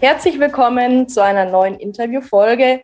Herzlich 0.00 0.38
willkommen 0.38 1.08
zu 1.08 1.24
einer 1.24 1.44
neuen 1.44 1.74
Interviewfolge. 1.74 2.82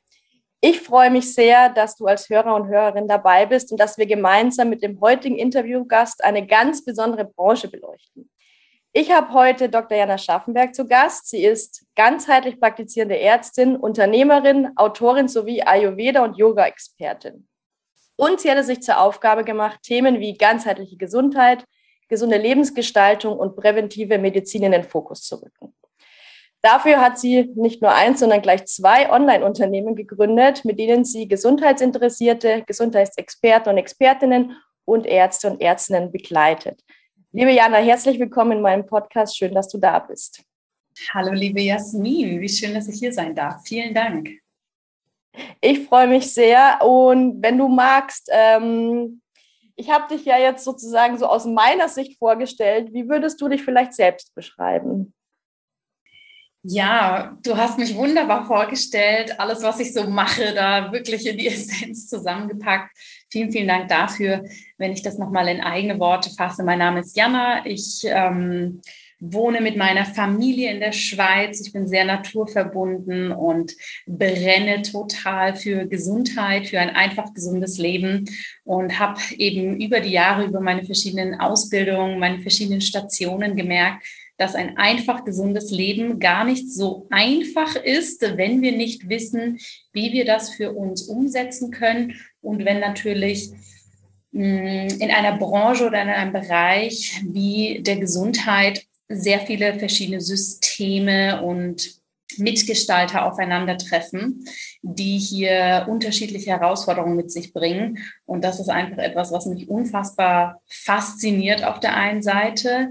Ich 0.61 0.81
freue 0.81 1.13
mich 1.13 1.33
sehr, 1.33 1.69
dass 1.69 1.95
du 1.95 2.07
als 2.07 2.29
Hörer 2.29 2.57
und 2.57 2.67
Hörerin 2.67 3.07
dabei 3.07 3.47
bist 3.47 3.71
und 3.71 3.79
dass 3.79 3.99
wir 3.99 4.07
gemeinsam 4.07 4.69
mit 4.69 4.83
dem 4.83 5.01
heutigen 5.01 5.37
Interviewgast 5.37 6.25
eine 6.25 6.45
ganz 6.45 6.85
besondere 6.85 7.25
Branche 7.25 7.69
beleuchten. 7.69 8.29
Ich 8.93 9.13
habe 9.13 9.33
heute 9.33 9.69
Dr. 9.69 9.97
Jana 9.97 10.19
Schaffenberg 10.19 10.75
zu 10.75 10.89
Gast. 10.89 11.29
Sie 11.29 11.45
ist 11.45 11.87
ganzheitlich 11.95 12.59
praktizierende 12.59 13.21
Ärztin, 13.21 13.77
Unternehmerin, 13.77 14.71
Autorin 14.75 15.29
sowie 15.29 15.63
Ayurveda- 15.63 16.25
und 16.25 16.37
Yoga-Expertin. 16.37 17.47
Und 18.17 18.41
sie 18.41 18.51
hat 18.51 18.59
es 18.59 18.67
sich 18.67 18.83
zur 18.83 18.99
Aufgabe 18.99 19.45
gemacht, 19.45 19.79
Themen 19.85 20.19
wie 20.19 20.37
ganzheitliche 20.37 20.97
Gesundheit, 20.97 21.65
gesunde 22.09 22.39
Lebensgestaltung 22.39 23.39
und 23.39 23.55
präventive 23.55 24.19
Medizin 24.19 24.65
in 24.65 24.73
den 24.73 24.83
Fokus 24.83 25.23
zu 25.23 25.37
rücken. 25.37 25.73
Dafür 26.65 27.03
hat 27.03 27.19
sie 27.19 27.53
nicht 27.57 27.83
nur 27.83 27.95
eins, 27.95 28.21
sondern 28.21 28.41
gleich 28.41 28.65
zwei 28.65 29.13
Online-Unternehmen 29.13 29.95
gegründet, 29.95 30.65
mit 30.65 30.79
denen 30.79 31.05
sie 31.05 31.29
Gesundheitsinteressierte, 31.29 32.65
Gesundheitsexperten 32.67 33.71
und 33.71 33.77
Expertinnen 33.77 34.57
und 34.87 35.05
Ärzte 35.05 35.51
und 35.51 35.61
Ärztinnen 35.61 36.11
begleitet. 36.11 36.83
Liebe 37.33 37.53
Jana, 37.53 37.77
herzlich 37.77 38.19
willkommen 38.19 38.53
in 38.53 38.61
meinem 38.63 38.87
Podcast. 38.87 39.37
Schön, 39.37 39.55
dass 39.55 39.69
du 39.69 39.77
da 39.77 39.99
bist. 39.99 40.43
Hallo, 41.13 41.33
liebe 41.33 41.61
Jasmin. 41.61 42.41
Wie 42.41 42.49
schön, 42.49 42.73
dass 42.73 42.89
ich 42.89 42.99
hier 42.99 43.13
sein 43.13 43.35
darf. 43.35 43.61
Vielen 43.67 43.93
Dank. 43.93 44.31
Ich 45.61 45.87
freue 45.87 46.07
mich 46.07 46.33
sehr. 46.33 46.81
Und 46.81 47.43
wenn 47.43 47.59
du 47.59 47.69
magst, 47.69 48.31
ähm, 48.33 49.21
ich 49.77 49.91
habe 49.91 50.09
dich 50.09 50.25
ja 50.25 50.39
jetzt 50.39 50.65
sozusagen 50.65 51.19
so 51.19 51.27
aus 51.27 51.45
meiner 51.45 51.91
Sicht 51.91 52.19
vorgestellt. 52.19 52.95
Wie 52.95 53.07
würdest 53.07 53.39
du 53.43 53.49
dich 53.49 53.63
vielleicht 53.63 53.93
selbst 53.93 54.35
beschreiben? 54.35 55.13
Ja, 56.67 57.37
du 57.43 57.59
hast 57.59 57.79
mich 57.79 57.95
wunderbar 57.95 58.47
vorgestellt. 58.47 59.39
Alles, 59.39 59.63
was 59.63 59.81
ich 59.81 59.93
so 59.93 60.05
mache, 60.05 60.55
da 60.55 60.91
wirklich 60.93 61.27
in 61.27 61.37
die 61.37 61.47
Essenz 61.49 62.09
zusammengepackt. 62.09 62.97
Vielen, 63.29 63.53
vielen 63.53 63.69
Dank 63.69 63.89
dafür. 63.89 64.45
Wenn 64.79 64.93
ich 64.93 65.03
das 65.03 65.19
nochmal 65.19 65.49
in 65.49 65.61
eigene 65.61 65.99
Worte 66.01 66.31
fasse. 66.31 66.65
Mein 66.65 66.79
Name 66.79 67.01
ist 67.01 67.19
Jana. 67.19 67.67
Ich 67.67 68.01
ähm, 68.05 68.81
wohne 69.21 69.61
mit 69.61 69.77
meiner 69.77 70.07
Familie 70.07 70.73
in 70.73 70.81
der 70.81 70.93
Schweiz. 70.93 71.61
Ich 71.61 71.75
bin 71.75 71.87
sehr 71.87 72.07
naturverbunden 72.07 73.33
und 73.33 73.75
brenne 74.07 74.81
total 74.81 75.57
für 75.57 75.87
Gesundheit, 75.87 76.69
für 76.69 76.81
ein 76.81 76.97
einfach 76.97 77.35
gesundes 77.35 77.77
Leben 77.77 78.25
und 78.65 78.99
habe 78.99 79.21
eben 79.37 79.79
über 79.83 80.01
die 80.01 80.13
Jahre, 80.13 80.45
über 80.45 80.61
meine 80.61 80.85
verschiedenen 80.85 81.39
Ausbildungen, 81.39 82.19
meine 82.19 82.41
verschiedenen 82.41 82.81
Stationen 82.81 83.55
gemerkt, 83.55 84.07
dass 84.37 84.55
ein 84.55 84.77
einfach 84.77 85.25
gesundes 85.25 85.71
Leben 85.71 86.19
gar 86.19 86.45
nicht 86.45 86.73
so 86.73 87.07
einfach 87.11 87.77
ist, 87.77 88.23
wenn 88.37 88.63
wir 88.63 88.73
nicht 88.73 89.09
wissen, 89.09 89.59
wie 89.93 90.13
wir 90.13 90.25
das 90.25 90.51
für 90.51 90.73
uns 90.73 91.03
umsetzen 91.03 91.71
können 91.71 92.15
und 92.41 92.65
wenn 92.65 92.81
natürlich 92.81 93.51
mm, 94.33 94.89
in 94.99 95.11
einer 95.11 95.39
Branche 95.39 95.87
oder 95.87 96.03
in 96.03 96.09
einem 96.09 96.33
Bereich 96.33 97.21
wie 97.25 97.81
der 97.83 97.97
Gesundheit 97.97 98.85
sehr 99.09 99.41
viele 99.41 99.79
verschiedene 99.79 100.21
Systeme 100.21 101.43
und 101.43 102.03
Mitgestalter 102.39 103.27
aufeinandertreffen, 103.27 104.45
die 104.83 105.19
hier 105.19 105.87
unterschiedliche 105.89 106.51
Herausforderungen 106.51 107.17
mit 107.17 107.31
sich 107.31 107.53
bringen. 107.53 107.99
Und 108.25 108.43
das 108.43 108.59
ist 108.59 108.69
einfach 108.69 108.99
etwas, 108.99 109.31
was 109.31 109.47
mich 109.47 109.69
unfassbar 109.69 110.61
fasziniert 110.69 111.65
auf 111.65 111.81
der 111.81 111.95
einen 111.95 112.23
Seite 112.23 112.89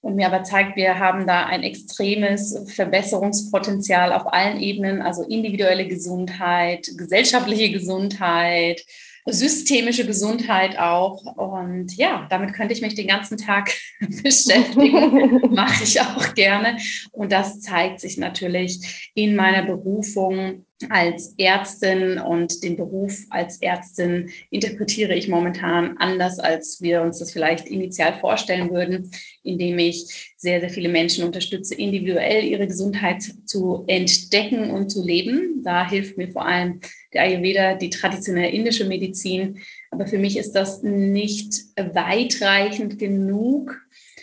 und 0.00 0.14
mir 0.14 0.26
aber 0.26 0.44
zeigt, 0.44 0.76
wir 0.76 0.98
haben 0.98 1.26
da 1.26 1.46
ein 1.46 1.62
extremes 1.62 2.56
Verbesserungspotenzial 2.74 4.12
auf 4.12 4.32
allen 4.32 4.60
Ebenen, 4.60 5.02
also 5.02 5.22
individuelle 5.22 5.88
Gesundheit, 5.88 6.88
gesellschaftliche 6.96 7.70
Gesundheit, 7.70 8.84
systemische 9.26 10.06
Gesundheit 10.06 10.78
auch. 10.78 11.22
Und 11.36 11.96
ja, 11.96 12.26
damit 12.30 12.54
könnte 12.54 12.72
ich 12.72 12.80
mich 12.80 12.94
den 12.94 13.08
ganzen 13.08 13.36
Tag 13.38 13.72
beschäftigen. 14.22 15.50
Mache 15.54 15.84
ich 15.84 16.00
auch 16.00 16.34
gerne. 16.34 16.78
Und 17.12 17.32
das 17.32 17.60
zeigt 17.60 18.00
sich 18.00 18.16
natürlich 18.18 19.10
in 19.14 19.36
meiner 19.36 19.62
Berufung 19.62 20.64
als 20.90 21.34
Ärztin 21.38 22.18
und 22.18 22.62
den 22.62 22.76
Beruf 22.76 23.26
als 23.30 23.60
Ärztin 23.60 24.30
interpretiere 24.50 25.14
ich 25.14 25.28
momentan 25.28 25.96
anders, 25.98 26.38
als 26.38 26.80
wir 26.80 27.02
uns 27.02 27.18
das 27.18 27.32
vielleicht 27.32 27.66
initial 27.66 28.18
vorstellen 28.20 28.70
würden, 28.70 29.10
indem 29.42 29.78
ich 29.78 30.32
sehr, 30.36 30.60
sehr 30.60 30.70
viele 30.70 30.88
Menschen 30.88 31.24
unterstütze, 31.24 31.74
individuell 31.74 32.44
ihre 32.44 32.68
Gesundheit 32.68 33.22
zu 33.44 33.84
entdecken 33.88 34.70
und 34.70 34.90
zu 34.90 35.04
leben. 35.04 35.62
Da 35.64 35.88
hilft 35.88 36.16
mir 36.16 36.30
vor 36.30 36.46
allem 36.46 36.80
der 37.12 37.22
Ayurveda, 37.22 37.74
die 37.74 37.90
traditionelle 37.90 38.50
indische 38.50 38.84
Medizin. 38.84 39.58
Aber 39.90 40.06
für 40.06 40.18
mich 40.18 40.36
ist 40.36 40.52
das 40.52 40.82
nicht 40.82 41.64
weitreichend 41.76 42.98
genug, 42.98 43.80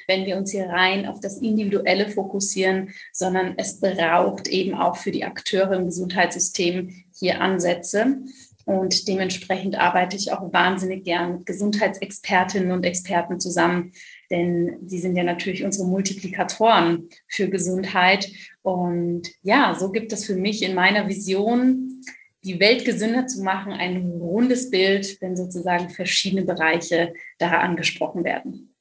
wenn 0.07 0.25
wir 0.25 0.38
uns 0.38 0.51
hier 0.51 0.67
rein 0.67 1.05
auf 1.05 1.19
das 1.19 1.38
Individuelle 1.38 2.09
fokussieren, 2.09 2.93
sondern 3.11 3.55
es 3.57 3.79
braucht 3.79 4.47
eben 4.47 4.75
auch 4.75 4.97
für 4.97 5.11
die 5.11 5.25
Akteure 5.25 5.73
im 5.73 5.85
Gesundheitssystem 5.85 7.05
hier 7.13 7.41
Ansätze. 7.41 8.17
Und 8.66 9.07
dementsprechend 9.07 9.77
arbeite 9.77 10.17
ich 10.17 10.31
auch 10.31 10.51
wahnsinnig 10.51 11.03
gern 11.03 11.38
mit 11.38 11.45
Gesundheitsexpertinnen 11.45 12.71
und 12.71 12.83
Experten 12.83 13.39
zusammen, 13.39 13.91
denn 14.31 14.79
sie 14.88 14.97
sind 14.97 15.16
ja 15.16 15.23
natürlich 15.23 15.63
unsere 15.63 15.88
Multiplikatoren 15.88 17.09
für 17.27 17.47
Gesundheit. 17.47 18.31
Und 18.63 19.29
ja, 19.43 19.75
so 19.79 19.91
gibt 19.91 20.11
es 20.13 20.25
für 20.25 20.35
mich 20.35 20.63
in 20.63 20.73
meiner 20.73 21.07
Vision, 21.07 22.01
die 22.43 22.59
Welt 22.59 22.85
gesünder 22.85 23.27
zu 23.27 23.43
machen, 23.43 23.72
ein 23.72 23.97
rundes 24.19 24.72
Bild, 24.72 25.19
wenn 25.22 25.35
sozusagen 25.35 25.89
verschiedene 25.89 26.43
Bereiche 26.43 27.13
da 27.37 27.49
angesprochen 27.59 28.23
werden. 28.23 28.75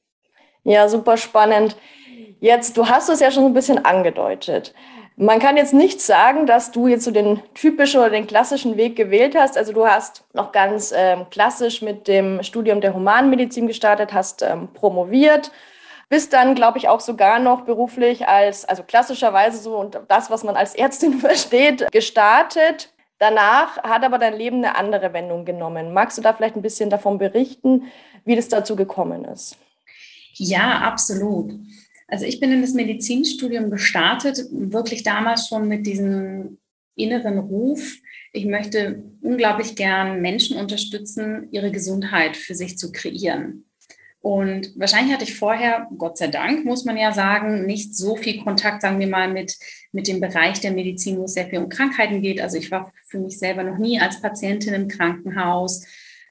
Ja, 0.65 0.89
super 0.89 1.15
spannend. 1.15 1.77
Jetzt, 2.39 2.75
du 2.75 2.87
hast 2.87 3.07
es 3.09 3.19
ja 3.19 3.29
schon 3.29 3.45
ein 3.45 3.53
bisschen 3.53 3.85
angedeutet. 3.85 4.73
Man 5.15 5.39
kann 5.39 5.57
jetzt 5.57 5.75
nicht 5.75 6.01
sagen, 6.01 6.47
dass 6.47 6.71
du 6.71 6.87
jetzt 6.87 7.05
so 7.05 7.11
den 7.11 7.39
typischen 7.53 8.01
oder 8.01 8.09
den 8.09 8.25
klassischen 8.25 8.75
Weg 8.75 8.95
gewählt 8.95 9.35
hast. 9.35 9.57
Also 9.57 9.73
du 9.73 9.85
hast 9.85 10.25
noch 10.33 10.51
ganz 10.51 10.91
ähm, 10.95 11.27
klassisch 11.29 11.83
mit 11.83 12.07
dem 12.07 12.41
Studium 12.41 12.81
der 12.81 12.95
Humanmedizin 12.95 13.67
gestartet, 13.67 14.11
hast 14.11 14.41
ähm, 14.41 14.69
promoviert, 14.73 15.51
bist 16.09 16.33
dann, 16.33 16.55
glaube 16.55 16.79
ich, 16.79 16.89
auch 16.89 16.99
sogar 16.99 17.37
noch 17.37 17.61
beruflich 17.61 18.27
als, 18.27 18.65
also 18.65 18.81
klassischerweise 18.81 19.59
so 19.59 19.77
und 19.77 19.99
das, 20.07 20.31
was 20.31 20.43
man 20.43 20.55
als 20.55 20.73
Ärztin 20.73 21.13
versteht, 21.19 21.91
gestartet. 21.91 22.91
Danach 23.19 23.77
hat 23.83 24.03
aber 24.03 24.17
dein 24.17 24.33
Leben 24.33 24.57
eine 24.57 24.75
andere 24.75 25.13
Wendung 25.13 25.45
genommen. 25.45 25.93
Magst 25.93 26.17
du 26.17 26.23
da 26.23 26.33
vielleicht 26.33 26.55
ein 26.55 26.63
bisschen 26.63 26.89
davon 26.89 27.19
berichten, 27.19 27.83
wie 28.25 28.35
das 28.35 28.49
dazu 28.49 28.75
gekommen 28.75 29.25
ist? 29.25 29.57
Ja, 30.37 30.81
absolut. 30.81 31.53
Also 32.07 32.25
ich 32.25 32.39
bin 32.39 32.51
in 32.51 32.61
das 32.61 32.73
Medizinstudium 32.73 33.71
gestartet, 33.71 34.39
wirklich 34.51 35.03
damals 35.03 35.47
schon 35.47 35.67
mit 35.67 35.85
diesem 35.85 36.59
inneren 36.95 37.39
Ruf. 37.39 37.97
Ich 38.31 38.45
möchte 38.45 39.03
unglaublich 39.21 39.75
gern 39.75 40.21
Menschen 40.21 40.57
unterstützen, 40.57 41.47
ihre 41.51 41.71
Gesundheit 41.71 42.37
für 42.37 42.53
sich 42.53 42.77
zu 42.77 42.91
kreieren. 42.91 43.65
Und 44.19 44.71
wahrscheinlich 44.75 45.13
hatte 45.13 45.23
ich 45.23 45.35
vorher, 45.35 45.87
Gott 45.97 46.17
sei 46.17 46.27
Dank, 46.27 46.65
muss 46.65 46.83
man 46.83 46.97
ja 46.97 47.11
sagen, 47.11 47.65
nicht 47.67 47.95
so 47.95 48.15
viel 48.15 48.43
Kontakt, 48.43 48.81
sagen 48.81 48.99
wir 48.99 49.07
mal, 49.07 49.31
mit, 49.31 49.55
mit 49.91 50.07
dem 50.07 50.19
Bereich 50.19 50.59
der 50.61 50.71
Medizin, 50.71 51.17
wo 51.17 51.25
es 51.25 51.33
sehr 51.33 51.45
viel 51.47 51.59
um 51.59 51.69
Krankheiten 51.69 52.21
geht. 52.23 52.41
Also 52.41 52.57
ich 52.57 52.71
war 52.71 52.91
für 53.07 53.19
mich 53.19 53.37
selber 53.37 53.63
noch 53.63 53.77
nie 53.77 53.99
als 53.99 54.21
Patientin 54.21 54.73
im 54.73 54.87
Krankenhaus 54.87 55.85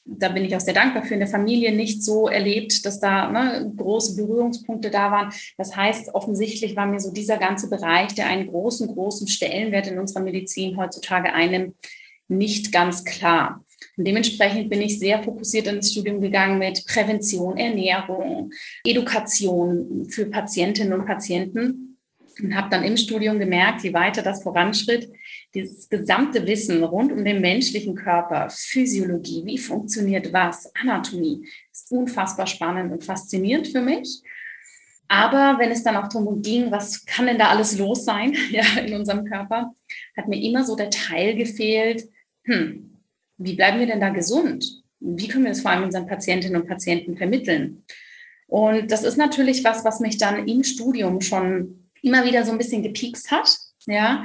da 0.06 0.28
bin 0.28 0.44
ich 0.44 0.54
auch 0.54 0.60
sehr 0.60 0.74
dankbar 0.74 1.02
für, 1.04 1.14
in 1.14 1.20
der 1.20 1.28
Familie 1.28 1.74
nicht 1.74 2.02
so 2.02 2.28
erlebt, 2.28 2.84
dass 2.84 3.00
da 3.00 3.30
ne, 3.30 3.72
große 3.74 4.16
Berührungspunkte 4.16 4.90
da 4.90 5.10
waren. 5.10 5.32
Das 5.56 5.74
heißt, 5.74 6.14
offensichtlich 6.14 6.76
war 6.76 6.86
mir 6.86 7.00
so 7.00 7.10
dieser 7.10 7.38
ganze 7.38 7.70
Bereich, 7.70 8.14
der 8.14 8.26
einen 8.26 8.46
großen, 8.46 8.88
großen 8.88 9.28
Stellenwert 9.28 9.86
in 9.86 9.98
unserer 9.98 10.22
Medizin 10.22 10.76
heutzutage 10.76 11.32
einnimmt, 11.32 11.74
nicht 12.28 12.70
ganz 12.72 13.04
klar. 13.04 13.64
Und 13.96 14.06
dementsprechend 14.06 14.70
bin 14.70 14.82
ich 14.82 14.98
sehr 14.98 15.22
fokussiert 15.22 15.66
in 15.68 15.76
das 15.76 15.92
Studium 15.92 16.20
gegangen 16.20 16.58
mit 16.58 16.84
Prävention, 16.86 17.56
Ernährung, 17.56 18.50
Education 18.84 20.06
für 20.10 20.26
Patientinnen 20.26 20.92
und 20.92 21.06
Patienten 21.06 21.98
und 22.42 22.54
habe 22.56 22.68
dann 22.70 22.84
im 22.84 22.96
Studium 22.96 23.38
gemerkt, 23.38 23.82
je 23.84 23.92
weiter 23.92 24.22
das 24.22 24.42
voranschritt, 24.42 25.10
dieses 25.54 25.88
gesamte 25.88 26.46
Wissen 26.46 26.82
rund 26.82 27.12
um 27.12 27.24
den 27.24 27.40
menschlichen 27.40 27.94
Körper, 27.94 28.48
Physiologie, 28.50 29.42
wie 29.46 29.58
funktioniert 29.58 30.32
was, 30.32 30.70
Anatomie, 30.74 31.46
ist 31.72 31.90
unfassbar 31.92 32.46
spannend 32.46 32.92
und 32.92 33.04
faszinierend 33.04 33.68
für 33.68 33.80
mich. 33.80 34.22
Aber 35.06 35.58
wenn 35.58 35.70
es 35.70 35.84
dann 35.84 35.96
auch 35.96 36.08
darum 36.08 36.42
ging, 36.42 36.70
was 36.70 37.04
kann 37.04 37.26
denn 37.26 37.38
da 37.38 37.48
alles 37.48 37.78
los 37.78 38.04
sein 38.04 38.34
ja, 38.50 38.64
in 38.84 38.94
unserem 38.94 39.24
Körper, 39.24 39.72
hat 40.16 40.28
mir 40.28 40.42
immer 40.42 40.64
so 40.64 40.76
der 40.76 40.90
Teil 40.90 41.36
gefehlt, 41.36 42.08
hm, 42.44 43.00
wie 43.38 43.54
bleiben 43.54 43.78
wir 43.78 43.86
denn 43.86 44.00
da 44.00 44.10
gesund? 44.10 44.82
Wie 45.00 45.28
können 45.28 45.44
wir 45.44 45.50
das 45.50 45.60
vor 45.60 45.70
allem 45.70 45.84
unseren 45.84 46.06
Patientinnen 46.06 46.60
und 46.60 46.68
Patienten 46.68 47.16
vermitteln? 47.16 47.84
Und 48.46 48.90
das 48.90 49.04
ist 49.04 49.16
natürlich 49.16 49.64
was, 49.64 49.84
was 49.84 50.00
mich 50.00 50.18
dann 50.18 50.48
im 50.48 50.64
Studium 50.64 51.20
schon 51.20 51.90
immer 52.02 52.24
wieder 52.24 52.44
so 52.44 52.52
ein 52.52 52.58
bisschen 52.58 52.82
gepiekst 52.82 53.30
hat. 53.30 53.56
Ja, 53.86 54.24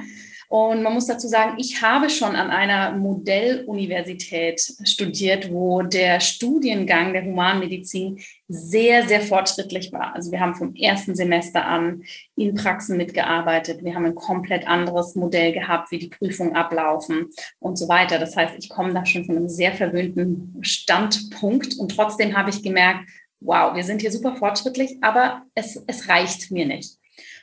und 0.49 0.81
man 0.81 0.95
muss 0.95 1.05
dazu 1.05 1.27
sagen, 1.27 1.59
ich 1.59 1.83
habe 1.83 2.09
schon 2.09 2.35
an 2.35 2.49
einer 2.49 2.91
Modelluniversität 2.97 4.59
studiert, 4.83 5.51
wo 5.51 5.83
der 5.83 6.19
Studiengang 6.19 7.13
der 7.13 7.23
Humanmedizin 7.23 8.19
sehr, 8.47 9.07
sehr 9.07 9.21
fortschrittlich 9.21 9.93
war. 9.93 10.15
Also 10.15 10.31
wir 10.31 10.39
haben 10.39 10.55
vom 10.55 10.73
ersten 10.73 11.13
Semester 11.13 11.67
an 11.67 12.01
in 12.35 12.55
Praxen 12.55 12.97
mitgearbeitet. 12.97 13.83
Wir 13.83 13.93
haben 13.93 14.05
ein 14.05 14.15
komplett 14.15 14.67
anderes 14.67 15.13
Modell 15.13 15.53
gehabt, 15.53 15.91
wie 15.91 15.99
die 15.99 16.09
Prüfungen 16.09 16.55
ablaufen 16.55 17.29
und 17.59 17.77
so 17.77 17.87
weiter. 17.87 18.17
Das 18.17 18.35
heißt, 18.35 18.55
ich 18.57 18.69
komme 18.69 18.91
da 18.91 19.05
schon 19.05 19.25
von 19.25 19.37
einem 19.37 19.49
sehr 19.49 19.73
verwöhnten 19.73 20.57
Standpunkt 20.61 21.77
und 21.77 21.95
trotzdem 21.95 22.35
habe 22.35 22.49
ich 22.49 22.63
gemerkt, 22.63 23.07
wow, 23.39 23.75
wir 23.75 23.83
sind 23.83 24.01
hier 24.01 24.11
super 24.11 24.35
fortschrittlich, 24.35 24.97
aber 25.01 25.43
es, 25.53 25.81
es 25.85 26.09
reicht 26.09 26.49
mir 26.49 26.65
nicht. 26.65 26.98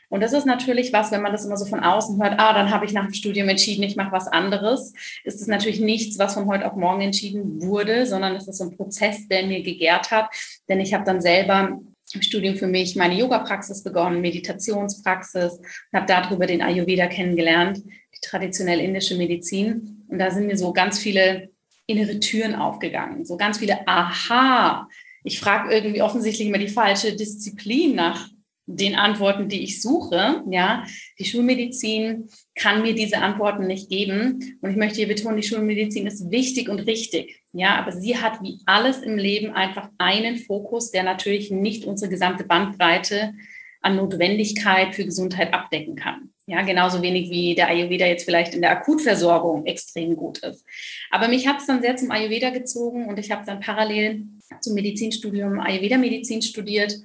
Und 0.09 0.23
das 0.23 0.33
ist 0.33 0.47
natürlich 0.47 0.93
was, 0.93 1.11
wenn 1.11 1.23
man 1.23 1.33
das 1.33 1.45
immer 1.45 1.57
so 1.57 1.65
von 1.65 1.81
außen 1.81 2.23
hört, 2.23 2.39
ah, 2.39 2.53
dann 2.53 2.71
habe 2.71 2.85
ich 2.85 2.93
nach 2.93 3.05
dem 3.05 3.15
Studium 3.15 3.49
entschieden, 3.49 3.83
ich 3.83 3.97
mache 3.97 4.13
was 4.13 4.29
anderes, 4.29 4.93
ist 5.25 5.41
es 5.41 5.47
natürlich 5.47 5.81
nichts, 5.81 6.19
was 6.19 6.35
von 6.35 6.47
heute 6.47 6.67
auf 6.67 6.77
morgen 6.77 7.01
entschieden 7.01 7.63
wurde, 7.63 8.07
sondern 8.07 8.37
es 8.37 8.47
ist 8.47 8.59
so 8.59 8.65
ein 8.65 8.77
Prozess, 8.77 9.27
der 9.29 9.47
mir 9.47 9.63
gegärt 9.63 10.11
hat. 10.11 10.31
Denn 10.69 10.81
ich 10.81 10.95
habe 10.95 11.05
dann 11.05 11.21
selber 11.21 11.81
im 12.13 12.23
Studium 12.23 12.57
für 12.57 12.69
mich 12.69 12.95
meine 12.95 13.19
Yoga-Praxis 13.19 13.83
begonnen, 13.83 14.21
Meditationspraxis 14.21 15.55
und 15.55 15.93
habe 15.93 16.07
darüber 16.07 16.47
den 16.47 16.63
Ayurveda 16.63 17.07
kennengelernt, 17.07 17.79
die 17.79 18.21
traditionell 18.23 18.81
indische 18.81 19.17
Medizin. 19.17 20.05
Und 20.09 20.19
da 20.19 20.31
sind 20.31 20.47
mir 20.47 20.57
so 20.57 20.73
ganz 20.73 20.99
viele 20.99 21.51
innere 21.87 22.21
Türen 22.21 22.55
aufgegangen, 22.55 23.25
so 23.25 23.37
ganz 23.37 23.59
viele 23.59 23.87
Aha. 23.87 24.89
Ich 25.25 25.41
frage 25.41 25.75
irgendwie 25.75 26.03
offensichtlich 26.03 26.47
immer 26.47 26.59
die 26.59 26.69
falsche 26.69 27.17
Disziplin 27.17 27.97
nach 27.97 28.29
den 28.67 28.97
Antworten, 28.97 29.49
die 29.49 29.63
ich 29.63 29.81
suche. 29.81 30.43
Ja, 30.51 30.85
die 31.19 31.25
Schulmedizin 31.25 32.29
kann 32.55 32.83
mir 32.83 32.95
diese 32.95 33.19
Antworten 33.19 33.67
nicht 33.67 33.89
geben. 33.89 34.59
Und 34.61 34.71
ich 34.71 34.77
möchte 34.77 34.97
hier 34.97 35.09
betonen, 35.09 35.37
die 35.37 35.47
Schulmedizin 35.47 36.07
ist 36.07 36.31
wichtig 36.31 36.69
und 36.69 36.81
richtig. 36.81 37.41
Ja, 37.53 37.77
aber 37.77 37.93
sie 37.93 38.19
hat 38.19 38.43
wie 38.43 38.59
alles 38.67 38.99
im 38.99 39.17
Leben 39.17 39.53
einfach 39.53 39.89
einen 39.99 40.37
Fokus, 40.37 40.91
der 40.91 41.05
natürlich 41.05 41.51
nicht 41.51 41.85
unsere 41.85 42.11
gesamte 42.11 42.45
Bandbreite 42.45 43.35
an 43.83 43.97
Notwendigkeit 43.97 44.95
für 44.95 45.05
Gesundheit 45.05 45.55
abdecken 45.55 45.95
kann. 45.95 46.31
Ja, 46.49 46.63
genauso 46.63 47.03
wenig 47.03 47.31
wie 47.31 47.55
der 47.55 47.69
Ayurveda 47.69 48.07
jetzt 48.07 48.25
vielleicht 48.25 48.55
in 48.55 48.61
der 48.61 48.71
Akutversorgung 48.71 49.67
extrem 49.67 50.15
gut 50.15 50.39
ist. 50.39 50.65
Aber 51.11 51.27
mich 51.29 51.47
hat 51.49 51.59
es 51.59 51.67
dann 51.67 51.83
sehr 51.83 51.97
zum 51.97 52.11
Ayurveda 52.11 52.51
gezogen 52.51 53.07
und 53.07 53.19
ich 53.19 53.33
habe 53.33 53.45
dann 53.45 53.59
parallel 53.59 54.25
zum 54.61 54.75
Medizinstudium 54.75 55.59
Ayurveda-Medizin 55.59 56.43
studiert 56.43 56.97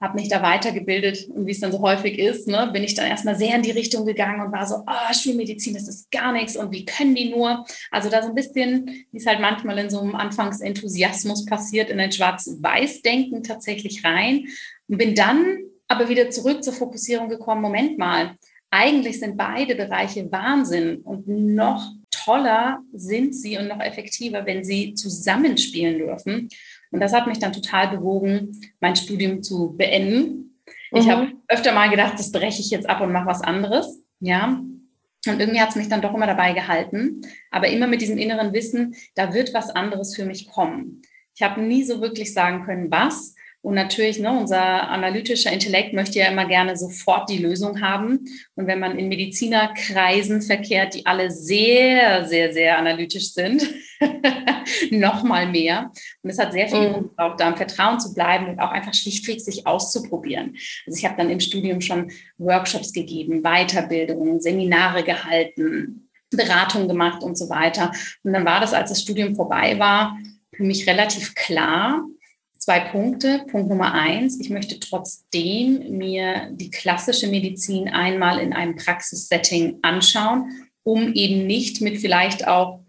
habe 0.00 0.14
mich 0.14 0.28
da 0.28 0.42
weitergebildet 0.42 1.28
und 1.28 1.46
wie 1.46 1.50
es 1.50 1.60
dann 1.60 1.72
so 1.72 1.80
häufig 1.80 2.18
ist, 2.18 2.46
ne, 2.46 2.70
bin 2.72 2.84
ich 2.84 2.94
dann 2.94 3.06
erstmal 3.06 3.36
sehr 3.36 3.56
in 3.56 3.62
die 3.62 3.72
Richtung 3.72 4.06
gegangen 4.06 4.40
und 4.40 4.52
war 4.52 4.66
so, 4.66 4.82
ah, 4.86 5.08
oh, 5.10 5.14
Schulmedizin, 5.14 5.74
das 5.74 5.88
ist 5.88 6.10
gar 6.10 6.32
nichts 6.32 6.56
und 6.56 6.70
wie 6.70 6.84
können 6.84 7.14
die 7.14 7.30
nur? 7.30 7.64
Also 7.90 8.08
da 8.08 8.22
so 8.22 8.28
ein 8.28 8.34
bisschen, 8.34 9.06
wie 9.10 9.18
es 9.18 9.26
halt 9.26 9.40
manchmal 9.40 9.78
in 9.78 9.90
so 9.90 10.00
einem 10.00 10.14
Anfangsenthusiasmus 10.14 11.46
passiert, 11.46 11.90
in 11.90 11.98
ein 11.98 12.12
Schwarz-Weiß-Denken 12.12 13.42
tatsächlich 13.42 14.04
rein 14.04 14.46
und 14.86 14.98
bin 14.98 15.14
dann 15.14 15.58
aber 15.88 16.08
wieder 16.08 16.30
zurück 16.30 16.62
zur 16.62 16.74
Fokussierung 16.74 17.28
gekommen, 17.28 17.62
Moment 17.62 17.98
mal, 17.98 18.36
eigentlich 18.70 19.18
sind 19.18 19.36
beide 19.36 19.74
Bereiche 19.74 20.30
Wahnsinn 20.30 20.98
und 20.98 21.26
noch 21.26 21.90
toller 22.10 22.80
sind 22.92 23.34
sie 23.34 23.56
und 23.56 23.68
noch 23.68 23.80
effektiver, 23.80 24.44
wenn 24.44 24.62
sie 24.62 24.94
zusammenspielen 24.94 25.98
dürfen. 25.98 26.48
Und 26.90 27.00
das 27.00 27.12
hat 27.12 27.26
mich 27.26 27.38
dann 27.38 27.52
total 27.52 27.88
bewogen, 27.88 28.60
mein 28.80 28.96
Studium 28.96 29.42
zu 29.42 29.74
beenden. 29.76 30.60
Ich 30.92 31.06
mhm. 31.06 31.10
habe 31.10 31.32
öfter 31.48 31.72
mal 31.72 31.90
gedacht, 31.90 32.14
das 32.18 32.32
breche 32.32 32.60
ich 32.60 32.70
jetzt 32.70 32.88
ab 32.88 33.00
und 33.00 33.12
mache 33.12 33.26
was 33.26 33.42
anderes. 33.42 34.02
Ja. 34.20 34.60
Und 35.26 35.40
irgendwie 35.40 35.60
hat 35.60 35.70
es 35.70 35.76
mich 35.76 35.88
dann 35.88 36.00
doch 36.00 36.14
immer 36.14 36.26
dabei 36.26 36.52
gehalten. 36.52 37.22
Aber 37.50 37.68
immer 37.68 37.86
mit 37.86 38.00
diesem 38.00 38.18
inneren 38.18 38.52
Wissen, 38.52 38.94
da 39.14 39.34
wird 39.34 39.52
was 39.52 39.70
anderes 39.70 40.14
für 40.14 40.24
mich 40.24 40.48
kommen. 40.48 41.02
Ich 41.34 41.42
habe 41.42 41.60
nie 41.60 41.84
so 41.84 42.00
wirklich 42.00 42.32
sagen 42.32 42.64
können, 42.64 42.90
was. 42.90 43.34
Und 43.60 43.74
natürlich, 43.74 44.18
ne, 44.18 44.30
unser 44.30 44.88
analytischer 44.88 45.52
Intellekt 45.52 45.92
möchte 45.92 46.18
ja 46.20 46.26
immer 46.26 46.46
gerne 46.46 46.76
sofort 46.76 47.28
die 47.28 47.38
Lösung 47.38 47.80
haben. 47.80 48.24
Und 48.54 48.66
wenn 48.66 48.78
man 48.78 48.98
in 48.98 49.08
Medizinerkreisen 49.08 50.42
verkehrt, 50.42 50.94
die 50.94 51.06
alle 51.06 51.30
sehr, 51.30 52.26
sehr, 52.26 52.52
sehr 52.52 52.78
analytisch 52.78 53.32
sind, 53.32 53.68
noch 54.90 55.22
mal 55.22 55.48
mehr. 55.48 55.90
Und 56.22 56.30
es 56.30 56.38
hat 56.38 56.52
sehr 56.52 56.68
viel 56.68 56.90
mhm. 56.90 56.94
gebraucht, 56.94 57.40
da 57.40 57.48
im 57.48 57.56
Vertrauen 57.56 58.00
zu 58.00 58.14
bleiben 58.14 58.48
und 58.48 58.60
auch 58.60 58.70
einfach 58.70 58.94
schlichtweg 58.94 59.40
sich 59.40 59.66
auszuprobieren. 59.66 60.56
Also 60.86 60.98
ich 60.98 61.04
habe 61.04 61.16
dann 61.16 61.30
im 61.30 61.40
Studium 61.40 61.80
schon 61.80 62.10
Workshops 62.38 62.92
gegeben, 62.92 63.42
Weiterbildungen, 63.42 64.40
Seminare 64.40 65.02
gehalten, 65.02 66.08
Beratung 66.30 66.88
gemacht 66.88 67.22
und 67.22 67.36
so 67.36 67.48
weiter. 67.48 67.92
Und 68.22 68.32
dann 68.32 68.44
war 68.44 68.60
das, 68.60 68.74
als 68.74 68.90
das 68.90 69.02
Studium 69.02 69.34
vorbei 69.34 69.78
war, 69.78 70.18
für 70.54 70.64
mich 70.64 70.86
relativ 70.86 71.34
klar, 71.34 72.04
zwei 72.58 72.80
Punkte. 72.80 73.44
Punkt 73.50 73.70
Nummer 73.70 73.94
eins, 73.94 74.38
ich 74.40 74.50
möchte 74.50 74.78
trotzdem 74.78 75.96
mir 75.96 76.50
die 76.52 76.70
klassische 76.70 77.28
Medizin 77.28 77.88
einmal 77.88 78.40
in 78.40 78.52
einem 78.52 78.76
Praxissetting 78.76 79.78
anschauen, 79.82 80.52
um 80.82 81.14
eben 81.14 81.46
nicht 81.46 81.80
mit 81.80 81.98
vielleicht 81.98 82.46
auch 82.46 82.80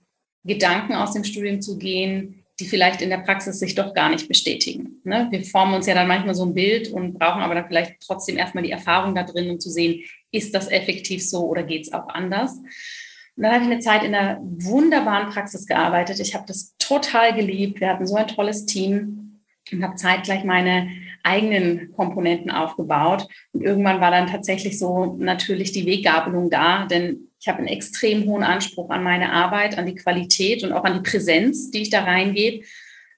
Gedanken 0.44 0.94
aus 0.94 1.14
dem 1.14 1.24
Studium 1.24 1.62
zu 1.62 1.78
gehen, 1.78 2.44
die 2.60 2.66
vielleicht 2.66 3.02
in 3.02 3.10
der 3.10 3.20
Praxis 3.20 3.60
sich 3.60 3.76
doch 3.76 3.94
gar 3.94 4.10
nicht 4.10 4.28
bestätigen. 4.28 5.02
Ne? 5.04 5.28
Wir 5.32 5.44
formen 5.44 5.74
uns 5.74 5.88
ja 5.88 5.94
dann 5.94 6.08
manchmal 6.08 6.36
so 6.36 6.46
ein 6.46 6.54
Bild 6.54 6.90
und 6.90 7.18
brauchen 7.18 7.42
aber 7.42 7.56
dann 7.56 7.68
vielleicht 7.68 8.02
trotzdem 8.06 8.38
erstmal 8.38 8.64
die 8.64 8.72
Erfahrung 8.72 9.16
da 9.16 9.24
drin, 9.24 9.50
um 9.50 9.60
zu 9.60 9.70
sehen, 9.70 10.04
ist 10.32 10.54
das 10.54 10.70
effektiv 10.70 11.28
so 11.28 11.46
oder 11.46 11.64
geht 11.64 11.84
es 11.84 11.94
auch 11.94 12.08
anders. 12.10 12.56
Und 12.56 13.44
dann 13.44 13.54
habe 13.54 13.64
ich 13.64 13.72
eine 13.72 13.80
Zeit 13.80 14.04
in 14.04 14.14
einer 14.14 14.40
wunderbaren 14.42 15.30
Praxis 15.30 15.66
gearbeitet. 15.66 16.20
Ich 16.20 16.36
habe 16.36 16.46
das 16.46 16.76
total 16.78 17.34
geliebt. 17.34 17.80
Wir 17.80 17.90
hatten 17.90 18.06
so 18.06 18.16
ein 18.16 18.28
tolles 18.28 18.66
Team 18.66 19.40
und 19.72 19.84
habe 19.84 19.96
zeitgleich 19.96 20.44
meine 20.44 20.90
eigenen 21.24 21.94
Komponenten 21.94 22.52
aufgebaut. 22.52 23.28
Und 23.54 23.64
irgendwann 23.64 24.02
war 24.02 24.12
dann 24.12 24.28
tatsächlich 24.28 24.78
so 24.78 25.16
natürlich 25.18 25.72
die 25.72 25.86
Weggabelung 25.86 26.50
da, 26.50 26.86
denn 26.86 27.29
ich 27.40 27.48
habe 27.48 27.60
einen 27.60 27.68
extrem 27.68 28.26
hohen 28.26 28.44
Anspruch 28.44 28.90
an 28.90 29.04
meine 29.04 29.32
Arbeit, 29.32 29.78
an 29.78 29.86
die 29.86 29.96
Qualität 29.96 30.64
und 30.64 30.74
auch 30.74 30.84
an 30.84 30.96
die 30.96 31.10
Präsenz, 31.10 31.72
die 31.72 31.84
ich 31.84 31.90
da 31.90 32.04
reingebe. 32.04 32.66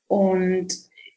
Und 0.08 0.68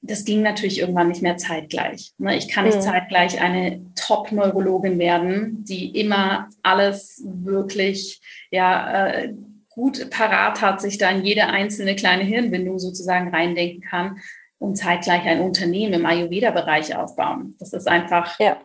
das 0.00 0.25
ging 0.25 0.42
natürlich 0.42 0.80
irgendwann 0.80 1.08
nicht 1.08 1.23
mehr 1.23 1.37
zeitgleich. 1.37 2.12
Ne, 2.18 2.37
ich 2.37 2.49
kann 2.49 2.64
nicht 2.64 2.78
mhm. 2.78 2.82
zeitgleich 2.82 3.40
eine 3.40 3.84
Top-Neurologin 3.94 4.99
werden, 4.99 5.64
die 5.64 5.99
immer 5.99 6.49
alles 6.62 7.23
wirklich 7.25 8.20
ja, 8.50 9.08
äh, 9.08 9.34
gut 9.68 10.11
parat 10.11 10.61
hat, 10.61 10.80
sich 10.80 10.99
da 10.99 11.11
in 11.11 11.25
jede 11.25 11.46
einzelne 11.46 11.96
kleine 11.96 12.25
Hirnbindung 12.25 12.78
sozusagen 12.78 13.28
reindenken 13.30 13.80
kann, 13.80 14.20
und 14.64 14.76
zeitgleich 14.76 15.25
ein 15.25 15.40
Unternehmen 15.40 15.92
im 15.92 16.06
Ayurveda-Bereich 16.06 16.96
aufbauen. 16.96 17.54
Das 17.58 17.73
ist 17.73 17.87
einfach 17.87 18.38
ja. 18.38 18.56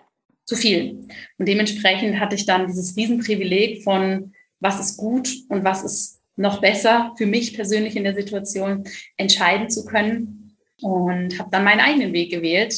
Zu 0.49 0.55
viel. 0.55 1.07
Und 1.37 1.47
dementsprechend 1.47 2.19
hatte 2.19 2.35
ich 2.35 2.45
dann 2.45 2.67
dieses 2.67 2.97
Riesenprivileg 2.97 3.83
von, 3.83 4.33
was 4.59 4.79
ist 4.79 4.97
gut 4.97 5.29
und 5.47 5.63
was 5.63 5.83
ist 5.83 6.21
noch 6.35 6.59
besser 6.59 7.13
für 7.17 7.27
mich 7.27 7.53
persönlich 7.53 7.95
in 7.95 8.03
der 8.03 8.15
Situation 8.15 8.83
entscheiden 9.15 9.69
zu 9.69 9.85
können 9.85 10.57
und 10.81 11.37
habe 11.37 11.49
dann 11.51 11.63
meinen 11.63 11.81
eigenen 11.81 12.13
Weg 12.13 12.31
gewählt 12.31 12.73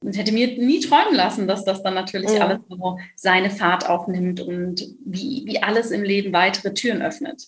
und 0.00 0.16
hätte 0.16 0.32
mir 0.32 0.48
nie 0.58 0.80
träumen 0.80 1.14
lassen, 1.14 1.46
dass 1.46 1.64
das 1.64 1.82
dann 1.82 1.94
natürlich 1.94 2.32
mhm. 2.32 2.42
alles 2.42 2.62
so 2.68 2.98
seine 3.14 3.50
Fahrt 3.50 3.88
aufnimmt 3.88 4.40
und 4.40 4.82
wie, 5.04 5.44
wie 5.46 5.62
alles 5.62 5.90
im 5.90 6.02
Leben 6.02 6.32
weitere 6.32 6.74
Türen 6.74 7.02
öffnet. 7.02 7.44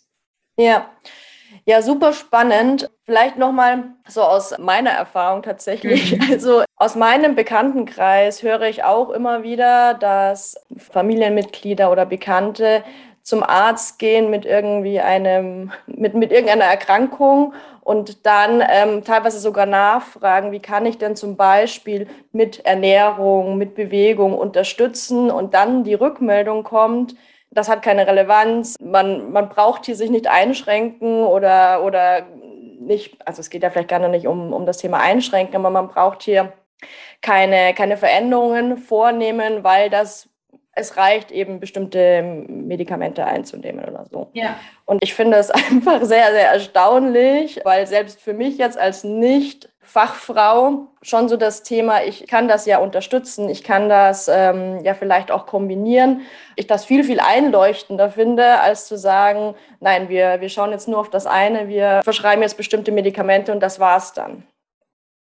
Ja, 0.56 0.92
ja, 1.64 1.82
super 1.82 2.12
spannend. 2.12 2.90
Vielleicht 3.04 3.36
nochmal 3.36 3.84
so 4.06 4.22
aus 4.22 4.56
meiner 4.58 4.90
Erfahrung 4.90 5.42
tatsächlich. 5.42 6.16
Mhm. 6.16 6.28
Also 6.32 6.62
aus 6.76 6.94
meinem 6.94 7.34
Bekanntenkreis 7.34 8.42
höre 8.42 8.62
ich 8.62 8.84
auch 8.84 9.10
immer 9.10 9.42
wieder, 9.42 9.94
dass 9.94 10.56
Familienmitglieder 10.76 11.90
oder 11.90 12.06
Bekannte 12.06 12.84
zum 13.22 13.42
Arzt 13.42 13.98
gehen 13.98 14.30
mit 14.30 14.46
irgendwie 14.46 15.00
einem, 15.00 15.72
mit, 15.86 16.14
mit 16.14 16.32
irgendeiner 16.32 16.64
Erkrankung 16.64 17.52
und 17.82 18.26
dann 18.26 18.62
ähm, 18.66 19.04
teilweise 19.04 19.38
sogar 19.38 19.66
nachfragen, 19.66 20.52
wie 20.52 20.60
kann 20.60 20.86
ich 20.86 20.98
denn 20.98 21.16
zum 21.16 21.36
Beispiel 21.36 22.06
mit 22.32 22.64
Ernährung, 22.64 23.58
mit 23.58 23.74
Bewegung 23.74 24.36
unterstützen 24.36 25.30
und 25.30 25.52
dann 25.52 25.84
die 25.84 25.94
Rückmeldung 25.94 26.64
kommt, 26.64 27.16
das 27.50 27.68
hat 27.68 27.82
keine 27.82 28.06
Relevanz, 28.06 28.76
man, 28.80 29.32
man 29.32 29.48
braucht 29.48 29.86
hier 29.86 29.96
sich 29.96 30.10
nicht 30.10 30.26
einschränken 30.26 31.24
oder, 31.24 31.82
oder 31.84 32.26
nicht, 32.80 33.16
also 33.26 33.40
es 33.40 33.50
geht 33.50 33.62
ja 33.62 33.70
vielleicht 33.70 33.88
gar 33.88 34.06
nicht 34.08 34.26
um, 34.26 34.52
um 34.52 34.66
das 34.66 34.78
Thema 34.78 35.00
Einschränken, 35.00 35.56
aber 35.56 35.70
man 35.70 35.88
braucht 35.88 36.22
hier 36.22 36.52
keine, 37.22 37.74
keine 37.74 37.96
Veränderungen 37.96 38.76
vornehmen, 38.78 39.64
weil 39.64 39.90
das 39.90 40.28
es 40.78 40.96
reicht 40.96 41.30
eben 41.30 41.60
bestimmte 41.60 42.22
Medikamente 42.22 43.24
einzunehmen 43.24 43.84
oder 43.84 44.06
so. 44.10 44.30
Ja. 44.32 44.56
Und 44.84 45.02
ich 45.02 45.14
finde 45.14 45.36
es 45.36 45.50
einfach 45.70 46.02
sehr, 46.04 46.30
sehr 46.32 46.50
erstaunlich, 46.50 47.60
weil 47.64 47.86
selbst 47.86 48.20
für 48.20 48.32
mich 48.32 48.58
jetzt 48.58 48.78
als 48.78 49.04
nicht 49.04 49.68
Fachfrau 49.80 50.88
schon 51.00 51.30
so 51.30 51.38
das 51.38 51.62
Thema, 51.62 52.04
ich 52.04 52.26
kann 52.26 52.46
das 52.46 52.66
ja 52.66 52.78
unterstützen, 52.78 53.48
ich 53.48 53.64
kann 53.64 53.88
das 53.88 54.28
ähm, 54.28 54.84
ja 54.84 54.92
vielleicht 54.92 55.30
auch 55.30 55.46
kombinieren, 55.46 56.20
ich 56.56 56.66
das 56.66 56.84
viel, 56.84 57.04
viel 57.04 57.20
einleuchtender 57.20 58.10
finde, 58.10 58.60
als 58.60 58.86
zu 58.86 58.98
sagen, 58.98 59.54
nein, 59.80 60.10
wir, 60.10 60.42
wir 60.42 60.50
schauen 60.50 60.72
jetzt 60.72 60.88
nur 60.88 60.98
auf 60.98 61.08
das 61.08 61.26
eine, 61.26 61.68
wir 61.68 62.02
verschreiben 62.04 62.42
jetzt 62.42 62.58
bestimmte 62.58 62.92
Medikamente 62.92 63.50
und 63.50 63.60
das 63.60 63.80
war's 63.80 64.12
dann. 64.12 64.44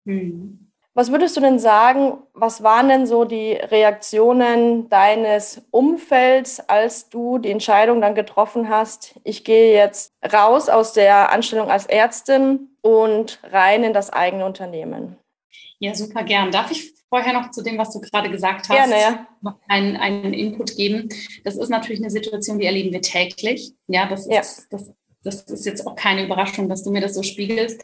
Mhm. 0.05 0.64
Was 0.97 1.11
würdest 1.11 1.35
du 1.35 1.41
denn 1.41 1.59
sagen, 1.59 2.19
was 2.33 2.63
waren 2.63 2.87
denn 2.87 3.05
so 3.05 3.25
die 3.25 3.51
Reaktionen 3.51 4.87
deines 4.87 5.61
Umfelds, 5.69 6.61
als 6.61 7.09
du 7.09 7.37
die 7.37 7.51
Entscheidung 7.51 7.99
dann 7.99 8.15
getroffen 8.15 8.69
hast, 8.69 9.19
ich 9.25 9.43
gehe 9.43 9.73
jetzt 9.73 10.13
raus 10.31 10.69
aus 10.69 10.93
der 10.93 11.33
Anstellung 11.33 11.69
als 11.69 11.85
Ärztin 11.85 12.69
und 12.81 13.41
rein 13.43 13.83
in 13.83 13.91
das 13.91 14.09
eigene 14.09 14.45
Unternehmen? 14.45 15.17
Ja, 15.79 15.93
super 15.93 16.23
gern. 16.23 16.51
Darf 16.51 16.71
ich 16.71 16.93
vorher 17.09 17.33
noch 17.33 17.51
zu 17.51 17.61
dem, 17.61 17.77
was 17.77 17.91
du 17.91 17.99
gerade 17.99 18.31
gesagt 18.31 18.69
hast, 18.69 18.77
Gerne, 18.77 19.01
ja. 19.01 19.27
noch 19.41 19.59
einen, 19.67 19.97
einen 19.97 20.33
Input 20.33 20.77
geben? 20.77 21.09
Das 21.43 21.57
ist 21.57 21.69
natürlich 21.69 21.99
eine 21.99 22.09
Situation, 22.09 22.57
die 22.57 22.67
erleben 22.67 22.93
wir 22.93 23.01
täglich. 23.01 23.73
Ja, 23.87 24.07
das 24.07 24.27
ja. 24.27 24.39
ist, 24.39 24.67
das, 24.71 24.93
das 25.25 25.41
ist 25.41 25.65
jetzt 25.65 25.85
auch 25.85 25.97
keine 25.97 26.23
Überraschung, 26.23 26.69
dass 26.69 26.83
du 26.83 26.91
mir 26.91 27.01
das 27.01 27.15
so 27.15 27.21
spiegelst 27.21 27.83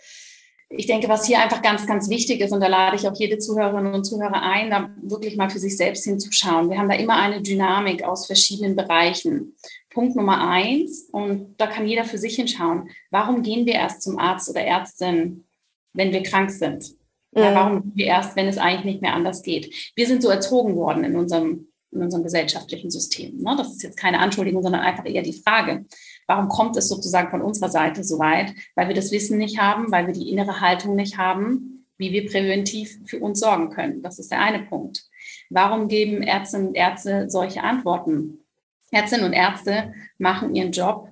ich 0.73 0.87
denke, 0.87 1.09
was 1.09 1.25
hier 1.25 1.39
einfach 1.39 1.61
ganz, 1.61 1.85
ganz 1.85 2.09
wichtig 2.09 2.39
ist, 2.41 2.51
und 2.51 2.61
da 2.61 2.67
lade 2.67 2.95
ich 2.95 3.07
auch 3.07 3.17
jede 3.17 3.37
Zuhörerin 3.37 3.87
und 3.87 4.05
Zuhörer 4.05 4.41
ein, 4.41 4.69
da 4.69 4.89
wirklich 5.01 5.35
mal 5.35 5.49
für 5.49 5.59
sich 5.59 5.75
selbst 5.75 6.05
hinzuschauen. 6.05 6.69
Wir 6.69 6.77
haben 6.77 6.89
da 6.89 6.95
immer 6.95 7.17
eine 7.17 7.41
Dynamik 7.41 8.03
aus 8.03 8.27
verschiedenen 8.27 8.75
Bereichen. 8.75 9.55
Punkt 9.89 10.15
Nummer 10.15 10.47
eins, 10.49 11.09
und 11.11 11.55
da 11.57 11.67
kann 11.67 11.87
jeder 11.87 12.05
für 12.05 12.17
sich 12.17 12.35
hinschauen. 12.35 12.89
Warum 13.09 13.43
gehen 13.43 13.65
wir 13.65 13.73
erst 13.73 14.01
zum 14.01 14.17
Arzt 14.17 14.49
oder 14.49 14.61
Ärztin, 14.61 15.45
wenn 15.93 16.13
wir 16.13 16.23
krank 16.23 16.51
sind? 16.51 16.95
Ja, 17.33 17.51
mhm. 17.51 17.55
warum 17.55 17.81
gehen 17.81 17.95
wir 17.95 18.05
erst, 18.05 18.35
wenn 18.35 18.47
es 18.47 18.57
eigentlich 18.57 18.85
nicht 18.85 19.01
mehr 19.01 19.13
anders 19.13 19.41
geht? 19.41 19.91
Wir 19.95 20.07
sind 20.07 20.21
so 20.21 20.29
erzogen 20.29 20.75
worden 20.75 21.03
in 21.03 21.15
unserem, 21.17 21.67
in 21.91 22.01
unserem 22.01 22.23
gesellschaftlichen 22.23 22.89
System. 22.89 23.37
Ne? 23.37 23.55
Das 23.57 23.71
ist 23.71 23.83
jetzt 23.83 23.97
keine 23.97 24.19
Anschuldigung, 24.19 24.63
sondern 24.63 24.81
einfach 24.81 25.05
eher 25.05 25.21
die 25.21 25.33
Frage. 25.33 25.85
Warum 26.31 26.47
kommt 26.47 26.77
es 26.77 26.87
sozusagen 26.87 27.29
von 27.29 27.41
unserer 27.41 27.67
Seite 27.67 28.05
so 28.05 28.17
weit? 28.17 28.53
Weil 28.75 28.87
wir 28.87 28.95
das 28.95 29.11
Wissen 29.11 29.37
nicht 29.37 29.59
haben, 29.59 29.91
weil 29.91 30.07
wir 30.07 30.13
die 30.13 30.29
innere 30.29 30.61
Haltung 30.61 30.95
nicht 30.95 31.17
haben, 31.17 31.85
wie 31.97 32.13
wir 32.13 32.25
präventiv 32.25 32.99
für 33.05 33.19
uns 33.19 33.41
sorgen 33.41 33.69
können. 33.69 34.01
Das 34.01 34.17
ist 34.17 34.31
der 34.31 34.39
eine 34.39 34.59
Punkt. 34.59 35.03
Warum 35.49 35.89
geben 35.89 36.23
Ärztinnen 36.23 36.69
und 36.69 36.75
Ärzte 36.75 37.29
solche 37.29 37.63
Antworten? 37.63 38.45
Ärztinnen 38.91 39.25
und 39.25 39.33
Ärzte 39.33 39.93
machen 40.19 40.55
ihren 40.55 40.71
Job 40.71 41.09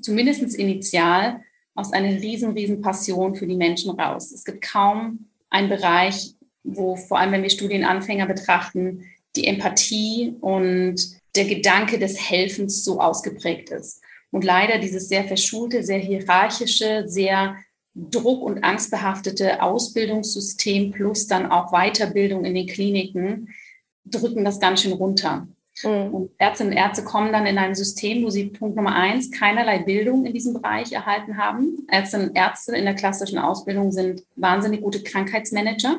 zumindest 0.00 0.54
initial 0.54 1.40
aus 1.74 1.92
einer 1.92 2.10
riesen, 2.10 2.52
riesen 2.52 2.80
Passion 2.82 3.34
für 3.34 3.48
die 3.48 3.56
Menschen 3.56 3.98
raus. 3.98 4.30
Es 4.30 4.44
gibt 4.44 4.62
kaum 4.62 5.26
einen 5.50 5.68
Bereich, 5.68 6.36
wo 6.62 6.94
vor 6.94 7.18
allem, 7.18 7.32
wenn 7.32 7.42
wir 7.42 7.50
Studienanfänger 7.50 8.26
betrachten, 8.26 9.06
die 9.34 9.48
Empathie 9.48 10.36
und 10.40 11.00
der 11.34 11.46
Gedanke 11.46 11.98
des 11.98 12.30
Helfens 12.30 12.84
so 12.84 13.00
ausgeprägt 13.00 13.70
ist. 13.70 14.02
Und 14.36 14.44
leider 14.44 14.76
dieses 14.76 15.08
sehr 15.08 15.24
verschulte, 15.24 15.82
sehr 15.82 15.98
hierarchische, 15.98 17.04
sehr 17.06 17.56
druck- 17.94 18.42
und 18.42 18.62
angstbehaftete 18.62 19.62
Ausbildungssystem 19.62 20.90
plus 20.90 21.26
dann 21.26 21.50
auch 21.50 21.72
Weiterbildung 21.72 22.44
in 22.44 22.54
den 22.54 22.66
Kliniken 22.66 23.48
drücken 24.04 24.44
das 24.44 24.60
ganz 24.60 24.82
schön 24.82 24.92
runter. 24.92 25.48
Mhm. 25.82 26.14
Und 26.14 26.30
Ärztinnen 26.36 26.74
und 26.74 26.78
Ärzte 26.78 27.02
kommen 27.02 27.32
dann 27.32 27.46
in 27.46 27.56
ein 27.56 27.74
System, 27.74 28.24
wo 28.24 28.28
sie 28.28 28.48
Punkt 28.48 28.76
Nummer 28.76 28.94
eins 28.94 29.30
keinerlei 29.30 29.78
Bildung 29.78 30.26
in 30.26 30.34
diesem 30.34 30.52
Bereich 30.52 30.92
erhalten 30.92 31.38
haben. 31.38 31.86
Ärztinnen 31.88 32.28
und 32.28 32.36
Ärzte 32.36 32.76
in 32.76 32.84
der 32.84 32.94
klassischen 32.94 33.38
Ausbildung 33.38 33.90
sind 33.90 34.22
wahnsinnig 34.34 34.82
gute 34.82 35.02
Krankheitsmanager, 35.02 35.98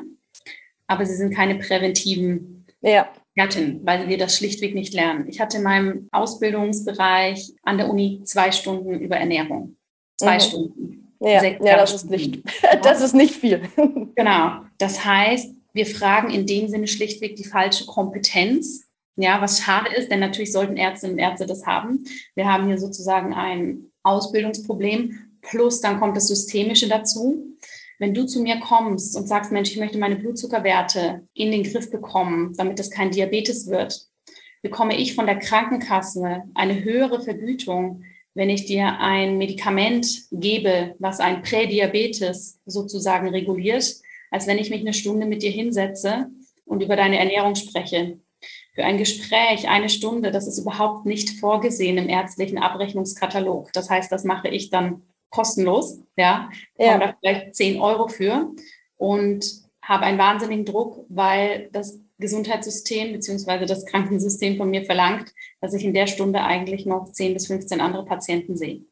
aber 0.86 1.04
sie 1.04 1.16
sind 1.16 1.34
keine 1.34 1.56
präventiven 1.56 2.66
ja. 2.82 3.08
Gattin, 3.38 3.80
weil 3.84 4.08
wir 4.08 4.18
das 4.18 4.36
schlichtweg 4.36 4.74
nicht 4.74 4.92
lernen. 4.92 5.26
Ich 5.28 5.40
hatte 5.40 5.58
in 5.58 5.62
meinem 5.62 6.08
Ausbildungsbereich 6.12 7.54
an 7.62 7.78
der 7.78 7.88
Uni 7.88 8.20
zwei 8.24 8.52
Stunden 8.52 9.00
über 9.00 9.16
Ernährung. 9.16 9.76
Zwei 10.18 10.34
mhm. 10.34 10.40
Stunden. 10.40 11.14
Ja, 11.20 11.42
ja 11.42 11.76
das, 11.76 11.94
ist 11.94 12.10
nicht, 12.10 12.42
das 12.82 13.00
ist 13.00 13.14
nicht 13.14 13.34
viel. 13.34 13.62
Genau. 14.14 14.62
Das 14.78 15.04
heißt, 15.04 15.54
wir 15.72 15.86
fragen 15.86 16.30
in 16.30 16.44
dem 16.44 16.68
Sinne 16.68 16.88
schlichtweg 16.88 17.36
die 17.36 17.44
falsche 17.44 17.86
Kompetenz. 17.86 18.88
Ja, 19.14 19.40
was 19.40 19.60
schade 19.60 19.94
ist, 19.94 20.10
denn 20.10 20.18
natürlich 20.18 20.50
sollten 20.50 20.76
Ärztinnen 20.76 21.14
und 21.14 21.20
Ärzte 21.20 21.46
das 21.46 21.66
haben. 21.66 22.04
Wir 22.34 22.52
haben 22.52 22.66
hier 22.66 22.78
sozusagen 22.78 23.32
ein 23.32 23.92
Ausbildungsproblem. 24.02 25.36
Plus 25.40 25.80
dann 25.80 26.00
kommt 26.00 26.16
das 26.16 26.26
Systemische 26.26 26.88
dazu. 26.88 27.56
Wenn 27.98 28.14
du 28.14 28.26
zu 28.26 28.40
mir 28.42 28.60
kommst 28.60 29.16
und 29.16 29.26
sagst, 29.26 29.50
Mensch, 29.50 29.72
ich 29.72 29.78
möchte 29.78 29.98
meine 29.98 30.16
Blutzuckerwerte 30.16 31.26
in 31.34 31.50
den 31.50 31.64
Griff 31.64 31.90
bekommen, 31.90 32.54
damit 32.56 32.78
das 32.78 32.90
kein 32.90 33.10
Diabetes 33.10 33.68
wird, 33.68 34.06
bekomme 34.62 34.96
ich 34.96 35.14
von 35.14 35.26
der 35.26 35.38
Krankenkasse 35.38 36.42
eine 36.54 36.84
höhere 36.84 37.22
Vergütung, 37.22 38.04
wenn 38.34 38.50
ich 38.50 38.66
dir 38.66 38.98
ein 39.00 39.36
Medikament 39.36 40.06
gebe, 40.30 40.94
was 41.00 41.18
ein 41.18 41.42
Prädiabetes 41.42 42.60
sozusagen 42.66 43.28
reguliert, 43.30 43.96
als 44.30 44.46
wenn 44.46 44.58
ich 44.58 44.70
mich 44.70 44.80
eine 44.80 44.94
Stunde 44.94 45.26
mit 45.26 45.42
dir 45.42 45.50
hinsetze 45.50 46.28
und 46.64 46.82
über 46.82 46.94
deine 46.94 47.18
Ernährung 47.18 47.56
spreche. 47.56 48.20
Für 48.74 48.84
ein 48.84 48.98
Gespräch 48.98 49.68
eine 49.68 49.88
Stunde, 49.88 50.30
das 50.30 50.46
ist 50.46 50.58
überhaupt 50.58 51.04
nicht 51.04 51.40
vorgesehen 51.40 51.98
im 51.98 52.08
ärztlichen 52.08 52.58
Abrechnungskatalog. 52.58 53.72
Das 53.72 53.90
heißt, 53.90 54.12
das 54.12 54.22
mache 54.22 54.46
ich 54.46 54.70
dann 54.70 55.02
kostenlos, 55.30 56.00
ja, 56.16 56.50
ja. 56.78 56.98
da 56.98 57.14
vielleicht 57.20 57.54
10 57.54 57.80
Euro 57.80 58.08
für 58.08 58.50
und 58.96 59.44
habe 59.82 60.04
einen 60.04 60.18
wahnsinnigen 60.18 60.64
Druck, 60.64 61.04
weil 61.08 61.68
das 61.72 62.00
Gesundheitssystem 62.18 63.12
bzw. 63.12 63.64
das 63.64 63.86
Krankensystem 63.86 64.56
von 64.56 64.70
mir 64.70 64.84
verlangt, 64.84 65.32
dass 65.60 65.72
ich 65.72 65.84
in 65.84 65.94
der 65.94 66.06
Stunde 66.06 66.42
eigentlich 66.42 66.84
noch 66.84 67.10
10 67.10 67.34
bis 67.34 67.46
15 67.46 67.80
andere 67.80 68.04
Patienten 68.04 68.56
sehe. 68.56 68.82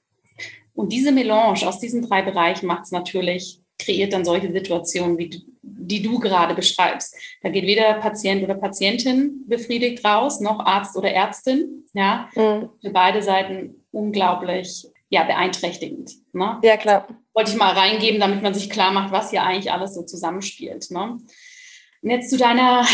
Und 0.74 0.92
diese 0.92 1.10
Melange 1.10 1.66
aus 1.66 1.80
diesen 1.80 2.02
drei 2.02 2.22
Bereichen 2.22 2.66
macht 2.66 2.84
es 2.84 2.92
natürlich, 2.92 3.60
kreiert 3.78 4.12
dann 4.12 4.24
solche 4.24 4.52
Situationen, 4.52 5.18
wie 5.18 5.42
die 5.62 6.02
du 6.02 6.18
gerade 6.18 6.54
beschreibst. 6.54 7.16
Da 7.42 7.48
geht 7.48 7.66
weder 7.66 7.94
Patient 7.94 8.42
oder 8.42 8.54
Patientin 8.54 9.44
befriedigt 9.46 10.04
raus, 10.04 10.40
noch 10.40 10.60
Arzt 10.60 10.96
oder 10.96 11.10
Ärztin. 11.10 11.84
Ja, 11.92 12.28
mhm. 12.34 12.68
für 12.80 12.90
beide 12.90 13.22
Seiten 13.22 13.86
unglaublich 13.90 14.86
ja, 15.08 15.24
beeinträchtigend. 15.24 16.12
Ne? 16.32 16.58
Ja, 16.62 16.76
klar. 16.76 17.08
Wollte 17.34 17.50
ich 17.50 17.56
mal 17.56 17.72
reingeben, 17.72 18.20
damit 18.20 18.42
man 18.42 18.54
sich 18.54 18.70
klar 18.70 18.92
macht, 18.92 19.12
was 19.12 19.30
hier 19.30 19.42
eigentlich 19.42 19.72
alles 19.72 19.94
so 19.94 20.02
zusammenspielt. 20.02 20.90
Ne? 20.90 21.18
Und 22.02 22.10
jetzt 22.10 22.30
zu 22.30 22.36
deiner 22.36 22.86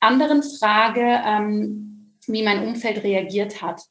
anderen 0.00 0.42
Frage, 0.42 1.20
ähm, 1.24 2.12
wie 2.26 2.42
mein 2.42 2.66
Umfeld 2.66 3.02
reagiert 3.02 3.62
hat. 3.62 3.82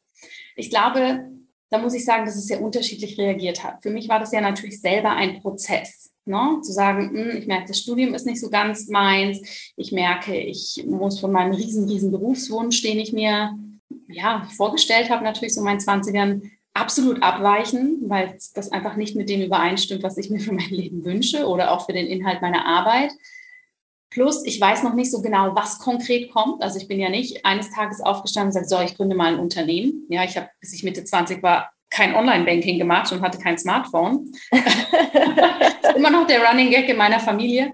Ich 0.56 0.70
glaube, 0.70 1.30
da 1.70 1.78
muss 1.78 1.94
ich 1.94 2.06
sagen, 2.06 2.26
dass 2.26 2.36
es 2.36 2.48
sehr 2.48 2.62
unterschiedlich 2.62 3.18
reagiert 3.18 3.64
hat. 3.64 3.82
Für 3.82 3.90
mich 3.90 4.08
war 4.08 4.20
das 4.20 4.32
ja 4.32 4.42
natürlich 4.42 4.80
selber 4.80 5.12
ein 5.12 5.42
Prozess. 5.42 6.12
Ne? 6.26 6.60
Zu 6.62 6.72
sagen, 6.72 7.10
hm, 7.10 7.38
ich 7.38 7.48
merke, 7.48 7.68
das 7.68 7.80
Studium 7.80 8.14
ist 8.14 8.26
nicht 8.26 8.40
so 8.40 8.50
ganz 8.50 8.88
meins. 8.88 9.74
Ich 9.76 9.92
merke, 9.92 10.36
ich 10.38 10.84
muss 10.88 11.20
von 11.20 11.32
meinem 11.32 11.54
riesen, 11.54 11.88
riesen 11.88 12.12
Berufswunsch, 12.12 12.82
den 12.82 13.00
ich 13.00 13.14
mir 13.14 13.58
ja, 14.08 14.48
vorgestellt 14.56 15.10
habe, 15.10 15.24
natürlich 15.24 15.54
so 15.54 15.62
in 15.62 15.66
meinen 15.66 15.80
20ern, 15.80 16.42
absolut 16.76 17.24
abweichen, 17.24 18.02
weil 18.08 18.38
das 18.54 18.72
einfach 18.72 18.96
nicht 18.96 19.16
mit 19.16 19.30
dem 19.30 19.42
übereinstimmt, 19.42 20.04
was 20.04 20.18
ich 20.18 20.30
mir 20.30 20.40
für 20.40 20.54
mein 20.54 20.70
Leben 20.70 21.06
wünsche 21.06 21.48
oder 21.48 21.72
auch 21.72 21.86
für 21.86 21.94
den 21.94 22.06
Inhalt 22.06 22.42
meiner 22.42 22.66
Arbeit. 22.66 23.12
Plus, 24.10 24.46
ich 24.46 24.62
weiß 24.62 24.84
noch 24.84 24.94
nicht 24.94 25.12
so 25.12 25.22
genau, 25.22 25.56
was 25.56 25.80
konkret 25.80 26.32
kommt. 26.32 26.62
Also 26.62 26.78
ich 26.78 26.88
bin 26.88 27.00
ja 27.00 27.10
nicht 27.10 27.46
eines 27.46 27.72
Tages 27.72 28.02
aufgestanden 28.02 28.50
und 28.50 28.62
gesagt, 28.62 28.70
so, 28.70 28.86
ich 28.86 28.96
gründe 28.96 29.16
mal 29.16 29.34
ein 29.34 29.40
Unternehmen. 29.40 30.06
Ja, 30.10 30.24
ich 30.24 30.38
habe, 30.38 30.50
bis 30.60 30.74
ich 30.74 30.84
Mitte 30.84 31.04
20 31.04 31.42
war, 31.42 31.72
kein 31.90 32.14
Online-Banking 32.14 32.78
gemacht 32.78 33.12
und 33.12 33.22
hatte 33.22 33.40
kein 33.40 33.58
Smartphone. 33.58 34.32
immer 35.96 36.10
noch 36.10 36.28
der 36.28 36.46
Running 36.46 36.72
Gag 36.72 36.90
in 36.90 36.98
meiner 36.98 37.20
Familie. 37.20 37.72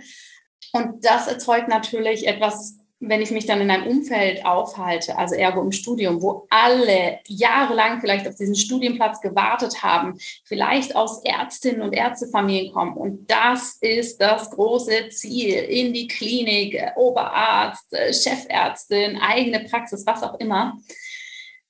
Und 0.73 1.03
das 1.03 1.27
erzeugt 1.27 1.67
natürlich 1.67 2.27
etwas 2.27 2.77
wenn 3.01 3.21
ich 3.21 3.31
mich 3.31 3.47
dann 3.47 3.61
in 3.61 3.71
einem 3.71 3.87
Umfeld 3.87 4.45
aufhalte, 4.45 5.17
also 5.17 5.35
ergo 5.35 5.61
im 5.61 5.71
Studium, 5.71 6.21
wo 6.21 6.45
alle 6.49 7.19
jahrelang 7.27 7.99
vielleicht 7.99 8.27
auf 8.27 8.35
diesen 8.35 8.55
Studienplatz 8.55 9.21
gewartet 9.21 9.81
haben, 9.83 10.17
vielleicht 10.45 10.95
aus 10.95 11.23
Ärztinnen 11.25 11.81
und 11.81 11.93
Ärztefamilien 11.93 12.71
kommen 12.71 12.93
und 12.93 13.29
das 13.29 13.77
ist 13.81 14.21
das 14.21 14.51
große 14.51 15.09
Ziel 15.09 15.55
in 15.55 15.93
die 15.93 16.07
Klinik, 16.07 16.79
Oberarzt, 16.95 17.87
Chefärztin, 17.91 19.17
eigene 19.17 19.61
Praxis, 19.61 20.05
was 20.05 20.21
auch 20.21 20.39
immer, 20.39 20.77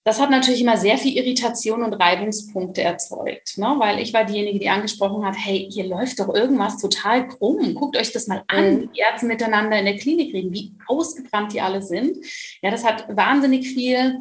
das 0.04 0.20
hat 0.20 0.32
natürlich 0.32 0.62
immer 0.62 0.78
sehr 0.78 0.98
viel 0.98 1.16
Irritation 1.16 1.84
und 1.84 1.94
Reibungspunkte 1.94 2.82
erzeugt, 2.82 3.58
ne? 3.58 3.76
weil 3.78 4.00
ich 4.00 4.14
war 4.14 4.26
diejenige, 4.26 4.58
die 4.58 4.70
angesprochen 4.70 5.24
hat, 5.24 5.36
hey, 5.38 5.68
hier 5.72 5.86
läuft 5.86 6.20
doch 6.20 6.34
irgendwas 6.34 6.80
total 6.80 7.28
krumm. 7.28 7.76
Guckt 7.76 7.96
euch 7.98 8.12
das 8.12 8.28
mal 8.28 8.44
an, 8.48 8.74
mhm. 8.74 8.82
wie 8.82 8.88
die 8.88 9.00
Ärzte 9.00 9.28
miteinander 9.28 9.78
in 9.78 9.86
der 9.86 9.98
Klinik 9.98 10.34
reden, 10.34 10.54
wie 10.54 10.74
ausgebrannt 10.88 11.54
die 11.54 11.62
alle 11.62 11.84
sind. 11.84 12.18
Ja, 12.64 12.72
das 12.72 12.84
hat 12.84 13.16
wahnsinnig 13.16 13.68
viel 13.68 14.20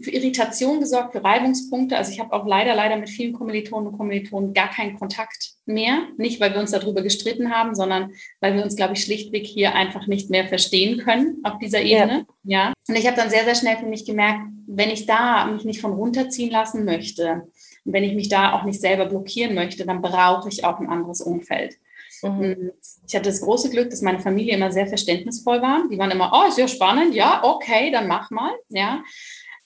für 0.00 0.10
Irritation 0.10 0.80
gesorgt, 0.80 1.12
für 1.12 1.24
Reibungspunkte. 1.24 1.96
Also 1.96 2.12
ich 2.12 2.20
habe 2.20 2.32
auch 2.32 2.46
leider, 2.46 2.74
leider 2.74 2.96
mit 2.96 3.08
vielen 3.08 3.32
Kommilitonen 3.32 3.88
und 3.88 3.98
Kommilitonen 3.98 4.52
gar 4.54 4.70
keinen 4.70 4.98
Kontakt 4.98 5.52
mehr. 5.64 6.08
Nicht, 6.16 6.40
weil 6.40 6.52
wir 6.52 6.60
uns 6.60 6.70
darüber 6.70 7.02
gestritten 7.02 7.50
haben, 7.50 7.74
sondern 7.74 8.12
weil 8.40 8.54
wir 8.54 8.62
uns, 8.62 8.76
glaube 8.76 8.94
ich, 8.94 9.02
schlichtweg 9.02 9.46
hier 9.46 9.74
einfach 9.74 10.06
nicht 10.06 10.30
mehr 10.30 10.46
verstehen 10.46 10.98
können 10.98 11.38
auf 11.44 11.58
dieser 11.58 11.82
Ebene. 11.82 12.26
Ja. 12.44 12.68
ja. 12.68 12.72
Und 12.88 12.96
ich 12.96 13.06
habe 13.06 13.16
dann 13.16 13.30
sehr, 13.30 13.44
sehr 13.44 13.54
schnell 13.54 13.76
für 13.76 13.86
mich 13.86 14.04
gemerkt, 14.04 14.40
wenn 14.66 14.90
ich 14.90 15.06
da 15.06 15.46
mich 15.46 15.64
nicht 15.64 15.80
von 15.80 15.92
runterziehen 15.92 16.50
lassen 16.50 16.84
möchte 16.84 17.46
und 17.84 17.92
wenn 17.92 18.04
ich 18.04 18.14
mich 18.14 18.28
da 18.28 18.52
auch 18.52 18.64
nicht 18.64 18.80
selber 18.80 19.06
blockieren 19.06 19.54
möchte, 19.54 19.86
dann 19.86 20.02
brauche 20.02 20.48
ich 20.48 20.64
auch 20.64 20.80
ein 20.80 20.88
anderes 20.88 21.20
Umfeld. 21.20 21.76
Mhm. 22.22 22.72
Ich 23.06 23.14
hatte 23.14 23.28
das 23.28 23.40
große 23.40 23.70
Glück, 23.70 23.90
dass 23.90 24.02
meine 24.02 24.20
Familie 24.20 24.54
immer 24.54 24.72
sehr 24.72 24.86
verständnisvoll 24.86 25.62
war. 25.62 25.84
Die 25.90 25.98
waren 25.98 26.10
immer, 26.10 26.32
oh, 26.34 26.48
ist 26.48 26.58
ja 26.58 26.68
spannend, 26.68 27.14
ja, 27.14 27.44
okay, 27.44 27.90
dann 27.90 28.08
mach 28.08 28.30
mal, 28.30 28.52
ja. 28.68 29.02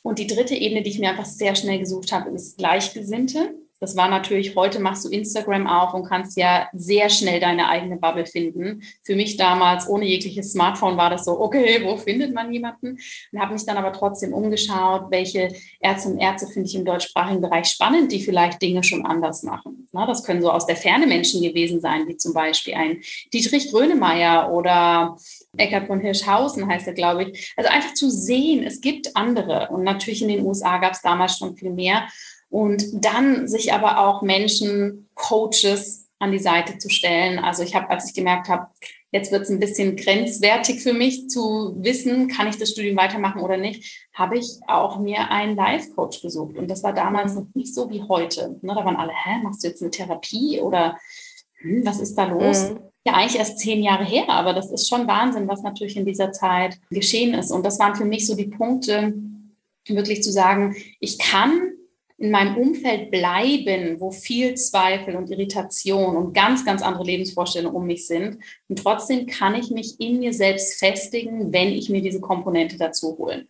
Und 0.03 0.19
die 0.19 0.27
dritte 0.27 0.55
Ebene, 0.55 0.83
die 0.83 0.91
ich 0.91 0.99
mir 0.99 1.11
einfach 1.11 1.27
sehr 1.27 1.55
schnell 1.55 1.79
gesucht 1.79 2.13
habe, 2.13 2.31
ist 2.31 2.59
Gleichgesinnte. 2.59 3.55
Das 3.81 3.97
war 3.97 4.11
natürlich, 4.11 4.55
heute 4.57 4.79
machst 4.79 5.07
du 5.07 5.09
Instagram 5.09 5.67
auf 5.67 5.95
und 5.95 6.05
kannst 6.05 6.37
ja 6.37 6.69
sehr 6.75 7.09
schnell 7.09 7.41
deine 7.41 7.69
eigene 7.69 7.97
Bubble 7.97 8.27
finden. 8.27 8.83
Für 9.03 9.17
mich 9.17 9.39
damals 9.39 9.89
ohne 9.89 10.05
jegliches 10.05 10.53
Smartphone 10.53 10.99
war 10.99 11.09
das 11.09 11.25
so, 11.25 11.41
okay, 11.41 11.81
wo 11.83 11.97
findet 11.97 12.35
man 12.35 12.53
jemanden? 12.53 12.99
Und 13.33 13.41
habe 13.41 13.55
mich 13.55 13.65
dann 13.65 13.79
aber 13.79 13.95
trotzdem 13.95 14.35
umgeschaut, 14.35 15.07
welche 15.11 15.55
Ärzte 15.81 16.11
und 16.11 16.19
Ärzte 16.19 16.47
finde 16.47 16.69
ich 16.69 16.75
im 16.75 16.85
deutschsprachigen 16.85 17.41
Bereich 17.41 17.69
spannend, 17.69 18.13
die 18.13 18.21
vielleicht 18.21 18.61
Dinge 18.61 18.85
schon 18.85 19.07
anders 19.07 19.43
machen. 19.45 19.89
Na, 19.93 20.07
das 20.07 20.25
können 20.25 20.43
so 20.43 20.51
aus 20.51 20.67
der 20.67 20.77
Ferne 20.77 21.07
Menschen 21.07 21.41
gewesen 21.41 21.81
sein, 21.81 22.07
wie 22.07 22.19
zum 22.19 22.35
Beispiel 22.35 22.75
ein 22.75 23.01
Dietrich 23.33 23.71
Grönemeyer 23.71 24.53
oder 24.53 25.17
Eckart 25.57 25.87
von 25.87 26.01
Hirschhausen 26.01 26.67
heißt 26.69 26.87
er, 26.87 26.95
glaube 26.95 27.25
ich. 27.25 27.53
Also 27.57 27.71
einfach 27.71 27.95
zu 27.95 28.11
sehen, 28.11 28.65
es 28.65 28.81
gibt 28.81 29.17
andere. 29.17 29.69
Und 29.71 29.83
natürlich 29.83 30.23
in 30.23 30.29
den 30.29 30.45
USA 30.45 30.79
gab 30.79 30.93
es 30.93 31.03
damals 31.03 31.39
schon 31.39 31.57
viel 31.57 31.71
mehr. 31.71 32.09
Und 32.49 32.85
dann 32.93 33.47
sich 33.49 33.73
aber 33.73 33.99
auch 33.99 34.23
Menschen, 34.23 35.09
Coaches 35.15 36.09
an 36.19 36.33
die 36.33 36.39
Seite 36.39 36.79
zu 36.79 36.89
stellen. 36.89 37.39
Also 37.39 37.63
ich 37.63 37.75
habe, 37.75 37.91
als 37.91 38.09
ich 38.09 38.15
gemerkt 38.15 38.49
habe, 38.49 38.67
jetzt 39.13 39.33
wird 39.33 39.43
es 39.43 39.51
ein 39.51 39.61
bisschen 39.61 39.97
grenzwertig 39.97 40.83
für 40.83 40.93
mich 40.93 41.29
zu 41.29 41.75
wissen, 41.79 42.29
kann 42.29 42.49
ich 42.49 42.59
das 42.59 42.71
Studium 42.71 42.97
weitermachen 42.97 43.41
oder 43.41 43.57
nicht, 43.57 44.09
habe 44.13 44.39
ich 44.39 44.61
auch 44.69 44.99
mir 44.99 45.31
einen 45.31 45.57
Life-Coach 45.57 46.23
gesucht. 46.23 46.57
Und 46.57 46.69
das 46.69 46.83
war 46.83 46.93
damals 46.93 47.35
noch 47.35 47.47
nicht 47.55 47.75
so 47.75 47.91
wie 47.91 48.03
heute. 48.03 48.59
Ne, 48.63 48.75
da 48.75 48.85
waren 48.85 48.97
alle, 48.97 49.13
hä, 49.13 49.43
machst 49.43 49.65
du 49.65 49.69
jetzt 49.69 49.83
eine 49.83 49.91
Therapie 49.91 50.61
oder 50.61 50.99
hm, 51.61 51.85
was 51.85 52.01
ist 52.01 52.15
da 52.17 52.25
los? 52.25 52.71
Mhm. 52.71 52.90
Ja, 53.07 53.15
eigentlich 53.15 53.39
erst 53.39 53.59
zehn 53.59 53.83
Jahre 53.83 54.05
her, 54.05 54.29
aber 54.29 54.53
das 54.53 54.71
ist 54.71 54.89
schon 54.89 55.07
Wahnsinn, 55.07 55.49
was 55.49 55.63
natürlich 55.63 55.97
in 55.97 56.05
dieser 56.05 56.33
Zeit 56.33 56.79
geschehen 56.91 57.33
ist. 57.33 57.51
Und 57.51 57.65
das 57.65 57.79
waren 57.79 57.97
für 57.97 58.05
mich 58.05 58.27
so 58.27 58.35
die 58.35 58.49
Punkte, 58.49 59.15
wirklich 59.87 60.23
zu 60.23 60.31
sagen, 60.31 60.77
ich 61.01 61.19
kann 61.19 61.73
in 62.21 62.31
meinem 62.31 62.57
Umfeld 62.59 63.11
bleiben, 63.11 63.99
wo 63.99 64.11
viel 64.11 64.55
Zweifel 64.55 65.17
und 65.17 65.31
Irritation 65.31 66.19
und 66.19 66.35
ganz, 66.35 66.67
ganz 66.67 66.83
andere 66.83 67.05
Lebensvorstellungen 67.05 67.75
um 67.75 67.87
mich 67.87 68.07
sind. 68.07 68.39
Und 68.69 68.79
trotzdem 68.79 69.27
kann 69.27 69.55
ich 69.55 69.71
mich 69.71 69.99
in 70.01 70.19
mir 70.19 70.35
selbst 70.35 70.79
festigen, 70.79 71.51
wenn 71.51 71.69
ich 71.69 71.89
mir 71.89 72.03
diese 72.03 72.21
Komponente 72.21 72.77
dazu 72.77 73.17
hole. 73.17 73.39
Und 73.39 73.49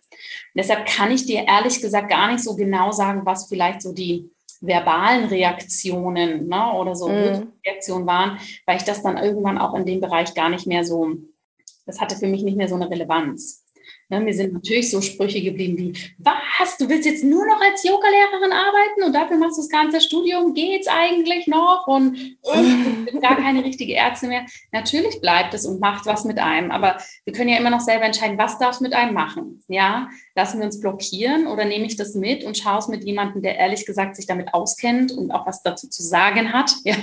deshalb 0.54 0.86
kann 0.86 1.10
ich 1.10 1.26
dir 1.26 1.46
ehrlich 1.48 1.80
gesagt 1.80 2.10
gar 2.10 2.30
nicht 2.30 2.44
so 2.44 2.54
genau 2.54 2.92
sagen, 2.92 3.22
was 3.24 3.48
vielleicht 3.48 3.82
so 3.82 3.92
die 3.92 4.30
verbalen 4.60 5.26
Reaktionen 5.26 6.48
ne, 6.48 6.72
oder 6.74 6.94
so 6.94 7.08
mhm. 7.08 7.52
Reaktionen 7.64 8.06
waren, 8.06 8.38
weil 8.66 8.76
ich 8.76 8.84
das 8.84 9.02
dann 9.02 9.16
irgendwann 9.16 9.58
auch 9.58 9.74
in 9.74 9.86
dem 9.86 10.00
Bereich 10.00 10.34
gar 10.34 10.50
nicht 10.50 10.66
mehr 10.66 10.84
so, 10.84 11.14
das 11.86 12.00
hatte 12.00 12.16
für 12.16 12.26
mich 12.26 12.42
nicht 12.42 12.56
mehr 12.56 12.68
so 12.68 12.74
eine 12.74 12.90
Relevanz. 12.90 13.59
Ne, 14.10 14.18
mir 14.18 14.34
sind 14.34 14.52
natürlich 14.52 14.90
so 14.90 15.00
Sprüche 15.00 15.40
geblieben 15.40 15.78
wie, 15.78 15.92
was, 16.18 16.76
du 16.76 16.88
willst 16.88 17.06
jetzt 17.06 17.22
nur 17.22 17.46
noch 17.46 17.60
als 17.60 17.84
Yoga-Lehrerin 17.84 18.52
arbeiten 18.52 19.04
und 19.04 19.14
dafür 19.14 19.36
machst 19.36 19.56
du 19.56 19.62
das 19.62 19.70
ganze 19.70 20.00
Studium, 20.00 20.52
geht's 20.52 20.88
eigentlich 20.88 21.46
noch? 21.46 21.86
Und 21.86 22.16
ich 22.16 23.04
bin 23.06 23.20
gar 23.20 23.36
keine 23.36 23.64
richtige 23.64 23.94
Ärztin 23.94 24.30
mehr. 24.30 24.46
Natürlich 24.72 25.20
bleibt 25.20 25.54
es 25.54 25.64
und 25.64 25.78
macht 25.78 26.06
was 26.06 26.24
mit 26.24 26.40
einem, 26.40 26.72
aber 26.72 26.98
wir 27.24 27.32
können 27.32 27.50
ja 27.50 27.58
immer 27.58 27.70
noch 27.70 27.80
selber 27.80 28.04
entscheiden, 28.04 28.36
was 28.36 28.58
darf 28.58 28.74
es 28.74 28.80
mit 28.80 28.94
einem 28.94 29.14
machen? 29.14 29.62
Ja, 29.68 30.08
lassen 30.34 30.58
wir 30.58 30.66
uns 30.66 30.80
blockieren 30.80 31.46
oder 31.46 31.64
nehme 31.64 31.86
ich 31.86 31.94
das 31.94 32.16
mit 32.16 32.42
und 32.42 32.58
schaue 32.58 32.78
es 32.78 32.88
mit 32.88 33.04
jemandem, 33.04 33.42
der 33.42 33.58
ehrlich 33.58 33.86
gesagt 33.86 34.16
sich 34.16 34.26
damit 34.26 34.52
auskennt 34.54 35.12
und 35.12 35.30
auch 35.30 35.46
was 35.46 35.62
dazu 35.62 35.88
zu 35.88 36.02
sagen 36.02 36.52
hat, 36.52 36.72
ja. 36.82 36.96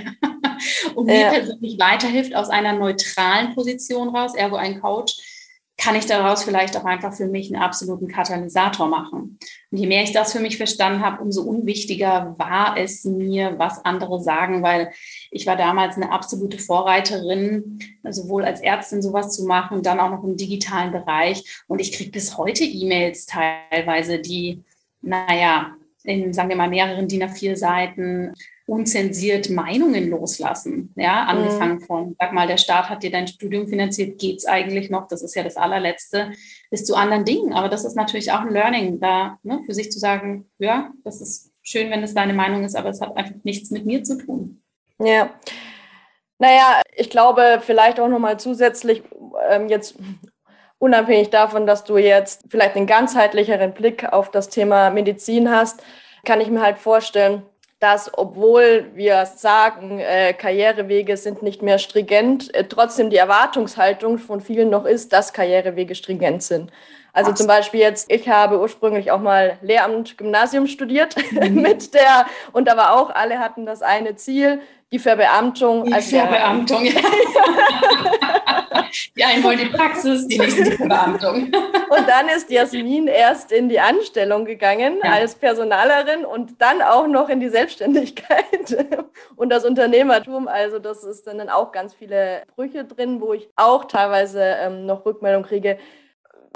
und 0.95 1.05
mir 1.05 1.21
ja. 1.21 1.29
persönlich 1.29 1.79
weiterhilft 1.79 2.35
aus 2.35 2.49
einer 2.49 2.73
neutralen 2.73 3.55
Position 3.55 4.09
raus, 4.09 4.35
ergo 4.35 4.57
ein 4.57 4.81
Coach, 4.81 5.36
kann 5.77 5.95
ich 5.95 6.07
daraus 6.07 6.43
vielleicht 6.43 6.75
auch 6.75 6.85
einfach 6.85 7.13
für 7.13 7.27
mich 7.27 7.53
einen 7.53 7.61
absoluten 7.61 8.07
Katalysator 8.07 8.87
machen. 8.87 9.37
Und 9.69 9.77
je 9.77 9.85
mehr 9.85 10.03
ich 10.03 10.11
das 10.11 10.31
für 10.31 10.39
mich 10.39 10.57
verstanden 10.57 11.03
habe, 11.03 11.21
umso 11.21 11.43
unwichtiger 11.43 12.33
war 12.37 12.75
es 12.77 13.05
mir, 13.05 13.59
was 13.59 13.85
andere 13.85 14.19
sagen, 14.19 14.63
weil 14.63 14.91
ich 15.29 15.45
war 15.45 15.55
damals 15.55 15.95
eine 15.95 16.11
absolute 16.11 16.57
Vorreiterin, 16.57 17.79
sowohl 18.09 18.43
als 18.43 18.61
Ärztin 18.61 19.03
sowas 19.03 19.35
zu 19.35 19.45
machen, 19.45 19.83
dann 19.83 19.99
auch 19.99 20.09
noch 20.09 20.23
im 20.23 20.35
digitalen 20.35 20.91
Bereich. 20.91 21.63
Und 21.67 21.79
ich 21.79 21.91
kriege 21.91 22.09
bis 22.09 22.37
heute 22.37 22.63
E-Mails 22.63 23.27
teilweise, 23.27 24.17
die, 24.17 24.63
naja, 25.01 25.75
in, 26.03 26.33
sagen 26.33 26.49
wir 26.49 26.55
mal, 26.55 26.69
mehreren 26.69 27.07
DIN 27.07 27.23
A4 27.23 27.55
Seiten 27.55 28.33
unzensiert 28.67 29.49
Meinungen 29.49 30.09
loslassen. 30.09 30.93
Ja, 30.97 31.23
angefangen 31.23 31.75
mhm. 31.75 31.81
von, 31.81 32.15
sag 32.19 32.33
mal, 32.33 32.47
der 32.47 32.57
Staat 32.57 32.89
hat 32.89 33.01
dir 33.01 33.09
dein 33.09 33.27
Studium 33.27 33.67
finanziert, 33.67 34.19
geht's 34.19 34.45
eigentlich 34.45 34.89
noch? 34.89 35.07
Das 35.07 35.21
ist 35.21 35.35
ja 35.35 35.43
das 35.43 35.55
allerletzte, 35.55 36.33
bis 36.69 36.83
zu 36.83 36.95
anderen 36.95 37.23
Dingen. 37.23 37.53
Aber 37.53 37.69
das 37.69 37.85
ist 37.85 37.95
natürlich 37.95 38.31
auch 38.33 38.41
ein 38.41 38.51
Learning, 38.51 38.99
da 38.99 39.39
ne, 39.41 39.61
für 39.65 39.73
sich 39.73 39.89
zu 39.89 39.99
sagen, 39.99 40.49
ja, 40.59 40.91
das 41.05 41.21
ist 41.21 41.53
schön, 41.63 41.89
wenn 41.89 42.03
es 42.03 42.13
deine 42.13 42.33
Meinung 42.33 42.65
ist, 42.65 42.75
aber 42.75 42.89
es 42.89 42.99
hat 42.99 43.15
einfach 43.15 43.35
nichts 43.43 43.71
mit 43.71 43.85
mir 43.85 44.03
zu 44.03 44.17
tun. 44.17 44.61
Ja. 44.99 45.29
Naja, 46.37 46.81
ich 46.93 47.09
glaube, 47.09 47.61
vielleicht 47.65 48.01
auch 48.01 48.09
nochmal 48.09 48.37
zusätzlich, 48.37 49.01
ähm, 49.49 49.69
jetzt 49.69 49.95
unabhängig 50.77 51.29
davon, 51.29 51.65
dass 51.65 51.85
du 51.85 51.97
jetzt 51.97 52.43
vielleicht 52.49 52.75
einen 52.75 52.85
ganzheitlicheren 52.85 53.73
Blick 53.73 54.03
auf 54.11 54.29
das 54.29 54.49
Thema 54.49 54.89
Medizin 54.89 55.49
hast, 55.49 55.81
kann 56.25 56.41
ich 56.41 56.49
mir 56.49 56.61
halt 56.61 56.77
vorstellen, 56.77 57.43
dass 57.79 58.11
obwohl 58.17 58.91
wir 58.95 59.25
sagen, 59.25 59.99
äh, 59.99 60.33
Karrierewege 60.33 61.15
sind 61.15 61.43
nicht 61.43 61.61
mehr 61.61 61.77
stringent, 61.77 62.53
äh, 62.55 62.63
trotzdem 62.63 63.09
die 63.09 63.17
Erwartungshaltung 63.17 64.17
von 64.17 64.41
vielen 64.41 64.69
noch 64.69 64.85
ist, 64.85 65.13
dass 65.13 65.33
Karrierewege 65.33 65.93
stringent 65.93 66.41
sind. 66.41 66.71
Also 67.17 67.31
zum 67.31 67.47
Beispiel 67.47 67.79
jetzt, 67.79 68.11
ich 68.11 68.29
habe 68.29 68.59
ursprünglich 68.59 69.09
auch 69.09 69.19
mal 69.19 69.57
Lehramt 69.63 70.19
Gymnasium 70.19 70.67
studiert 70.67 71.15
mhm. 71.31 71.63
mit 71.63 71.95
der, 71.95 72.27
und 72.53 72.67
da 72.67 72.77
war 72.77 72.95
auch, 72.95 73.09
alle 73.09 73.39
hatten 73.39 73.65
das 73.65 73.81
eine 73.81 74.15
Ziel, 74.17 74.61
die 74.91 74.99
Verbeamtung. 74.99 75.85
Die 75.85 75.93
also 75.93 76.15
Verbeamtung, 76.15 76.85
ja. 76.85 76.91
die 79.17 79.23
einen 79.23 79.43
wollen 79.43 79.57
die 79.57 79.65
Praxis, 79.65 80.27
die 80.27 80.37
nächsten 80.37 80.65
die 80.65 80.71
Verbeamtung. 80.73 81.45
Und 81.45 82.07
dann 82.07 82.29
ist 82.29 82.51
Jasmin 82.51 83.07
erst 83.07 83.51
in 83.51 83.67
die 83.67 83.79
Anstellung 83.79 84.45
gegangen 84.45 84.99
ja. 85.03 85.13
als 85.13 85.33
Personalerin 85.33 86.23
und 86.23 86.61
dann 86.61 86.83
auch 86.83 87.07
noch 87.07 87.29
in 87.29 87.39
die 87.39 87.49
Selbstständigkeit 87.49 88.77
und 89.35 89.49
das 89.49 89.65
Unternehmertum. 89.65 90.47
Also 90.47 90.77
das 90.77 91.03
ist 91.03 91.25
dann 91.25 91.49
auch 91.49 91.71
ganz 91.71 91.95
viele 91.95 92.43
Brüche 92.55 92.85
drin, 92.85 93.21
wo 93.21 93.33
ich 93.33 93.49
auch 93.55 93.85
teilweise 93.85 94.43
ähm, 94.61 94.85
noch 94.85 95.03
Rückmeldung 95.03 95.41
kriege. 95.41 95.79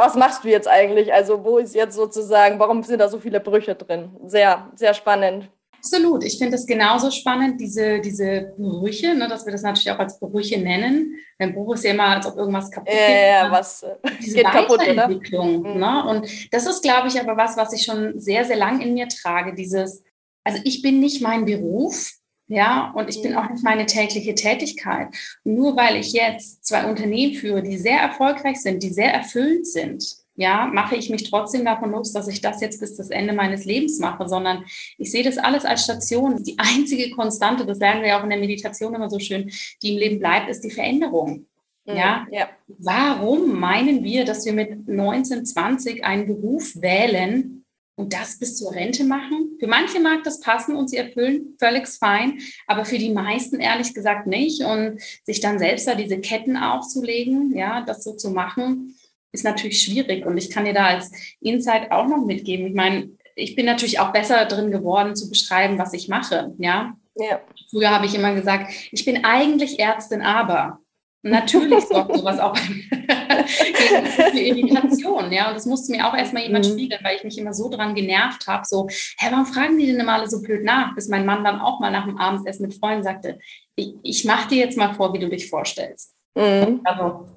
Was 0.02 0.16
machst 0.16 0.44
du 0.44 0.50
jetzt 0.50 0.68
eigentlich? 0.68 1.14
Also 1.14 1.44
wo 1.44 1.60
ist 1.60 1.76
jetzt 1.76 1.96
sozusagen, 1.96 2.58
warum 2.58 2.82
sind 2.82 2.98
da 2.98 3.08
so 3.08 3.20
viele 3.20 3.40
Brüche 3.40 3.76
drin? 3.76 4.10
Sehr, 4.26 4.68
sehr 4.74 4.96
spannend. 4.96 5.48
Absolut. 5.78 6.24
Ich 6.24 6.40
finde 6.40 6.56
es 6.56 6.66
genauso 6.66 7.12
spannend, 7.12 7.62
diese, 7.62 8.00
diese 8.00 8.54
Brüche, 8.58 9.14
ne, 9.14 9.28
dass 9.28 9.46
wir 9.46 9.52
das 9.52 9.62
natürlich 9.62 9.92
auch 9.92 10.00
als 10.00 10.20
Brüche 10.20 10.60
nennen. 10.60 11.16
Ein 11.38 11.54
Bruch 11.54 11.76
ist 11.76 11.84
ja 11.84 11.92
immer, 11.92 12.16
als 12.16 12.26
ob 12.26 12.36
irgendwas 12.36 12.72
kaputt 12.72 12.90
geht. 12.90 13.00
Ja, 13.00 13.46
ja, 13.46 13.52
was 13.52 13.84
äh, 13.84 13.96
diese 14.20 14.38
geht. 14.38 14.46
Kaputt, 14.48 14.80
ne? 14.88 16.06
Und 16.08 16.52
das 16.52 16.66
ist, 16.66 16.82
glaube 16.82 17.08
ich, 17.08 17.20
aber 17.20 17.38
was, 17.38 17.56
was 17.56 17.72
ich 17.72 17.84
schon 17.84 18.20
sehr, 18.20 18.44
sehr 18.44 18.58
lang 18.58 18.82
in 18.82 18.96
mir 18.96 19.08
trage. 19.08 19.54
Dieses, 19.54 20.04
also 20.44 20.60
ich 20.64 20.82
bin 20.82 21.00
nicht 21.00 21.22
mein 21.22 21.46
Beruf. 21.46 22.12
Ja, 22.52 22.92
und 22.96 23.10
ich 23.10 23.22
bin 23.22 23.34
auch 23.36 23.50
nicht 23.50 23.64
meine 23.64 23.86
tägliche 23.86 24.36
Tätigkeit. 24.36 25.08
Nur 25.46 25.78
weil 25.78 25.96
ich 25.96 26.12
jetzt 26.12 26.66
zwei 26.66 26.84
Unternehmen 26.84 27.34
führe, 27.34 27.64
die 27.64 27.78
sehr 27.78 28.02
erfolgreich 28.02 28.62
sind, 28.62 28.84
die 28.84 28.90
sehr 28.90 29.14
erfüllend 29.14 29.66
sind, 29.66 30.18
ja, 30.36 30.66
mache 30.66 30.98
ich 30.98 31.10
mich 31.10 31.30
trotzdem 31.30 31.64
davon 31.64 31.92
los, 31.92 32.12
dass 32.12 32.28
ich 32.28 32.42
das 32.42 32.60
jetzt 32.60 32.82
bis 32.82 32.98
das 32.98 33.10
Ende 33.10 33.32
meines 33.32 33.64
Lebens 33.64 34.00
mache, 34.00 34.28
sondern 34.28 34.66
ich 34.98 35.12
sehe 35.12 35.24
das 35.24 35.38
alles 35.38 35.64
als 35.64 35.86
Station. 35.86 36.44
Die 36.44 36.60
einzige 36.60 37.12
Konstante, 37.12 37.66
das 37.66 37.80
lernen 37.80 38.02
wir 38.02 38.10
ja 38.10 38.20
auch 38.20 38.24
in 38.26 38.30
der 38.32 38.40
Meditation 38.40 38.96
immer 38.96 39.10
so 39.10 39.20
schön, 39.20 39.50
die 39.82 39.94
im 39.94 40.00
Leben 40.00 40.20
bleibt, 40.20 40.50
ist 40.50 40.66
die 40.66 40.72
Veränderung. 40.72 41.46
Mhm, 41.86 41.96
ja? 41.96 42.28
ja. 42.32 42.50
Warum 42.68 43.62
meinen 43.62 44.04
wir, 44.04 44.26
dass 44.26 44.46
wir 44.46 44.52
mit 44.52 44.90
19, 44.90 45.46
20 45.46 46.04
einen 46.04 46.28
Beruf 46.28 46.76
wählen, 46.82 47.62
und 48.02 48.14
das 48.14 48.40
bis 48.40 48.58
zur 48.58 48.74
Rente 48.74 49.04
machen. 49.04 49.51
Für 49.62 49.68
manche 49.68 50.00
mag 50.00 50.24
das 50.24 50.40
passen 50.40 50.76
und 50.76 50.90
sie 50.90 50.98
erfüllen, 50.98 51.56
völlig 51.60 51.88
fein, 51.88 52.40
aber 52.66 52.84
für 52.84 52.98
die 52.98 53.12
meisten 53.12 53.60
ehrlich 53.60 53.94
gesagt 53.94 54.26
nicht. 54.26 54.64
Und 54.64 55.00
sich 55.24 55.40
dann 55.40 55.60
selbst 55.60 55.88
da 55.88 55.94
diese 55.94 56.20
Ketten 56.20 56.58
aufzulegen, 56.58 57.56
ja, 57.56 57.82
das 57.82 58.04
so 58.04 58.14
zu 58.14 58.32
machen, 58.32 58.96
ist 59.32 59.46
natürlich 59.46 59.80
schwierig. 59.84 60.26
Und 60.26 60.38
ich 60.38 60.50
kann 60.50 60.66
dir 60.66 60.74
da 60.74 60.88
als 60.88 61.12
Insight 61.42 61.92
auch 61.92 62.08
noch 62.08 62.26
mitgeben. 62.26 62.66
Ich 62.66 62.74
meine, 62.74 63.12
ich 63.36 63.56
bin 63.56 63.68
natürlich 63.68 64.00
auch 64.00 64.12
besser 64.12 64.46
drin 64.46 64.72
geworden 64.72 65.16
zu 65.16 65.30
beschreiben, 65.30 65.78
was 65.78 65.94
ich 65.94 66.08
mache, 66.08 66.56
ja. 66.58 66.98
ja. 67.16 67.40
Früher 67.70 67.92
habe 67.92 68.08
ich 68.08 68.16
immer 68.16 68.34
gesagt, 68.34 68.74
ich 68.92 69.06
bin 69.06 69.24
eigentlich 69.24 69.80
Ärztin, 69.80 70.24
aber. 70.24 70.80
Natürlich 71.24 71.86
sorgt 71.86 72.16
sowas 72.18 72.40
auch 72.40 72.58
für 74.32 74.40
Irritation, 74.40 75.32
ja. 75.32 75.50
Und 75.50 75.56
das 75.56 75.66
musste 75.66 75.92
mir 75.92 76.08
auch 76.08 76.16
erstmal 76.16 76.44
jemand 76.44 76.68
mhm. 76.68 76.72
spiegeln, 76.74 77.02
weil 77.04 77.18
ich 77.18 77.24
mich 77.24 77.38
immer 77.38 77.54
so 77.54 77.70
dran 77.70 77.94
genervt 77.94 78.48
habe, 78.48 78.64
so, 78.66 78.88
hä, 78.90 79.28
warum 79.30 79.46
fragen 79.46 79.78
die 79.78 79.86
denn 79.88 80.00
immer 80.00 80.14
alle 80.14 80.30
so 80.30 80.42
blöd 80.42 80.64
nach? 80.64 80.96
Bis 80.96 81.10
mein 81.10 81.26
Mann 81.26 81.44
dann 81.44 81.62
auch 81.62 81.80
mal 81.80 81.92
nach 81.92 82.06
dem 82.06 82.18
Abendessen 82.18 82.64
mit 82.64 82.76
Freunden 82.76 83.04
sagte, 83.04 83.40
ich, 83.76 83.94
ich 84.04 84.26
mach 84.26 84.48
dir 84.48 84.58
jetzt 84.58 84.78
mal 84.78 84.94
vor, 84.94 85.14
wie 85.14 85.20
du 85.20 85.30
dich 85.30 85.50
vorstellst. 85.50 86.14
Mhm. 86.36 86.82
Also, 86.84 87.28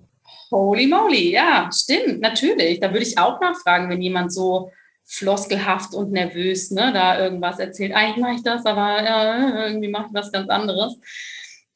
holy 0.51 0.87
moly, 0.87 1.33
ja, 1.33 1.69
stimmt, 1.73 2.21
natürlich. 2.21 2.81
Da 2.81 2.91
würde 2.91 3.07
ich 3.07 3.19
auch 3.19 3.41
nachfragen, 3.41 3.91
wenn 3.91 4.01
jemand 4.01 4.33
so 4.33 4.71
floskelhaft 5.07 5.95
und 5.95 6.13
nervös 6.13 6.71
ne, 6.71 6.91
da 6.93 7.19
irgendwas 7.19 7.59
erzählt. 7.59 7.93
Eigentlich 7.95 8.17
mache 8.17 8.35
ich 8.37 8.43
das, 8.43 8.65
aber 8.65 9.03
ja, 9.05 9.67
irgendwie 9.67 9.89
mache 9.89 10.07
ich 10.09 10.15
was 10.15 10.33
ganz 10.33 10.49
anderes. 10.49 10.97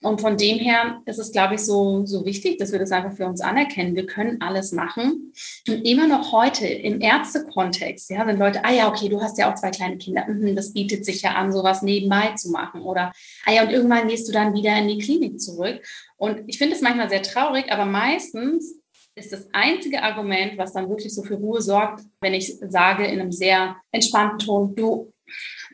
Und 0.00 0.20
von 0.20 0.36
dem 0.36 0.58
her 0.58 1.02
ist 1.06 1.18
es, 1.18 1.32
glaube 1.32 1.54
ich, 1.54 1.60
so, 1.60 2.06
so 2.06 2.24
wichtig, 2.24 2.58
dass 2.58 2.70
wir 2.70 2.78
das 2.78 2.92
einfach 2.92 3.16
für 3.16 3.26
uns 3.26 3.40
anerkennen. 3.40 3.96
Wir 3.96 4.06
können 4.06 4.40
alles 4.40 4.70
machen. 4.70 5.32
Und 5.66 5.84
immer 5.84 6.06
noch 6.06 6.30
heute 6.30 6.68
im 6.68 7.00
Ärztekontext, 7.00 8.10
ja, 8.10 8.24
wenn 8.24 8.38
Leute, 8.38 8.64
ah 8.64 8.72
ja, 8.72 8.88
okay, 8.88 9.08
du 9.08 9.20
hast 9.20 9.38
ja 9.38 9.50
auch 9.50 9.56
zwei 9.56 9.70
kleine 9.70 9.98
Kinder, 9.98 10.24
mhm, 10.28 10.54
das 10.54 10.72
bietet 10.72 11.04
sich 11.04 11.22
ja 11.22 11.34
an, 11.34 11.52
sowas 11.52 11.82
nebenbei 11.82 12.32
zu 12.36 12.50
machen. 12.50 12.82
Oder, 12.82 13.12
ah 13.44 13.52
ja, 13.52 13.64
und 13.64 13.70
irgendwann 13.70 14.06
gehst 14.06 14.28
du 14.28 14.32
dann 14.32 14.54
wieder 14.54 14.76
in 14.78 14.86
die 14.86 14.98
Klinik 14.98 15.40
zurück. 15.40 15.84
Und 16.16 16.42
ich 16.46 16.58
finde 16.58 16.76
es 16.76 16.82
manchmal 16.82 17.08
sehr 17.08 17.22
traurig, 17.22 17.72
aber 17.72 17.84
meistens 17.84 18.76
ist 19.16 19.32
das 19.32 19.48
einzige 19.52 20.04
Argument, 20.04 20.56
was 20.58 20.72
dann 20.72 20.88
wirklich 20.88 21.12
so 21.12 21.24
für 21.24 21.34
Ruhe 21.34 21.60
sorgt, 21.60 22.04
wenn 22.20 22.34
ich 22.34 22.56
sage 22.68 23.04
in 23.04 23.20
einem 23.20 23.32
sehr 23.32 23.76
entspannten 23.90 24.38
Ton, 24.38 24.76
du, 24.76 25.12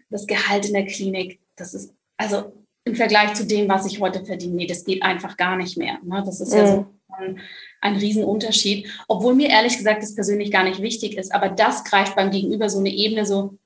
das 0.09 0.27
Gehalt 0.27 0.65
in 0.65 0.73
der 0.73 0.87
Klinik, 0.87 1.41
das 1.57 1.75
ist, 1.75 1.93
also 2.17 2.64
im 2.85 2.95
Vergleich 2.95 3.35
zu 3.35 3.47
dem, 3.47 3.69
was 3.69 3.87
ich 3.87 4.01
heute 4.01 4.25
verdiene. 4.25 4.55
Nee, 4.55 4.67
das 4.67 4.85
geht 4.85 5.03
einfach 5.03 5.37
gar 5.37 5.57
nicht 5.57 5.77
mehr. 5.77 5.99
Ne? 6.05 6.23
Das 6.25 6.41
ist 6.41 6.53
ja 6.53 6.67
so 6.67 6.77
mhm. 6.81 6.87
ein, 7.09 7.41
ein 7.81 7.97
Riesenunterschied. 7.97 8.89
Obwohl 9.09 9.35
mir 9.35 9.49
ehrlich 9.49 9.77
gesagt 9.77 10.03
das 10.03 10.15
persönlich 10.15 10.51
gar 10.51 10.65
nicht 10.65 10.83
wichtig 10.83 11.17
ist. 11.17 11.35
Aber 11.35 11.49
das 11.49 11.85
greift 11.85 12.15
beim 12.15 12.31
Gegenüber 12.31 12.69
so 12.69 12.79
eine 12.79 12.91
Ebene 12.91 13.25
so, 13.25 13.59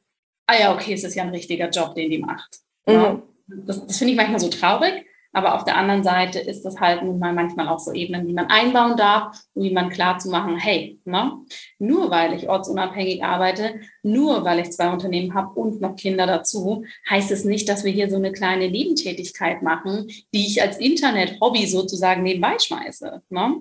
ah 0.47 0.55
ja, 0.59 0.75
okay, 0.75 0.93
es 0.93 1.05
ist 1.05 1.15
ja 1.15 1.25
ein 1.25 1.31
richtiger 1.31 1.69
Job, 1.69 1.95
den 1.95 2.11
die 2.11 2.19
macht. 2.19 2.61
Ne? 2.87 2.95
Mhm. 2.95 3.03
Ja? 3.03 3.23
Das, 3.67 3.87
das 3.87 3.99
finde 3.99 4.13
ich 4.13 4.17
manchmal 4.17 4.41
so 4.41 4.49
traurig. 4.49 5.08
Aber 5.39 5.55
auf 5.55 5.63
der 5.63 5.77
anderen 5.77 6.03
Seite 6.03 6.41
ist 6.41 6.65
das 6.65 6.81
halt 6.81 7.05
nun 7.05 7.21
mal 7.21 7.33
manchmal 7.33 7.69
auch 7.69 7.79
so 7.79 7.93
Ebenen, 7.93 8.27
die 8.27 8.33
man 8.33 8.47
einbauen 8.47 8.97
darf 8.97 9.39
und 9.55 9.63
wie 9.63 9.73
man 9.73 9.89
klar 9.89 10.19
zu 10.19 10.31
machen, 10.31 10.57
hey, 10.57 10.99
ne, 11.05 11.31
nur 11.79 12.11
weil 12.11 12.33
ich 12.33 12.49
ortsunabhängig 12.49 13.23
arbeite, 13.23 13.79
nur 14.03 14.45
weil 14.45 14.59
ich 14.59 14.73
zwei 14.73 14.91
Unternehmen 14.91 15.35
habe 15.35 15.55
und 15.55 15.81
noch 15.81 15.95
Kinder 15.95 16.27
dazu, 16.27 16.85
heißt 17.09 17.31
es 17.31 17.45
nicht, 17.45 17.69
dass 17.69 17.85
wir 17.85 17.93
hier 17.93 18.11
so 18.11 18.17
eine 18.17 18.33
kleine 18.33 18.69
Nebentätigkeit 18.69 19.63
machen, 19.63 20.09
die 20.35 20.45
ich 20.45 20.61
als 20.61 20.77
Internet-Hobby 20.79 21.69
sozusagen 21.69 22.25
nebenbei 22.25 22.59
schmeiße. 22.59 23.23
Ne? 23.31 23.59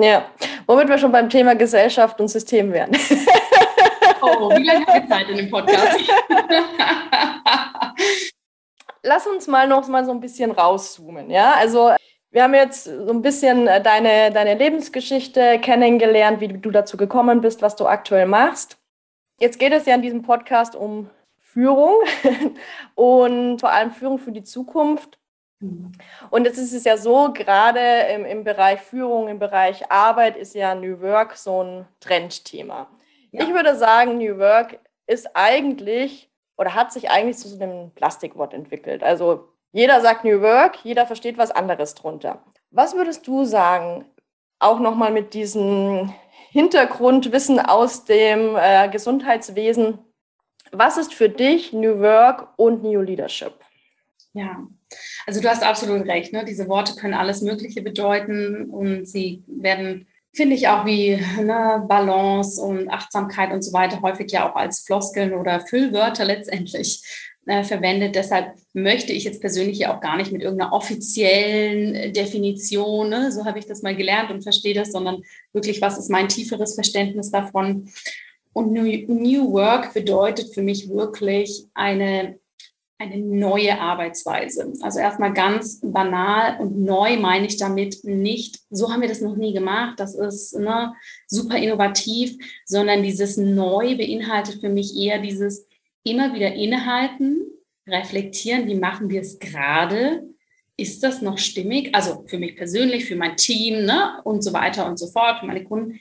Ja, 0.00 0.30
womit 0.66 0.88
wir 0.88 0.96
schon 0.96 1.12
beim 1.12 1.28
Thema 1.28 1.56
Gesellschaft 1.56 2.18
und 2.22 2.28
System 2.28 2.72
wären. 2.72 2.92
Oh, 4.22 4.48
wie 4.56 4.64
lange 4.64 4.86
haben 4.86 5.02
wir 5.02 5.08
Zeit 5.10 5.28
in 5.28 5.36
dem 5.36 5.50
Podcast? 5.50 5.98
lass 9.02 9.26
uns 9.26 9.46
mal 9.46 9.68
noch 9.68 9.86
mal 9.88 10.04
so 10.04 10.12
ein 10.12 10.20
bisschen 10.20 10.50
rauszoomen. 10.50 11.30
Ja, 11.30 11.54
also 11.54 11.92
wir 12.30 12.42
haben 12.42 12.54
jetzt 12.54 12.84
so 12.84 13.10
ein 13.10 13.22
bisschen 13.22 13.66
äh, 13.66 13.82
deine, 13.82 14.30
deine 14.30 14.54
Lebensgeschichte 14.54 15.58
kennengelernt, 15.60 16.40
wie 16.40 16.48
du 16.48 16.70
dazu 16.70 16.96
gekommen 16.96 17.40
bist, 17.40 17.62
was 17.62 17.76
du 17.76 17.86
aktuell 17.86 18.26
machst. 18.26 18.76
Jetzt 19.40 19.58
geht 19.58 19.72
es 19.72 19.86
ja 19.86 19.94
in 19.94 20.02
diesem 20.02 20.22
Podcast 20.22 20.74
um 20.74 21.08
Führung 21.38 21.94
und 22.94 23.60
vor 23.60 23.70
allem 23.70 23.90
Führung 23.90 24.18
für 24.18 24.32
die 24.32 24.42
Zukunft. 24.42 25.18
Mhm. 25.60 25.92
Und 26.30 26.44
jetzt 26.44 26.58
ist 26.58 26.74
es 26.74 26.84
ja 26.84 26.96
so, 26.96 27.32
gerade 27.32 27.80
im, 28.14 28.24
im 28.24 28.44
Bereich 28.44 28.80
Führung, 28.80 29.28
im 29.28 29.38
Bereich 29.38 29.90
Arbeit 29.90 30.36
ist 30.36 30.54
ja 30.54 30.74
New 30.74 31.00
Work 31.00 31.36
so 31.36 31.62
ein 31.62 31.86
Trendthema. 32.00 32.88
Ja. 33.30 33.42
Ich 33.42 33.52
würde 33.52 33.76
sagen, 33.76 34.18
New 34.18 34.38
Work 34.38 34.78
ist 35.06 35.34
eigentlich 35.34 36.30
oder 36.58 36.74
hat 36.74 36.92
sich 36.92 37.10
eigentlich 37.10 37.38
zu 37.38 37.48
so 37.48 37.60
einem 37.62 37.90
Plastikwort 37.92 38.52
entwickelt. 38.52 39.02
Also 39.02 39.48
jeder 39.72 40.00
sagt 40.00 40.24
New 40.24 40.40
Work, 40.40 40.84
jeder 40.84 41.06
versteht 41.06 41.38
was 41.38 41.50
anderes 41.50 41.94
drunter. 41.94 42.42
Was 42.70 42.94
würdest 42.94 43.26
du 43.26 43.44
sagen, 43.44 44.04
auch 44.58 44.80
nochmal 44.80 45.12
mit 45.12 45.34
diesem 45.34 46.12
Hintergrundwissen 46.50 47.60
aus 47.60 48.04
dem 48.04 48.56
äh, 48.56 48.88
Gesundheitswesen, 48.88 49.98
was 50.72 50.98
ist 50.98 51.14
für 51.14 51.28
dich 51.28 51.72
New 51.72 52.00
Work 52.00 52.48
und 52.56 52.82
New 52.82 53.00
Leadership? 53.00 53.54
Ja, 54.32 54.66
also 55.26 55.40
du 55.40 55.48
hast 55.48 55.62
absolut 55.62 56.06
recht. 56.06 56.32
Ne? 56.32 56.44
Diese 56.44 56.68
Worte 56.68 56.94
können 56.94 57.14
alles 57.14 57.40
Mögliche 57.40 57.82
bedeuten 57.82 58.68
und 58.70 59.06
sie 59.06 59.44
werden 59.46 60.06
finde 60.38 60.54
ich 60.54 60.68
auch 60.68 60.86
wie 60.86 61.18
ne, 61.42 61.84
Balance 61.88 62.62
und 62.62 62.88
Achtsamkeit 62.88 63.52
und 63.52 63.62
so 63.62 63.72
weiter 63.72 64.00
häufig 64.02 64.30
ja 64.30 64.48
auch 64.48 64.54
als 64.54 64.80
Floskeln 64.80 65.34
oder 65.34 65.66
Füllwörter 65.66 66.24
letztendlich 66.24 67.02
äh, 67.46 67.64
verwendet. 67.64 68.14
Deshalb 68.14 68.54
möchte 68.72 69.12
ich 69.12 69.24
jetzt 69.24 69.40
persönlich 69.40 69.78
ja 69.78 69.92
auch 69.92 70.00
gar 70.00 70.16
nicht 70.16 70.30
mit 70.30 70.42
irgendeiner 70.42 70.72
offiziellen 70.72 72.12
Definition, 72.12 73.08
ne, 73.08 73.32
so 73.32 73.46
habe 73.46 73.58
ich 73.58 73.66
das 73.66 73.82
mal 73.82 73.96
gelernt 73.96 74.30
und 74.30 74.42
verstehe 74.42 74.74
das, 74.74 74.92
sondern 74.92 75.22
wirklich, 75.52 75.82
was 75.82 75.98
ist 75.98 76.08
mein 76.08 76.28
tieferes 76.28 76.76
Verständnis 76.76 77.32
davon. 77.32 77.90
Und 78.52 78.72
New, 78.72 78.84
New 79.08 79.52
Work 79.52 79.92
bedeutet 79.92 80.54
für 80.54 80.62
mich 80.62 80.88
wirklich 80.88 81.66
eine 81.74 82.38
eine 82.98 83.18
neue 83.18 83.80
Arbeitsweise. 83.80 84.72
Also 84.80 84.98
erstmal 84.98 85.32
ganz 85.32 85.80
banal 85.82 86.60
und 86.60 86.80
neu 86.80 87.16
meine 87.16 87.46
ich 87.46 87.56
damit 87.56 88.02
nicht, 88.02 88.58
so 88.70 88.90
haben 88.90 89.02
wir 89.02 89.08
das 89.08 89.20
noch 89.20 89.36
nie 89.36 89.52
gemacht, 89.52 90.00
das 90.00 90.16
ist 90.16 90.58
ne, 90.58 90.92
super 91.28 91.56
innovativ, 91.56 92.36
sondern 92.64 93.04
dieses 93.04 93.36
neu 93.36 93.96
beinhaltet 93.96 94.60
für 94.60 94.68
mich 94.68 94.96
eher 94.96 95.20
dieses 95.20 95.66
immer 96.02 96.34
wieder 96.34 96.52
innehalten, 96.54 97.42
reflektieren, 97.86 98.66
wie 98.66 98.74
machen 98.74 99.10
wir 99.10 99.20
es 99.20 99.38
gerade, 99.38 100.24
ist 100.76 101.02
das 101.02 101.22
noch 101.22 101.38
stimmig? 101.38 101.94
Also 101.94 102.24
für 102.26 102.38
mich 102.38 102.56
persönlich, 102.56 103.04
für 103.04 103.16
mein 103.16 103.36
Team 103.36 103.84
ne, 103.84 104.20
und 104.24 104.42
so 104.42 104.52
weiter 104.52 104.86
und 104.86 104.98
so 104.98 105.06
fort, 105.06 105.40
für 105.40 105.46
meine 105.46 105.64
Kunden, 105.64 106.00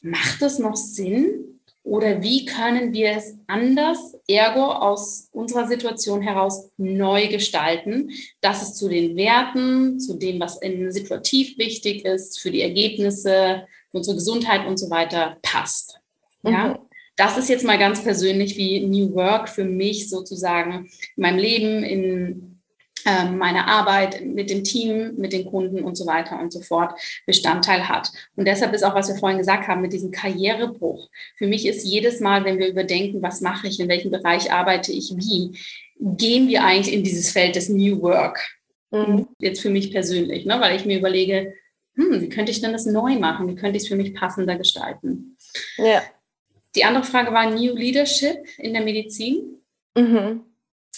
macht 0.00 0.40
das 0.40 0.58
noch 0.58 0.76
Sinn? 0.76 1.57
Oder 1.88 2.22
wie 2.22 2.44
können 2.44 2.92
wir 2.92 3.12
es 3.12 3.38
anders, 3.46 4.14
ergo 4.28 4.72
aus 4.72 5.30
unserer 5.32 5.66
Situation 5.66 6.20
heraus 6.20 6.68
neu 6.76 7.28
gestalten, 7.28 8.10
dass 8.42 8.60
es 8.60 8.74
zu 8.74 8.90
den 8.90 9.16
Werten, 9.16 9.98
zu 9.98 10.18
dem, 10.18 10.38
was 10.38 10.60
in 10.60 10.92
situativ 10.92 11.56
wichtig 11.56 12.04
ist, 12.04 12.40
für 12.40 12.50
die 12.50 12.60
Ergebnisse, 12.60 13.66
für 13.90 13.96
unsere 13.96 14.16
Gesundheit 14.16 14.66
und 14.66 14.76
so 14.76 14.90
weiter 14.90 15.38
passt. 15.40 15.98
Ja? 16.42 16.68
Mhm. 16.68 16.78
Das 17.16 17.38
ist 17.38 17.48
jetzt 17.48 17.64
mal 17.64 17.78
ganz 17.78 18.04
persönlich 18.04 18.58
wie 18.58 18.80
New 18.80 19.14
Work 19.14 19.48
für 19.48 19.64
mich 19.64 20.10
sozusagen 20.10 20.90
in 21.16 21.22
meinem 21.22 21.38
Leben, 21.38 21.82
in 21.84 22.57
meine 23.04 23.66
Arbeit 23.66 24.24
mit 24.24 24.50
dem 24.50 24.64
Team, 24.64 25.14
mit 25.16 25.32
den 25.32 25.46
Kunden 25.46 25.82
und 25.82 25.96
so 25.96 26.06
weiter 26.06 26.38
und 26.40 26.52
so 26.52 26.60
fort 26.60 26.98
Bestandteil 27.26 27.88
hat. 27.88 28.10
Und 28.36 28.46
deshalb 28.46 28.72
ist 28.74 28.82
auch, 28.82 28.94
was 28.94 29.08
wir 29.08 29.16
vorhin 29.16 29.38
gesagt 29.38 29.68
haben, 29.68 29.80
mit 29.80 29.92
diesem 29.92 30.10
Karrierebruch. 30.10 31.08
Für 31.36 31.46
mich 31.46 31.66
ist 31.66 31.84
jedes 31.84 32.20
Mal, 32.20 32.44
wenn 32.44 32.58
wir 32.58 32.68
überdenken, 32.68 33.22
was 33.22 33.40
mache 33.40 33.68
ich, 33.68 33.80
in 33.80 33.88
welchem 33.88 34.10
Bereich 34.10 34.52
arbeite 34.52 34.92
ich 34.92 35.12
wie, 35.16 35.58
gehen 36.00 36.48
wir 36.48 36.64
eigentlich 36.64 36.94
in 36.94 37.02
dieses 37.02 37.30
Feld 37.30 37.56
des 37.56 37.68
New 37.68 38.00
Work. 38.02 38.58
Mhm. 38.90 39.28
Jetzt 39.38 39.60
für 39.60 39.70
mich 39.70 39.90
persönlich, 39.92 40.46
ne? 40.46 40.60
weil 40.60 40.76
ich 40.76 40.84
mir 40.84 40.98
überlege, 40.98 41.54
hm, 41.94 42.20
wie 42.20 42.28
könnte 42.28 42.52
ich 42.52 42.60
denn 42.60 42.72
das 42.72 42.86
neu 42.86 43.18
machen? 43.18 43.48
Wie 43.48 43.54
könnte 43.54 43.76
ich 43.76 43.82
es 43.82 43.88
für 43.88 43.96
mich 43.96 44.14
passender 44.14 44.56
gestalten? 44.56 45.36
Ja. 45.76 46.02
Die 46.74 46.84
andere 46.84 47.04
Frage 47.04 47.32
war 47.32 47.50
New 47.50 47.74
Leadership 47.74 48.38
in 48.56 48.72
der 48.72 48.82
Medizin. 48.82 49.62
Mhm. 49.96 50.44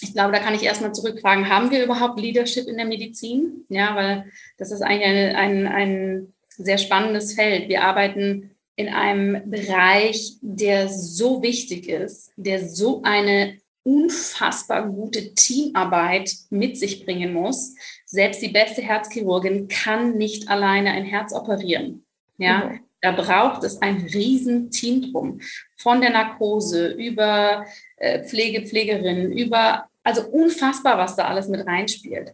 Ich 0.01 0.13
glaube, 0.13 0.31
da 0.31 0.39
kann 0.39 0.55
ich 0.55 0.63
erstmal 0.63 0.93
zurückfragen, 0.93 1.49
haben 1.49 1.71
wir 1.71 1.83
überhaupt 1.83 2.19
Leadership 2.19 2.67
in 2.67 2.77
der 2.77 2.85
Medizin? 2.85 3.65
Ja, 3.69 3.95
weil 3.95 4.31
das 4.57 4.71
ist 4.71 4.81
eigentlich 4.81 5.07
ein, 5.07 5.35
ein, 5.35 5.67
ein 5.67 6.33
sehr 6.49 6.77
spannendes 6.77 7.33
Feld. 7.33 7.69
Wir 7.69 7.83
arbeiten 7.83 8.51
in 8.75 8.89
einem 8.89 9.49
Bereich, 9.49 10.37
der 10.41 10.89
so 10.89 11.43
wichtig 11.43 11.87
ist, 11.87 12.31
der 12.35 12.67
so 12.67 13.01
eine 13.03 13.59
unfassbar 13.83 14.87
gute 14.87 15.33
Teamarbeit 15.33 16.33
mit 16.49 16.77
sich 16.77 17.05
bringen 17.05 17.33
muss. 17.33 17.75
Selbst 18.05 18.41
die 18.41 18.49
beste 18.49 18.81
Herzchirurgin 18.81 19.67
kann 19.67 20.17
nicht 20.17 20.49
alleine 20.49 20.91
ein 20.91 21.05
Herz 21.05 21.33
operieren. 21.33 22.05
Ja, 22.37 22.65
mhm. 22.65 22.79
da 23.01 23.11
braucht 23.11 23.63
es 23.63 23.81
ein 23.81 24.07
riesen 24.13 24.71
Team 24.71 25.11
drum. 25.11 25.41
Von 25.75 26.01
der 26.01 26.11
Narkose 26.11 26.89
über 26.89 27.65
äh, 27.97 28.23
Pflege, 28.23 28.67
Pflegerinnen, 28.67 29.31
über, 29.31 29.89
also 30.03 30.23
unfassbar, 30.27 30.97
was 30.97 31.15
da 31.15 31.25
alles 31.25 31.47
mit 31.47 31.65
reinspielt. 31.65 32.33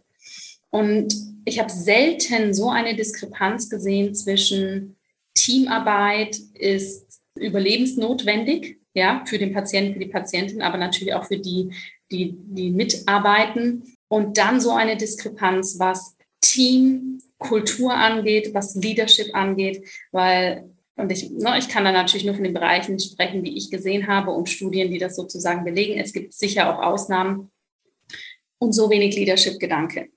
Und 0.70 1.14
ich 1.44 1.58
habe 1.58 1.70
selten 1.70 2.52
so 2.52 2.70
eine 2.70 2.94
Diskrepanz 2.94 3.70
gesehen 3.70 4.14
zwischen 4.14 4.96
Teamarbeit 5.34 6.36
ist 6.54 7.20
überlebensnotwendig, 7.36 8.78
ja, 8.94 9.22
für 9.26 9.38
den 9.38 9.52
Patienten, 9.52 9.94
für 9.94 10.00
die 10.00 10.10
Patientin, 10.10 10.62
aber 10.62 10.76
natürlich 10.76 11.14
auch 11.14 11.24
für 11.24 11.38
die, 11.38 11.70
die, 12.10 12.34
die 12.36 12.70
mitarbeiten. 12.70 13.84
Und 14.08 14.38
dann 14.38 14.60
so 14.60 14.72
eine 14.72 14.96
Diskrepanz, 14.96 15.78
was 15.78 16.16
Teamkultur 16.40 17.94
angeht, 17.94 18.54
was 18.54 18.74
Leadership 18.74 19.34
angeht, 19.34 19.86
weil, 20.12 20.70
und 20.96 21.12
ich, 21.12 21.30
ne, 21.30 21.56
ich 21.58 21.68
kann 21.68 21.84
da 21.84 21.92
natürlich 21.92 22.24
nur 22.24 22.34
von 22.34 22.44
den 22.44 22.54
Bereichen 22.54 22.98
sprechen, 22.98 23.44
die 23.44 23.56
ich 23.56 23.70
gesehen 23.70 24.06
habe 24.08 24.32
und 24.32 24.48
Studien, 24.48 24.90
die 24.90 24.98
das 24.98 25.14
sozusagen 25.14 25.64
belegen. 25.64 26.00
Es 26.00 26.12
gibt 26.12 26.32
sicher 26.32 26.74
auch 26.74 26.82
Ausnahmen 26.82 27.50
und 28.58 28.72
so 28.72 28.90
wenig 28.90 29.16
Leadership-Gedanke. 29.16 30.08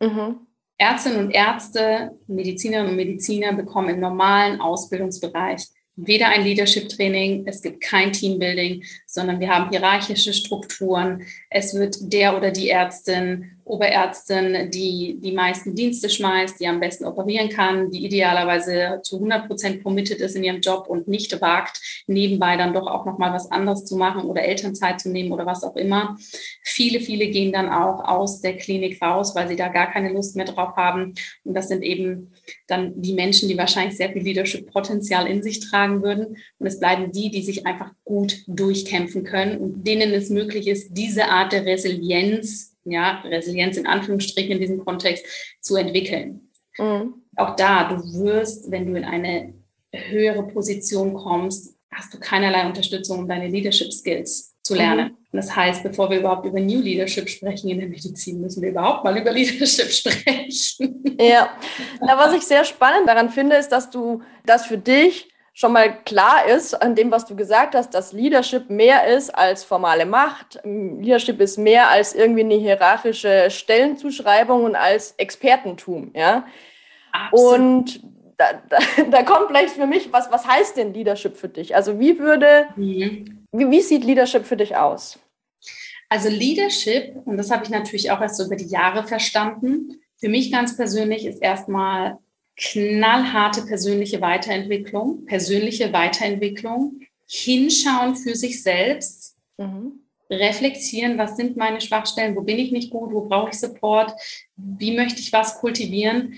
Mhm. 0.00 0.46
Ärztinnen 0.78 1.26
und 1.26 1.30
Ärzte, 1.30 2.18
Medizinerinnen 2.26 2.90
und 2.90 2.96
Mediziner 2.96 3.52
bekommen 3.52 3.90
im 3.90 4.00
normalen 4.00 4.60
Ausbildungsbereich 4.60 5.68
weder 5.96 6.28
ein 6.28 6.44
Leadership-Training, 6.44 7.46
es 7.46 7.62
gibt 7.62 7.82
kein 7.82 8.12
Teambuilding, 8.12 8.84
sondern 9.06 9.40
wir 9.40 9.48
haben 9.50 9.70
hierarchische 9.70 10.32
Strukturen. 10.32 11.24
Es 11.50 11.74
wird 11.74 11.96
der 12.12 12.36
oder 12.36 12.50
die 12.50 12.70
Ärztin 12.70 13.58
Oberärztin, 13.72 14.70
die 14.70 15.16
die 15.18 15.32
meisten 15.32 15.74
Dienste 15.74 16.10
schmeißt, 16.10 16.60
die 16.60 16.66
am 16.66 16.78
besten 16.78 17.06
operieren 17.06 17.48
kann, 17.48 17.90
die 17.90 18.04
idealerweise 18.04 19.00
zu 19.02 19.16
100 19.16 19.46
Prozent 19.46 19.82
committed 19.82 20.20
ist 20.20 20.36
in 20.36 20.44
ihrem 20.44 20.60
Job 20.60 20.88
und 20.88 21.08
nicht 21.08 21.40
wagt, 21.40 21.80
nebenbei 22.06 22.58
dann 22.58 22.74
doch 22.74 22.86
auch 22.86 23.06
nochmal 23.06 23.32
was 23.32 23.50
anderes 23.50 23.86
zu 23.86 23.96
machen 23.96 24.24
oder 24.24 24.42
Elternzeit 24.42 25.00
zu 25.00 25.08
nehmen 25.08 25.32
oder 25.32 25.46
was 25.46 25.64
auch 25.64 25.74
immer. 25.76 26.18
Viele, 26.62 27.00
viele 27.00 27.28
gehen 27.28 27.50
dann 27.50 27.70
auch 27.70 28.06
aus 28.06 28.42
der 28.42 28.58
Klinik 28.58 29.00
raus, 29.00 29.34
weil 29.34 29.48
sie 29.48 29.56
da 29.56 29.68
gar 29.68 29.90
keine 29.90 30.12
Lust 30.12 30.36
mehr 30.36 30.46
drauf 30.46 30.76
haben. 30.76 31.14
Und 31.44 31.54
das 31.54 31.68
sind 31.68 31.82
eben 31.82 32.32
dann 32.66 33.00
die 33.00 33.14
Menschen, 33.14 33.48
die 33.48 33.56
wahrscheinlich 33.56 33.96
sehr 33.96 34.10
viel 34.12 34.22
Leadership-Potenzial 34.22 35.26
in 35.26 35.42
sich 35.42 35.60
tragen 35.60 36.02
würden. 36.02 36.36
Und 36.58 36.66
es 36.66 36.78
bleiben 36.78 37.10
die, 37.10 37.30
die 37.30 37.42
sich 37.42 37.66
einfach 37.66 37.92
gut 38.04 38.42
durchkämpfen 38.46 39.24
können 39.24 39.56
und 39.56 39.86
denen 39.86 40.12
es 40.12 40.28
möglich 40.28 40.68
ist, 40.68 40.90
diese 40.92 41.28
Art 41.28 41.52
der 41.52 41.64
Resilienz 41.64 42.71
ja, 42.84 43.20
Resilienz 43.20 43.76
in 43.76 43.86
Anführungsstrichen 43.86 44.52
in 44.52 44.60
diesem 44.60 44.84
Kontext 44.84 45.24
zu 45.60 45.76
entwickeln. 45.76 46.50
Mhm. 46.78 47.14
Auch 47.36 47.56
da, 47.56 47.88
du 47.88 48.24
wirst, 48.24 48.70
wenn 48.70 48.86
du 48.86 48.98
in 48.98 49.04
eine 49.04 49.54
höhere 49.92 50.46
Position 50.46 51.14
kommst, 51.14 51.76
hast 51.90 52.12
du 52.14 52.18
keinerlei 52.18 52.66
Unterstützung, 52.66 53.20
um 53.20 53.28
deine 53.28 53.48
Leadership 53.48 53.92
Skills 53.92 54.56
zu 54.62 54.74
lernen. 54.74 55.10
Mhm. 55.10 55.36
Das 55.36 55.54
heißt, 55.54 55.82
bevor 55.82 56.10
wir 56.10 56.18
überhaupt 56.18 56.46
über 56.46 56.60
New 56.60 56.80
Leadership 56.80 57.28
sprechen 57.28 57.70
in 57.70 57.78
der 57.78 57.88
Medizin, 57.88 58.40
müssen 58.40 58.62
wir 58.62 58.70
überhaupt 58.70 59.04
mal 59.04 59.16
über 59.16 59.32
Leadership 59.32 59.90
sprechen. 59.90 61.16
Ja, 61.18 61.50
Na, 62.00 62.18
was 62.18 62.34
ich 62.34 62.42
sehr 62.42 62.64
spannend 62.64 63.08
daran 63.08 63.30
finde, 63.30 63.56
ist, 63.56 63.70
dass 63.70 63.90
du 63.90 64.22
das 64.44 64.66
für 64.66 64.78
dich 64.78 65.31
schon 65.52 65.72
mal 65.72 66.02
klar 66.04 66.46
ist 66.46 66.74
an 66.74 66.94
dem, 66.94 67.10
was 67.10 67.26
du 67.26 67.36
gesagt 67.36 67.74
hast, 67.74 67.90
dass 67.90 68.12
Leadership 68.12 68.70
mehr 68.70 69.06
ist 69.06 69.30
als 69.30 69.64
formale 69.64 70.06
Macht. 70.06 70.60
Leadership 70.64 71.40
ist 71.40 71.58
mehr 71.58 71.90
als 71.90 72.14
irgendwie 72.14 72.40
eine 72.40 72.54
hierarchische 72.54 73.50
Stellenzuschreibung 73.50 74.64
und 74.64 74.76
als 74.76 75.12
Expertentum. 75.18 76.10
Ja? 76.14 76.46
Absolut. 77.12 77.58
Und 77.58 78.00
da, 78.38 78.62
da, 78.68 78.78
da, 79.10 79.22
kommt 79.22 79.48
gleich 79.48 79.70
für 79.70 79.86
mich, 79.86 80.12
was, 80.12 80.30
was 80.30 80.46
heißt 80.46 80.76
denn 80.76 80.94
Leadership 80.94 81.36
für 81.36 81.48
dich? 81.48 81.76
Also 81.76 82.00
wie 82.00 82.18
würde, 82.18 82.68
mhm. 82.76 83.44
wie, 83.52 83.70
wie 83.70 83.82
sieht 83.82 84.04
Leadership 84.04 84.46
für 84.46 84.56
dich 84.56 84.76
aus? 84.76 85.18
Also 86.08 86.28
Leadership, 86.28 87.14
und 87.24 87.36
das 87.36 87.50
habe 87.50 87.64
ich 87.64 87.70
natürlich 87.70 88.10
auch 88.10 88.20
erst 88.20 88.36
so 88.36 88.44
über 88.44 88.56
die 88.56 88.66
Jahre 88.66 89.04
verstanden, 89.04 90.02
für 90.18 90.28
mich 90.28 90.52
ganz 90.52 90.76
persönlich 90.76 91.26
ist 91.26 91.42
erstmal 91.42 92.18
knallharte 92.56 93.62
persönliche 93.62 94.20
Weiterentwicklung, 94.20 95.24
persönliche 95.26 95.92
Weiterentwicklung, 95.92 97.00
hinschauen 97.26 98.14
für 98.16 98.34
sich 98.34 98.62
selbst, 98.62 99.36
mhm. 99.56 100.00
reflektieren, 100.30 101.18
was 101.18 101.36
sind 101.36 101.56
meine 101.56 101.80
Schwachstellen, 101.80 102.36
wo 102.36 102.42
bin 102.42 102.58
ich 102.58 102.72
nicht 102.72 102.90
gut, 102.90 103.12
wo 103.12 103.22
brauche 103.22 103.50
ich 103.50 103.58
Support, 103.58 104.12
wie 104.56 104.94
möchte 104.96 105.20
ich 105.20 105.32
was 105.32 105.58
kultivieren. 105.58 106.34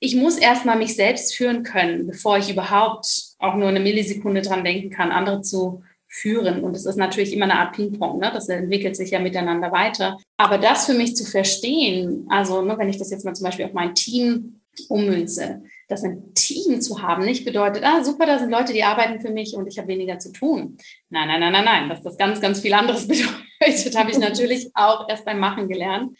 Ich 0.00 0.16
muss 0.16 0.36
erstmal 0.36 0.76
mich 0.76 0.96
selbst 0.96 1.36
führen 1.36 1.62
können, 1.62 2.08
bevor 2.08 2.38
ich 2.38 2.50
überhaupt 2.50 3.06
auch 3.38 3.54
nur 3.54 3.68
eine 3.68 3.80
Millisekunde 3.80 4.42
dran 4.42 4.64
denken 4.64 4.90
kann, 4.90 5.12
andere 5.12 5.42
zu 5.42 5.82
führen. 6.08 6.62
Und 6.62 6.76
es 6.76 6.84
ist 6.84 6.96
natürlich 6.96 7.32
immer 7.32 7.44
eine 7.44 7.58
Art 7.58 7.74
Ping-Pong, 7.74 8.18
ne? 8.18 8.30
das 8.34 8.48
entwickelt 8.48 8.96
sich 8.96 9.12
ja 9.12 9.20
miteinander 9.20 9.70
weiter. 9.70 10.18
Aber 10.36 10.58
das 10.58 10.86
für 10.86 10.94
mich 10.94 11.16
zu 11.16 11.24
verstehen, 11.24 12.26
also 12.28 12.62
ne, 12.62 12.76
wenn 12.76 12.90
ich 12.90 12.98
das 12.98 13.10
jetzt 13.10 13.24
mal 13.24 13.34
zum 13.34 13.44
Beispiel 13.44 13.64
auf 13.64 13.72
mein 13.72 13.94
Team 13.94 14.60
ummünze. 14.88 15.62
Das 15.88 16.02
ein 16.02 16.34
Team 16.34 16.80
zu 16.80 17.02
haben 17.02 17.24
nicht 17.24 17.44
bedeutet, 17.44 17.84
ah, 17.84 18.02
super, 18.02 18.26
da 18.26 18.38
sind 18.38 18.50
Leute, 18.50 18.72
die 18.72 18.84
arbeiten 18.84 19.20
für 19.20 19.30
mich 19.30 19.54
und 19.54 19.66
ich 19.66 19.78
habe 19.78 19.88
weniger 19.88 20.18
zu 20.18 20.32
tun. 20.32 20.78
Nein, 21.10 21.28
nein, 21.28 21.40
nein, 21.40 21.52
nein, 21.52 21.64
nein. 21.64 21.88
Dass 21.88 22.02
das 22.02 22.16
ganz, 22.16 22.40
ganz 22.40 22.60
viel 22.60 22.72
anderes 22.72 23.06
bedeutet, 23.08 23.96
habe 23.96 24.10
ich 24.10 24.18
natürlich 24.20 24.70
auch 24.74 25.08
erst 25.08 25.24
beim 25.24 25.38
Machen 25.38 25.68
gelernt. 25.68 26.16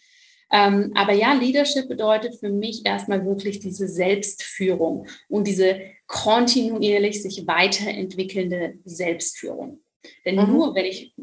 Ähm, 0.52 0.92
aber 0.94 1.14
ja, 1.14 1.32
Leadership 1.32 1.88
bedeutet 1.88 2.38
für 2.38 2.50
mich 2.50 2.84
erstmal 2.84 3.24
wirklich 3.24 3.58
diese 3.60 3.88
Selbstführung 3.88 5.06
und 5.28 5.46
diese 5.46 5.80
kontinuierlich 6.06 7.22
sich 7.22 7.46
weiterentwickelnde 7.46 8.74
Selbstführung. 8.84 9.80
Denn 10.26 10.36
mhm. 10.36 10.52
nur 10.52 10.74
wenn 10.74 10.84
ich 10.84 11.14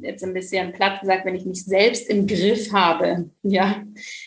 jetzt 0.00 0.24
ein 0.24 0.34
bisschen 0.34 0.72
platt 0.72 1.00
gesagt, 1.00 1.24
wenn 1.24 1.34
ich 1.34 1.44
mich 1.44 1.64
selbst 1.64 2.08
im 2.08 2.26
Griff 2.26 2.72
habe, 2.72 3.30
ja, 3.42 3.82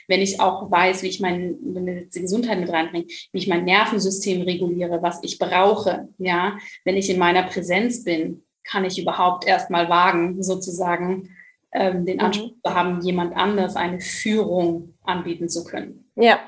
wenn 0.08 0.22
ich 0.22 0.40
auch 0.40 0.70
weiß, 0.70 1.04
wie 1.04 1.08
ich 1.08 1.20
mein, 1.20 1.58
wenn 1.62 1.86
wir 1.86 1.94
jetzt 1.96 2.16
die 2.16 2.22
Gesundheit 2.22 2.60
mit 2.60 2.72
reinbringen, 2.72 3.08
wie 3.32 3.38
ich 3.38 3.48
mein 3.48 3.66
Nervensystem 3.66 4.42
reguliere, 4.44 5.02
was 5.02 5.20
ich 5.24 5.40
brauche, 5.40 6.08
ja, 6.18 6.58
wenn 6.84 6.98
ich 6.98 7.10
in 7.10 7.20
meiner 7.20 7.44
Präsenz 7.44 8.04
bin, 8.04 8.44
kann 8.64 8.86
ich 8.86 9.00
überhaupt 9.00 9.48
erst 9.48 9.70
mal 9.70 9.90
wagen, 9.90 10.42
sozusagen 10.42 11.30
ähm, 11.72 12.06
den 12.06 12.18
mhm. 12.18 12.24
Anspruch 12.24 12.52
mhm. 12.52 12.62
zu 12.64 12.74
haben, 12.74 13.02
jemand 13.02 13.36
anders 13.36 13.76
eine 13.76 14.00
Führung 14.00 14.96
anbieten 15.04 15.50
zu 15.50 15.64
können. 15.64 16.10
Ja, 16.16 16.40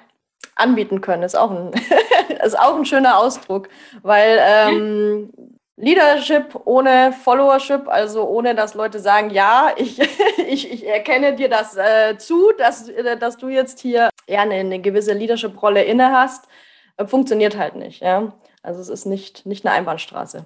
anbieten 0.56 1.02
können 1.02 1.24
ist 1.24 1.36
auch 1.36 1.52
ein, 1.52 1.72
ist 2.44 2.58
auch 2.58 2.78
ein 2.78 2.86
schöner 2.86 3.18
Ausdruck, 3.18 3.70
weil 4.02 4.40
ähm, 4.42 5.30
Leadership 5.78 6.60
ohne 6.66 7.14
Followership, 7.14 7.88
also 7.88 8.28
ohne 8.28 8.56
dass 8.56 8.74
Leute 8.74 9.00
sagen, 9.00 9.30
ja, 9.30 9.72
ich, 9.78 10.00
ich, 10.50 10.72
ich 10.72 10.88
erkenne 10.88 11.36
dir 11.36 11.50
das 11.50 11.78
äh, 11.78 12.18
zu, 12.18 12.52
dass, 12.58 12.90
äh, 12.90 13.16
dass 13.18 13.38
du 13.38 13.48
jetzt 13.48 13.80
hier 13.80 14.10
ja, 14.28 14.42
eine, 14.42 14.56
eine 14.56 14.82
gewisse 14.82 15.14
Leadership-Rolle 15.14 15.84
inne 15.84 16.12
hast, 16.12 16.48
äh, 16.98 17.06
funktioniert 17.06 17.58
halt 17.58 17.76
nicht. 17.76 18.02
Ja? 18.02 18.34
Also 18.64 18.82
es 18.82 18.90
ist 18.90 19.06
nicht, 19.06 19.46
nicht 19.46 19.66
eine 19.66 19.76
Einbahnstraße. 19.76 20.46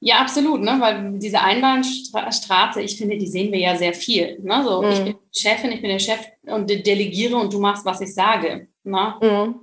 Ja, 0.00 0.16
absolut, 0.16 0.60
ne? 0.60 0.76
weil 0.78 1.18
diese 1.18 1.40
Einbahnstraße, 1.40 2.82
ich 2.82 2.98
finde, 2.98 3.16
die 3.16 3.28
sehen 3.28 3.52
wir 3.52 3.60
ja 3.60 3.76
sehr 3.76 3.94
viel. 3.94 4.38
Ne? 4.42 4.62
So, 4.64 4.82
mhm. 4.82 4.90
Ich 4.90 5.04
bin 5.04 5.16
Chefin, 5.32 5.72
ich 5.72 5.80
bin 5.80 5.90
der 5.90 5.98
Chef 6.00 6.20
und 6.42 6.68
delegiere 6.68 7.36
und 7.36 7.52
du 7.52 7.60
machst, 7.60 7.86
was 7.86 8.00
ich 8.00 8.12
sage. 8.12 8.68
Ne? 8.82 9.14
Mhm. 9.22 9.54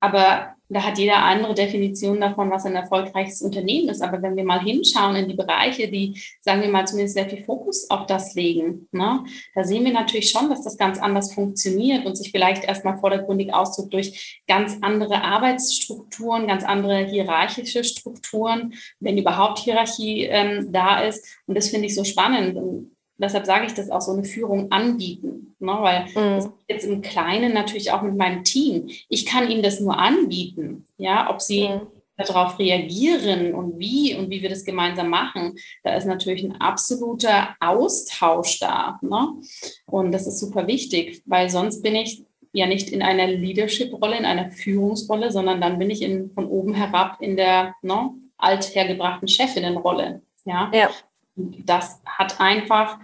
Aber 0.00 0.54
da 0.72 0.82
hat 0.82 0.98
jeder 0.98 1.18
andere 1.18 1.54
Definition 1.54 2.20
davon, 2.20 2.50
was 2.50 2.64
ein 2.64 2.74
erfolgreiches 2.74 3.42
Unternehmen 3.42 3.88
ist. 3.88 4.02
Aber 4.02 4.22
wenn 4.22 4.36
wir 4.36 4.44
mal 4.44 4.60
hinschauen 4.60 5.16
in 5.16 5.28
die 5.28 5.34
Bereiche, 5.34 5.88
die, 5.88 6.20
sagen 6.40 6.62
wir 6.62 6.68
mal, 6.68 6.86
zumindest 6.86 7.14
sehr 7.14 7.28
viel 7.28 7.44
Fokus 7.44 7.90
auf 7.90 8.06
das 8.06 8.34
legen, 8.34 8.88
ne, 8.92 9.24
da 9.54 9.64
sehen 9.64 9.84
wir 9.84 9.92
natürlich 9.92 10.30
schon, 10.30 10.48
dass 10.48 10.62
das 10.62 10.78
ganz 10.78 10.98
anders 10.98 11.34
funktioniert 11.34 12.06
und 12.06 12.16
sich 12.16 12.30
vielleicht 12.30 12.64
erstmal 12.64 12.98
vordergründig 12.98 13.52
ausdrückt 13.52 13.92
durch 13.92 14.42
ganz 14.46 14.78
andere 14.80 15.22
Arbeitsstrukturen, 15.22 16.46
ganz 16.46 16.64
andere 16.64 17.04
hierarchische 17.06 17.84
Strukturen, 17.84 18.74
wenn 19.00 19.18
überhaupt 19.18 19.58
Hierarchie 19.58 20.24
ähm, 20.24 20.72
da 20.72 21.00
ist. 21.00 21.38
Und 21.46 21.56
das 21.56 21.68
finde 21.68 21.86
ich 21.86 21.94
so 21.94 22.04
spannend. 22.04 22.56
Deshalb 23.22 23.46
sage 23.46 23.66
ich 23.66 23.74
das 23.74 23.90
auch 23.90 24.00
so 24.00 24.12
eine 24.12 24.24
Führung 24.24 24.70
anbieten. 24.70 25.54
Ne? 25.58 25.72
Weil 25.80 26.04
mhm. 26.06 26.36
das 26.36 26.50
jetzt 26.68 26.84
im 26.84 27.02
Kleinen 27.02 27.54
natürlich 27.54 27.92
auch 27.92 28.02
mit 28.02 28.16
meinem 28.16 28.44
Team. 28.44 28.88
Ich 29.08 29.24
kann 29.26 29.50
ihnen 29.50 29.62
das 29.62 29.80
nur 29.80 29.98
anbieten. 29.98 30.84
Ja, 30.98 31.30
ob 31.30 31.40
sie 31.40 31.68
mhm. 31.68 31.86
darauf 32.16 32.58
reagieren 32.58 33.54
und 33.54 33.78
wie 33.78 34.14
und 34.14 34.30
wie 34.30 34.42
wir 34.42 34.50
das 34.50 34.64
gemeinsam 34.64 35.08
machen, 35.08 35.56
da 35.84 35.94
ist 35.94 36.06
natürlich 36.06 36.44
ein 36.44 36.60
absoluter 36.60 37.56
Austausch 37.60 38.58
da. 38.58 38.98
Ne? 39.02 39.28
Und 39.86 40.12
das 40.12 40.26
ist 40.26 40.38
super 40.38 40.66
wichtig, 40.66 41.22
weil 41.26 41.48
sonst 41.48 41.82
bin 41.82 41.94
ich 41.94 42.24
ja 42.52 42.66
nicht 42.66 42.90
in 42.90 43.02
einer 43.02 43.26
Leadership-Rolle, 43.26 44.18
in 44.18 44.24
einer 44.24 44.50
Führungsrolle, 44.50 45.32
sondern 45.32 45.60
dann 45.60 45.78
bin 45.78 45.90
ich 45.90 46.02
in, 46.02 46.30
von 46.32 46.46
oben 46.46 46.74
herab 46.74 47.18
in 47.20 47.36
der 47.36 47.74
ne, 47.82 48.10
althergebrachten 48.36 49.28
Chefinnenrolle. 49.28 50.22
Ja? 50.44 50.70
ja. 50.74 50.90
Das 51.34 52.00
hat 52.04 52.40
einfach, 52.40 52.98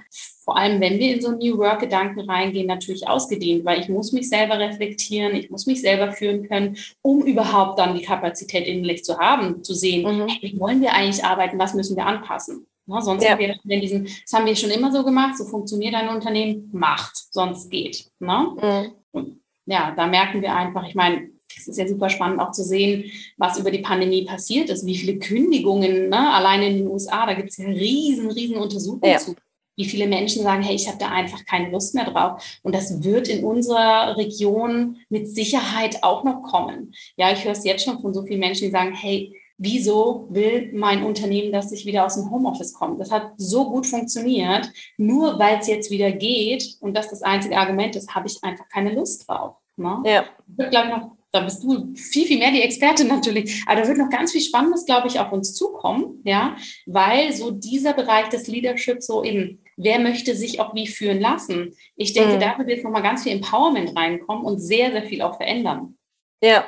vor 0.45 0.57
allem 0.59 0.81
wenn 0.81 0.99
wir 0.99 1.15
in 1.15 1.23
so 1.23 1.31
New 1.31 1.57
Work-Gedanken 1.57 2.29
reingehen, 2.29 2.67
natürlich 2.67 3.09
ausgedient, 3.09 3.65
weil 3.65 3.81
ich 3.81 3.89
muss 3.89 4.13
mich 4.13 4.29
selber 4.29 4.59
reflektieren, 4.59 5.35
ich 5.35 5.51
muss 5.51 5.67
mich 5.67 5.81
selber 5.81 6.13
führen 6.13 6.47
können, 6.47 6.77
um 7.01 7.23
überhaupt 7.25 7.79
dann 7.79 7.97
die 7.97 8.05
Kapazität 8.05 8.67
innerlich 8.67 9.05
zu 9.05 9.19
haben, 9.19 9.65
zu 9.65 9.75
sehen, 9.75 10.03
mhm. 10.03 10.27
wie 10.41 10.59
wollen 10.61 10.83
wir 10.83 10.93
eigentlich 10.93 11.25
arbeiten, 11.25 11.59
was 11.59 11.75
müssen 11.75 11.97
wir 11.97 12.07
anpassen. 12.07 12.67
Ne, 12.89 13.03
sonst 13.03 13.23
ja. 13.23 13.33
haben 13.33 13.39
wir 13.39 13.55
in 13.65 13.81
diesem, 13.81 14.05
das 14.05 14.33
haben 14.33 14.47
wir 14.47 14.57
schon 14.57 14.71
immer 14.71 14.91
so 14.91 15.05
gemacht, 15.05 15.37
so 15.37 15.45
funktioniert 15.45 15.95
ein 15.95 16.09
Unternehmen, 16.09 16.71
macht, 16.73 17.17
sonst 17.31 17.71
geht. 17.71 18.11
Ne? 18.19 18.93
Mhm. 19.13 19.41
ja, 19.67 19.93
da 19.95 20.07
merken 20.07 20.41
wir 20.41 20.55
einfach, 20.55 20.87
ich 20.87 20.95
meine, 20.95 21.29
es 21.59 21.69
ist 21.69 21.79
ja 21.79 21.87
super 21.87 22.09
spannend 22.09 22.41
auch 22.41 22.53
zu 22.53 22.65
sehen, 22.65 23.05
was 23.37 23.59
über 23.59 23.71
die 23.71 23.81
Pandemie 23.81 24.25
passiert 24.25 24.71
ist, 24.71 24.87
wie 24.87 24.97
viele 24.97 25.19
Kündigungen, 25.19 26.09
ne? 26.09 26.33
allein 26.33 26.63
in 26.63 26.79
den 26.79 26.89
USA, 26.89 27.27
da 27.27 27.35
gibt 27.35 27.51
es 27.51 27.57
ja 27.59 27.67
riesen, 27.67 28.31
riesen 28.31 28.57
Untersuchungen 28.57 29.13
ja. 29.13 29.19
zu. 29.19 29.35
Wie 29.77 29.85
viele 29.85 30.09
Menschen 30.09 30.43
sagen, 30.43 30.63
hey, 30.63 30.75
ich 30.75 30.89
habe 30.89 30.99
da 30.99 31.09
einfach 31.09 31.45
keine 31.45 31.71
Lust 31.71 31.95
mehr 31.95 32.11
drauf. 32.11 32.43
Und 32.65 32.75
das 32.75 33.05
wird 33.05 33.29
in 33.29 33.45
unserer 33.45 34.17
Region 34.17 34.97
mit 35.09 35.29
Sicherheit 35.29 36.03
auch 36.03 36.25
noch 36.25 36.43
kommen. 36.43 36.93
Ja, 37.17 37.31
ich 37.33 37.45
höre 37.45 37.53
es 37.53 37.63
jetzt 37.63 37.85
schon 37.85 38.01
von 38.01 38.13
so 38.13 38.25
vielen 38.25 38.41
Menschen, 38.41 38.65
die 38.65 38.73
sagen, 38.73 38.93
hey, 38.93 39.33
wieso 39.59 40.27
will 40.31 40.71
mein 40.73 41.03
Unternehmen, 41.03 41.53
dass 41.53 41.73
ich 41.73 41.85
wieder 41.85 42.07
aus 42.07 42.15
dem 42.15 42.31
Homeoffice 42.31 42.73
komme? 42.73 42.97
Das 42.97 43.11
hat 43.11 43.33
so 43.37 43.71
gut 43.71 43.87
funktioniert. 43.87 44.71
Nur 44.97 45.39
weil 45.39 45.59
es 45.59 45.67
jetzt 45.67 45.91
wieder 45.91 46.13
geht 46.13 46.77
und 46.81 46.97
das 46.97 47.11
das 47.11 47.23
einzige 47.23 47.57
Argument 47.59 47.95
ist, 47.97 48.15
habe 48.15 48.29
ich 48.29 48.43
einfach 48.43 48.69
keine 48.69 48.95
Lust 48.95 49.29
drauf. 49.29 49.57
Ne? 49.77 50.03
Ja. 50.05 50.25
Wird, 50.47 50.71
glaube 50.71 50.89
ich, 50.89 50.97
noch 50.97 51.18
da 51.33 51.41
bist 51.41 51.63
du 51.63 51.95
viel, 51.95 52.27
viel 52.27 52.39
mehr 52.39 52.51
die 52.51 52.63
Expertin 52.63 53.09
natürlich. 53.09 53.63
Aber 53.67 53.81
da 53.81 53.89
wird 53.89 53.99
noch 53.99 54.11
ganz 54.11 54.33
viel 54.33 54.41
Spannendes, 54.41 54.87
glaube 54.87 55.09
ich, 55.09 55.19
auf 55.21 55.33
uns 55.33 55.55
zukommen, 55.55 56.21
ja, 56.25 56.57
weil 56.87 57.33
so 57.33 57.51
dieser 57.51 57.93
Bereich 57.93 58.29
des 58.29 58.47
Leaderships 58.47 59.07
so 59.07 59.23
eben, 59.23 59.63
wer 59.77 59.99
möchte 59.99 60.35
sich 60.35 60.61
auch 60.61 60.75
wie 60.75 60.87
führen 60.87 61.21
lassen? 61.21 61.75
Ich 61.97 62.13
denke, 62.13 62.37
mhm. 62.37 62.41
da 62.41 62.59
wird 62.59 62.69
jetzt 62.69 62.85
nochmal 62.85 63.03
ganz 63.03 63.23
viel 63.23 63.33
Empowerment 63.33 63.97
reinkommen 63.97 64.45
und 64.45 64.59
sehr, 64.59 64.91
sehr 64.93 65.05
viel 65.05 65.23
auch 65.23 65.37
verändern. 65.37 65.97
Ja. 66.43 66.65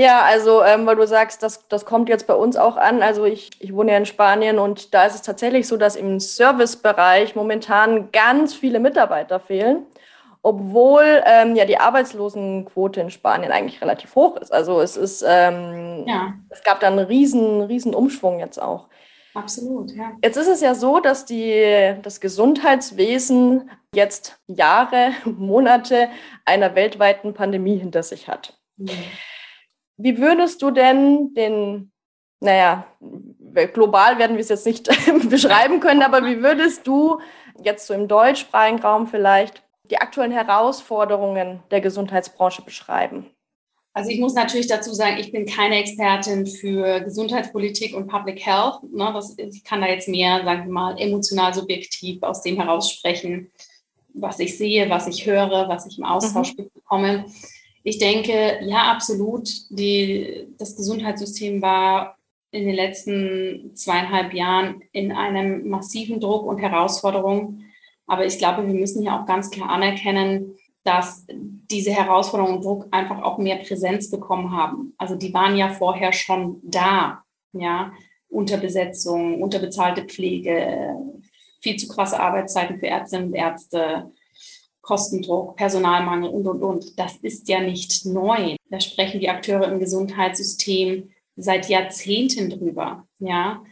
Ja, 0.00 0.22
also 0.22 0.62
ähm, 0.62 0.86
weil 0.86 0.94
du 0.94 1.08
sagst, 1.08 1.42
das, 1.42 1.66
das 1.66 1.84
kommt 1.84 2.08
jetzt 2.08 2.28
bei 2.28 2.34
uns 2.34 2.56
auch 2.56 2.76
an. 2.76 3.02
Also 3.02 3.24
ich, 3.24 3.50
ich 3.58 3.74
wohne 3.74 3.90
ja 3.90 3.98
in 3.98 4.06
Spanien 4.06 4.60
und 4.60 4.94
da 4.94 5.04
ist 5.06 5.16
es 5.16 5.22
tatsächlich 5.22 5.66
so, 5.66 5.76
dass 5.76 5.96
im 5.96 6.20
Servicebereich 6.20 7.34
momentan 7.34 8.12
ganz 8.12 8.54
viele 8.54 8.78
Mitarbeiter 8.78 9.40
fehlen 9.40 9.86
obwohl 10.48 11.22
ähm, 11.26 11.56
ja 11.56 11.66
die 11.66 11.78
Arbeitslosenquote 11.78 13.02
in 13.02 13.10
Spanien 13.10 13.52
eigentlich 13.52 13.82
relativ 13.82 14.14
hoch 14.14 14.36
ist. 14.38 14.50
Also 14.50 14.80
es 14.80 14.96
ist, 14.96 15.22
ähm, 15.28 16.04
ja. 16.06 16.32
es 16.48 16.62
gab 16.62 16.80
da 16.80 16.86
einen 16.86 17.00
riesen, 17.00 17.60
riesen 17.60 17.94
Umschwung 17.94 18.38
jetzt 18.38 18.60
auch. 18.60 18.88
Absolut, 19.34 19.90
ja. 19.92 20.12
Jetzt 20.24 20.38
ist 20.38 20.48
es 20.48 20.62
ja 20.62 20.74
so, 20.74 21.00
dass 21.00 21.26
die, 21.26 21.94
das 22.00 22.20
Gesundheitswesen 22.22 23.70
jetzt 23.94 24.40
Jahre, 24.46 25.12
Monate 25.26 26.08
einer 26.46 26.74
weltweiten 26.74 27.34
Pandemie 27.34 27.76
hinter 27.76 28.02
sich 28.02 28.26
hat. 28.26 28.58
Mhm. 28.78 28.88
Wie 29.98 30.16
würdest 30.16 30.62
du 30.62 30.70
denn 30.70 31.34
den, 31.34 31.92
naja, 32.40 32.86
global 33.74 34.18
werden 34.18 34.38
wir 34.38 34.40
es 34.40 34.48
jetzt 34.48 34.66
nicht 34.66 34.88
beschreiben 35.28 35.80
können, 35.80 36.02
aber 36.02 36.24
wie 36.24 36.42
würdest 36.42 36.86
du 36.86 37.20
jetzt 37.62 37.86
so 37.86 37.92
im 37.92 38.08
deutschsprachigen 38.08 38.80
Raum 38.80 39.08
vielleicht 39.08 39.67
die 39.90 39.98
aktuellen 39.98 40.32
Herausforderungen 40.32 41.62
der 41.70 41.80
Gesundheitsbranche 41.80 42.62
beschreiben? 42.62 43.26
Also 43.98 44.10
ich 44.10 44.20
muss 44.20 44.34
natürlich 44.34 44.68
dazu 44.68 44.92
sagen, 44.92 45.16
ich 45.18 45.32
bin 45.32 45.44
keine 45.44 45.76
Expertin 45.76 46.46
für 46.46 47.00
Gesundheitspolitik 47.00 47.96
und 47.96 48.06
Public 48.06 48.46
Health. 48.46 48.82
Ne, 48.92 49.10
das, 49.12 49.36
ich 49.36 49.64
kann 49.64 49.80
da 49.80 49.88
jetzt 49.88 50.08
mehr, 50.08 50.44
sagen 50.44 50.66
wir 50.66 50.72
mal, 50.72 51.00
emotional 51.00 51.52
subjektiv 51.52 52.22
aus 52.22 52.42
dem 52.42 52.56
heraus 52.56 52.92
sprechen, 52.92 53.50
was 54.14 54.38
ich 54.38 54.56
sehe, 54.56 54.88
was 54.88 55.08
ich 55.08 55.26
höre, 55.26 55.68
was 55.68 55.86
ich 55.86 55.98
im 55.98 56.04
Austausch 56.04 56.54
mhm. 56.56 56.70
bekomme. 56.72 57.24
Ich 57.82 57.98
denke, 57.98 58.58
ja, 58.62 58.92
absolut, 58.92 59.48
die, 59.70 60.46
das 60.58 60.76
Gesundheitssystem 60.76 61.60
war 61.62 62.18
in 62.50 62.66
den 62.66 62.74
letzten 62.74 63.72
zweieinhalb 63.74 64.32
Jahren 64.32 64.82
in 64.92 65.10
einem 65.10 65.68
massiven 65.68 66.20
Druck 66.20 66.46
und 66.46 66.58
Herausforderung. 66.58 67.64
Aber 68.08 68.26
ich 68.26 68.38
glaube, 68.38 68.66
wir 68.66 68.74
müssen 68.74 69.02
hier 69.02 69.14
auch 69.14 69.26
ganz 69.26 69.50
klar 69.50 69.70
anerkennen, 69.70 70.56
dass 70.82 71.26
diese 71.28 71.92
Herausforderungen 71.92 72.56
und 72.56 72.64
Druck 72.64 72.88
einfach 72.90 73.22
auch 73.22 73.38
mehr 73.38 73.56
Präsenz 73.56 74.10
bekommen 74.10 74.52
haben. 74.52 74.94
Also 74.96 75.14
die 75.14 75.34
waren 75.34 75.56
ja 75.56 75.68
vorher 75.68 76.12
schon 76.12 76.60
da, 76.62 77.22
ja, 77.52 77.92
Unterbesetzung, 78.30 79.42
unterbezahlte 79.42 80.04
Pflege, 80.04 80.96
viel 81.60 81.76
zu 81.76 81.88
krasse 81.88 82.18
Arbeitszeiten 82.18 82.78
für 82.78 82.86
Ärztinnen 82.86 83.28
und 83.28 83.34
Ärzte, 83.34 84.10
Kostendruck, 84.80 85.56
Personalmangel 85.56 86.30
und, 86.30 86.46
und, 86.46 86.62
und. 86.62 86.98
Das 86.98 87.16
ist 87.16 87.48
ja 87.48 87.60
nicht 87.60 88.06
neu. 88.06 88.56
Da 88.70 88.80
sprechen 88.80 89.20
die 89.20 89.28
Akteure 89.28 89.70
im 89.70 89.80
Gesundheitssystem 89.80 91.10
seit 91.36 91.68
Jahrzehnten 91.68 92.48
drüber, 92.48 93.06
ja 93.18 93.62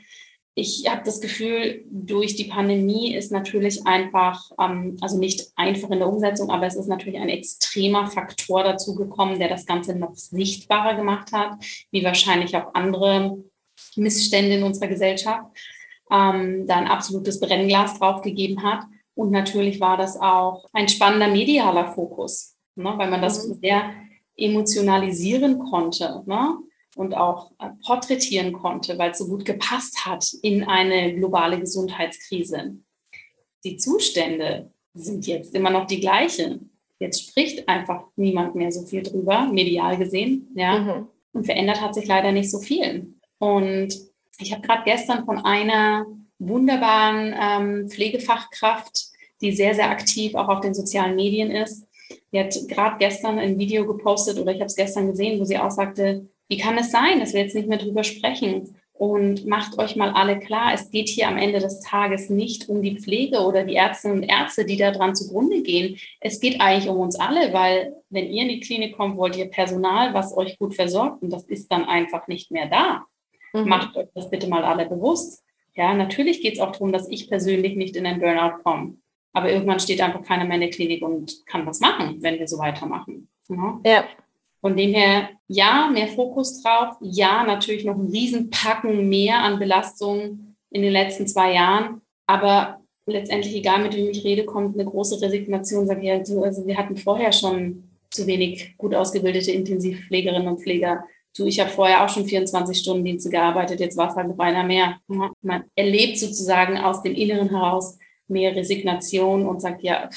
ich 0.59 0.89
habe 0.89 1.03
das 1.05 1.21
Gefühl, 1.21 1.85
durch 1.91 2.35
die 2.35 2.45
Pandemie 2.45 3.15
ist 3.15 3.31
natürlich 3.31 3.87
einfach, 3.87 4.51
ähm, 4.59 4.97
also 5.03 5.19
nicht 5.19 5.53
einfach 5.55 5.91
in 5.91 5.99
der 5.99 6.09
Umsetzung, 6.09 6.51
aber 6.51 6.67
es 6.67 6.77
ist 6.77 6.89
natürlich 6.89 7.21
ein 7.21 7.29
extremer 7.29 8.07
Faktor 8.07 8.65
dazu 8.65 8.95
gekommen, 8.95 9.39
der 9.39 9.51
das 9.51 9.67
Ganze 9.67 9.95
noch 9.95 10.15
sichtbarer 10.15 10.97
gemacht 10.97 11.31
hat, 11.33 11.63
wie 11.91 12.03
wahrscheinlich 12.03 12.57
auch 12.57 12.73
andere 12.73 13.37
Missstände 13.97 14.55
in 14.55 14.63
unserer 14.63 14.89
Gesellschaft, 14.89 15.45
ähm, 16.11 16.67
da 16.67 16.77
ein 16.77 16.89
absolutes 16.89 17.39
Brennglas 17.39 17.99
draufgegeben 17.99 18.63
hat. 18.63 18.85
Und 19.15 19.33
natürlich 19.33 19.79
war 19.79 19.99
das 19.99 20.19
auch 20.19 20.65
ein 20.73 20.89
spannender 20.89 21.29
medialer 21.29 21.93
Fokus, 21.93 22.57
ne, 22.77 22.95
weil 22.97 23.11
man 23.11 23.21
das 23.21 23.47
mhm. 23.47 23.59
sehr 23.61 23.93
emotionalisieren 24.39 25.59
konnte. 25.59 26.23
Ne? 26.25 26.57
Und 26.97 27.15
auch 27.15 27.53
äh, 27.59 27.69
porträtieren 27.85 28.53
konnte, 28.53 28.99
weil 28.99 29.11
es 29.11 29.19
so 29.19 29.29
gut 29.29 29.45
gepasst 29.45 30.07
hat 30.07 30.27
in 30.43 30.65
eine 30.65 31.15
globale 31.15 31.61
Gesundheitskrise. 31.61 32.77
Die 33.65 33.77
Zustände 33.77 34.73
sind 34.95 35.27
jetzt 35.27 35.55
immer 35.55 35.71
noch 35.71 35.87
die 35.87 36.01
gleichen. 36.01 36.71
Jetzt 36.99 37.29
spricht 37.29 37.69
einfach 37.69 38.05
niemand 38.17 38.55
mehr 38.55 38.73
so 38.73 38.83
viel 38.83 39.03
drüber, 39.03 39.47
medial 39.47 39.99
gesehen, 39.99 40.49
ja. 40.57 40.79
Mhm. 40.79 41.09
Und 41.35 41.45
verändert 41.45 41.83
hat 41.83 41.95
sich 41.95 42.07
leider 42.07 42.33
nicht 42.33 42.51
so 42.51 42.59
viel. 42.59 43.15
Und 43.39 43.95
ich 44.39 44.53
habe 44.53 44.63
gerade 44.63 44.85
gestern 44.85 45.27
von 45.27 45.39
einer 45.45 46.07
wunderbaren 46.39 47.35
ähm, 47.39 47.89
Pflegefachkraft, 47.91 49.09
die 49.43 49.53
sehr, 49.53 49.75
sehr 49.75 49.91
aktiv 49.91 50.35
auch 50.35 50.49
auf 50.49 50.61
den 50.61 50.73
sozialen 50.73 51.15
Medien 51.15 51.51
ist, 51.51 51.87
die 52.33 52.41
hat 52.41 52.57
gerade 52.69 52.97
gestern 52.99 53.39
ein 53.39 53.59
Video 53.59 53.87
gepostet 53.87 54.39
oder 54.39 54.53
ich 54.53 54.61
habe 54.61 54.67
es 54.67 54.77
gestern 54.77 55.09
gesehen, 55.09 55.39
wo 55.39 55.45
sie 55.45 55.59
auch 55.59 55.71
sagte, 55.71 56.27
wie 56.49 56.59
kann 56.59 56.79
es 56.79 56.91
sein, 56.91 57.21
dass 57.21 57.33
wir 57.33 57.41
jetzt 57.41 57.55
nicht 57.55 57.69
mehr 57.69 57.79
drüber 57.79 58.05
sprechen? 58.05 58.77
Und 58.99 59.47
macht 59.47 59.79
euch 59.79 59.95
mal 59.95 60.11
alle 60.11 60.39
klar, 60.39 60.73
es 60.73 60.91
geht 60.91 61.11
hier 61.11 61.29
am 61.29 61.37
Ende 61.37 61.59
des 61.59 61.81
Tages 61.81 62.31
nicht 62.31 62.71
um 62.71 62.81
die 62.81 62.97
Pflege 62.97 63.41
oder 63.41 63.63
die 63.63 63.75
Ärztinnen 63.75 64.19
und 64.19 64.23
Ärzte, 64.23 64.65
die 64.65 64.79
daran 64.79 65.15
zugrunde 65.15 65.63
gehen. 65.63 65.99
Es 66.19 66.41
geht 66.41 66.63
eigentlich 66.63 66.89
um 66.89 66.97
uns 66.99 67.21
alle, 67.21 67.53
weil 67.53 67.95
wenn 68.09 68.31
ihr 68.31 68.43
in 68.45 68.49
die 68.49 68.61
Klinik 68.61 68.97
kommt, 68.97 69.19
wollt 69.19 69.37
ihr 69.37 69.51
Personal, 69.51 70.15
was 70.15 70.35
euch 70.35 70.59
gut 70.59 70.75
versorgt 70.75 71.23
und 71.23 71.31
das 71.31 71.45
ist 71.45 71.71
dann 71.71 71.85
einfach 71.85 72.27
nicht 72.27 72.51
mehr 72.51 72.69
da. 72.69 73.05
Mhm. 73.53 73.69
Macht 73.69 73.97
euch 73.99 74.09
das 74.15 74.31
bitte 74.31 74.49
mal 74.49 74.65
alle 74.65 74.87
bewusst. 74.87 75.45
Ja, 75.75 75.93
natürlich 75.93 76.41
geht 76.41 76.55
es 76.55 76.61
auch 76.61 76.73
darum, 76.73 76.91
dass 76.91 77.09
ich 77.11 77.29
persönlich 77.29 77.77
nicht 77.77 77.97
in 77.97 78.07
einen 78.07 78.21
Burnout 78.21 78.63
komme. 78.63 78.97
Aber 79.35 79.53
irgendwann 79.53 79.81
steht 79.81 80.01
einfach 80.01 80.23
keiner 80.23 80.47
mehr 80.47 80.55
in 80.55 80.63
der 80.63 80.71
Klinik 80.71 81.03
und 81.03 81.45
kann 81.45 81.67
was 81.67 81.81
machen, 81.81 82.17
wenn 82.23 82.39
wir 82.39 82.49
so 82.49 82.57
weitermachen. 82.57 83.29
Ja. 83.51 83.81
ja. 83.85 84.05
Von 84.67 84.77
dem 84.77 84.95
her, 84.95 85.29
ja, 85.47 85.89
mehr 85.93 86.09
Fokus 86.09 86.61
drauf. 86.61 86.97
Ja, 87.01 87.45
natürlich 87.45 87.85
noch 87.85 87.95
ein 87.95 88.11
Riesenpacken 88.11 89.09
mehr 89.09 89.39
an 89.39 89.61
Belastungen 89.61 90.57
in 90.71 90.83
den 90.83 90.91
letzten 90.91 91.29
zwei 91.29 91.55
Jahren. 91.55 92.01
Aber 92.27 92.81
letztendlich, 93.07 93.55
egal 93.55 93.81
mit 93.85 93.95
wem 93.95 94.11
ich 94.11 94.25
rede, 94.25 94.45
kommt 94.45 94.75
eine 94.75 94.85
große 94.85 95.23
Resignation. 95.23 95.87
Sag 95.87 96.03
ich, 96.03 96.11
also 96.11 96.67
wir 96.67 96.77
hatten 96.77 96.97
vorher 96.97 97.31
schon 97.31 97.85
zu 98.11 98.27
wenig 98.27 98.77
gut 98.77 98.93
ausgebildete 98.93 99.53
Intensivpflegerinnen 99.53 100.49
und 100.49 100.61
Pfleger. 100.61 101.05
Du, 101.37 101.47
ich 101.47 101.61
habe 101.61 101.71
vorher 101.71 102.05
auch 102.05 102.09
schon 102.09 102.27
24 102.27 102.77
Stunden 102.77 103.05
Dienste 103.05 103.31
gearbeitet, 103.31 103.79
jetzt 103.79 103.97
war 103.97 104.11
es 104.11 104.17
halt 104.17 104.27
noch 104.27 104.39
einer 104.41 104.65
mehr. 104.65 104.99
Man 105.07 105.63
erlebt 105.77 106.19
sozusagen 106.19 106.77
aus 106.77 107.03
dem 107.03 107.15
Inneren 107.15 107.51
heraus 107.51 108.01
mehr 108.27 108.57
Resignation 108.57 109.47
und 109.47 109.63
sagt, 109.63 109.85
ja, 109.85 110.11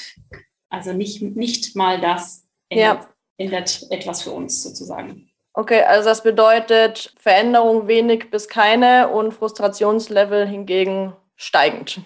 also 0.68 0.92
nicht, 0.92 1.22
nicht 1.22 1.76
mal 1.76 2.00
das 2.00 2.48
ändert 2.68 3.04
ja 3.04 3.10
ändert 3.40 3.86
etwas 3.90 4.22
für 4.22 4.30
uns 4.30 4.62
sozusagen. 4.62 5.30
Okay, 5.52 5.82
also 5.82 6.08
das 6.08 6.22
bedeutet 6.22 7.12
Veränderung 7.18 7.88
wenig 7.88 8.30
bis 8.30 8.48
keine 8.48 9.08
und 9.08 9.32
Frustrationslevel 9.32 10.46
hingegen 10.46 11.12
steigend. 11.36 12.00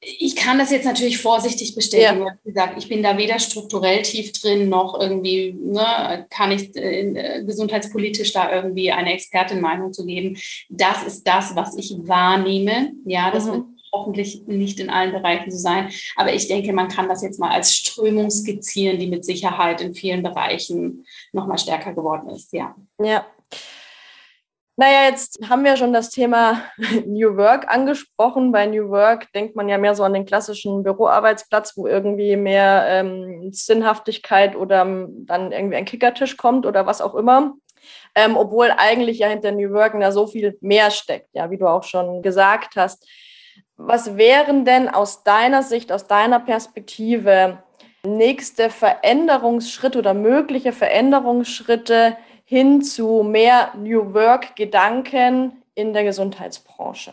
Ich 0.00 0.34
kann 0.34 0.58
das 0.58 0.72
jetzt 0.72 0.84
natürlich 0.84 1.18
vorsichtig 1.18 1.76
bestätigen. 1.76 2.26
Ja. 2.26 2.36
Wie 2.42 2.50
gesagt, 2.50 2.74
ich 2.76 2.88
bin 2.88 3.04
da 3.04 3.16
weder 3.16 3.38
strukturell 3.38 4.02
tief 4.02 4.32
drin, 4.32 4.68
noch 4.68 4.98
irgendwie 4.98 5.52
ne, 5.52 6.26
kann 6.28 6.50
ich 6.50 6.74
äh, 6.74 7.44
gesundheitspolitisch 7.44 8.32
da 8.32 8.52
irgendwie 8.52 8.90
eine 8.90 9.12
Expertenmeinung 9.12 9.92
zu 9.92 10.04
geben. 10.04 10.38
Das 10.68 11.04
ist 11.04 11.24
das, 11.24 11.54
was 11.54 11.76
ich 11.76 11.94
wahrnehme. 11.98 12.92
Ja, 13.04 13.30
das 13.30 13.46
mhm. 13.46 13.71
Hoffentlich 13.92 14.46
nicht 14.46 14.80
in 14.80 14.90
allen 14.90 15.12
Bereichen 15.12 15.50
so 15.50 15.58
sein. 15.58 15.90
Aber 16.16 16.32
ich 16.32 16.48
denke, 16.48 16.72
man 16.72 16.88
kann 16.88 17.08
das 17.08 17.22
jetzt 17.22 17.38
mal 17.38 17.50
als 17.50 17.74
Strömung 17.74 18.30
skizzieren, 18.30 18.98
die 18.98 19.06
mit 19.06 19.24
Sicherheit 19.24 19.80
in 19.80 19.94
vielen 19.94 20.22
Bereichen 20.22 21.04
noch 21.32 21.46
mal 21.46 21.58
stärker 21.58 21.92
geworden 21.92 22.30
ist. 22.30 22.52
Ja. 22.52 22.74
Ja. 22.98 23.26
Naja, 24.76 25.10
jetzt 25.10 25.38
haben 25.50 25.64
wir 25.64 25.76
schon 25.76 25.92
das 25.92 26.08
Thema 26.08 26.62
New 27.06 27.36
Work 27.36 27.68
angesprochen. 27.68 28.52
Bei 28.52 28.66
New 28.66 28.88
Work 28.88 29.30
denkt 29.32 29.54
man 29.54 29.68
ja 29.68 29.76
mehr 29.76 29.94
so 29.94 30.02
an 30.02 30.14
den 30.14 30.24
klassischen 30.24 30.82
Büroarbeitsplatz, 30.82 31.76
wo 31.76 31.86
irgendwie 31.86 32.36
mehr 32.36 32.86
ähm, 32.88 33.52
Sinnhaftigkeit 33.52 34.56
oder 34.56 34.82
ähm, 34.82 35.26
dann 35.26 35.52
irgendwie 35.52 35.76
ein 35.76 35.84
Kickertisch 35.84 36.38
kommt 36.38 36.64
oder 36.64 36.86
was 36.86 37.02
auch 37.02 37.14
immer. 37.14 37.54
Ähm, 38.14 38.36
obwohl 38.36 38.72
eigentlich 38.76 39.18
ja 39.18 39.28
hinter 39.28 39.52
New 39.52 39.72
Work 39.72 39.98
da 40.00 40.10
so 40.10 40.26
viel 40.26 40.56
mehr 40.60 40.90
steckt, 40.90 41.28
ja, 41.32 41.50
wie 41.50 41.58
du 41.58 41.66
auch 41.66 41.82
schon 41.82 42.22
gesagt 42.22 42.76
hast. 42.76 43.06
Was 43.76 44.16
wären 44.16 44.64
denn 44.64 44.88
aus 44.88 45.24
deiner 45.24 45.62
Sicht, 45.62 45.92
aus 45.92 46.06
deiner 46.06 46.40
Perspektive 46.40 47.62
nächste 48.04 48.70
Veränderungsschritte 48.70 49.98
oder 49.98 50.14
mögliche 50.14 50.72
Veränderungsschritte, 50.72 52.16
hin 52.44 52.82
zu 52.82 53.22
mehr 53.22 53.72
New 53.76 54.12
Work-Gedanken 54.12 55.62
in 55.74 55.92
der 55.94 56.04
Gesundheitsbranche? 56.04 57.12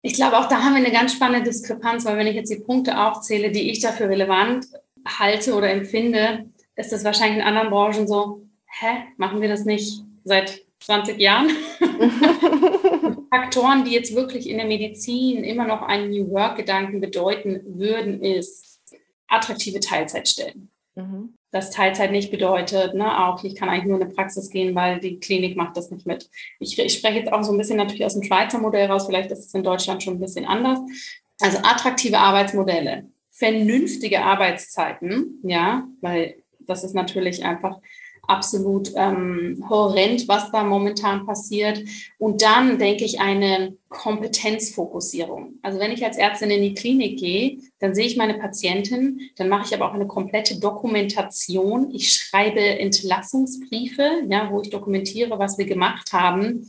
Ich 0.00 0.14
glaube, 0.14 0.38
auch 0.38 0.48
da 0.48 0.62
haben 0.62 0.74
wir 0.74 0.84
eine 0.84 0.92
ganz 0.92 1.12
spannende 1.12 1.50
Diskrepanz, 1.50 2.04
weil 2.04 2.16
wenn 2.16 2.26
ich 2.26 2.34
jetzt 2.34 2.50
die 2.50 2.60
Punkte 2.60 2.98
aufzähle, 2.98 3.50
die 3.50 3.70
ich 3.70 3.80
dafür 3.80 4.08
relevant 4.08 4.66
halte 5.06 5.54
oder 5.54 5.70
empfinde, 5.70 6.46
ist 6.76 6.92
das 6.92 7.04
wahrscheinlich 7.04 7.38
in 7.38 7.44
anderen 7.44 7.70
Branchen 7.70 8.08
so, 8.08 8.42
hä, 8.66 9.04
machen 9.16 9.40
wir 9.40 9.48
das 9.48 9.64
nicht 9.64 10.02
seit 10.24 10.62
20 10.80 11.18
Jahren? 11.18 11.50
Faktoren, 13.34 13.84
die 13.84 13.92
jetzt 13.92 14.14
wirklich 14.14 14.48
in 14.48 14.58
der 14.58 14.66
Medizin 14.66 15.44
immer 15.44 15.66
noch 15.66 15.82
einen 15.82 16.10
New 16.10 16.30
Work-Gedanken 16.30 17.00
bedeuten 17.00 17.62
würden, 17.66 18.22
ist 18.22 18.80
attraktive 19.28 19.80
Teilzeitstellen. 19.80 20.70
Mhm 20.94 21.34
dass 21.54 21.70
Teilzeit 21.70 22.10
nicht 22.10 22.32
bedeutet, 22.32 22.94
ne, 22.94 23.04
ah, 23.04 23.32
okay, 23.32 23.46
ich 23.46 23.54
kann 23.54 23.68
eigentlich 23.68 23.84
nur 23.84 23.98
in 23.98 24.02
eine 24.02 24.12
Praxis 24.12 24.50
gehen, 24.50 24.74
weil 24.74 24.98
die 24.98 25.20
Klinik 25.20 25.56
macht 25.56 25.76
das 25.76 25.88
nicht 25.92 26.04
mit. 26.04 26.28
Ich, 26.58 26.76
ich 26.76 26.94
spreche 26.94 27.20
jetzt 27.20 27.32
auch 27.32 27.44
so 27.44 27.52
ein 27.52 27.58
bisschen 27.58 27.76
natürlich 27.76 28.04
aus 28.04 28.14
dem 28.14 28.24
Schweizer 28.24 28.58
Modell 28.58 28.90
raus, 28.90 29.06
vielleicht 29.06 29.30
ist 29.30 29.46
es 29.46 29.54
in 29.54 29.62
Deutschland 29.62 30.02
schon 30.02 30.14
ein 30.14 30.20
bisschen 30.20 30.46
anders. 30.46 30.80
Also 31.40 31.58
attraktive 31.58 32.18
Arbeitsmodelle, 32.18 33.06
vernünftige 33.30 34.22
Arbeitszeiten, 34.22 35.38
ja, 35.44 35.86
weil 36.00 36.42
das 36.58 36.82
ist 36.82 36.94
natürlich 36.94 37.44
einfach 37.44 37.78
absolut 38.28 38.92
ähm, 38.96 39.64
horrend, 39.68 40.28
was 40.28 40.50
da 40.50 40.62
momentan 40.62 41.26
passiert. 41.26 41.80
Und 42.18 42.42
dann 42.42 42.78
denke 42.78 43.04
ich 43.04 43.20
eine 43.20 43.76
Kompetenzfokussierung. 43.88 45.54
Also 45.62 45.78
wenn 45.78 45.92
ich 45.92 46.04
als 46.04 46.16
Ärztin 46.16 46.50
in 46.50 46.62
die 46.62 46.74
Klinik 46.74 47.18
gehe, 47.18 47.58
dann 47.78 47.94
sehe 47.94 48.06
ich 48.06 48.16
meine 48.16 48.34
Patientin, 48.34 49.20
dann 49.36 49.48
mache 49.48 49.66
ich 49.66 49.74
aber 49.74 49.88
auch 49.88 49.94
eine 49.94 50.06
komplette 50.06 50.58
Dokumentation. 50.58 51.90
Ich 51.92 52.12
schreibe 52.12 52.60
Entlassungsbriefe, 52.60 54.22
ja, 54.28 54.50
wo 54.50 54.60
ich 54.60 54.70
dokumentiere, 54.70 55.38
was 55.38 55.58
wir 55.58 55.66
gemacht 55.66 56.12
haben. 56.12 56.68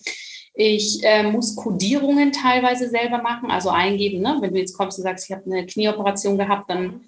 Ich 0.53 1.03
äh, 1.03 1.23
muss 1.23 1.55
Kodierungen 1.55 2.31
teilweise 2.31 2.89
selber 2.89 3.21
machen, 3.21 3.51
also 3.51 3.69
eingeben. 3.69 4.21
Ne? 4.21 4.37
Wenn 4.39 4.53
du 4.53 4.59
jetzt 4.59 4.77
kommst 4.77 4.97
und 4.97 5.03
sagst, 5.03 5.29
ich 5.29 5.35
habe 5.35 5.51
eine 5.51 5.65
Knieoperation 5.65 6.37
gehabt, 6.37 6.69
dann 6.69 7.01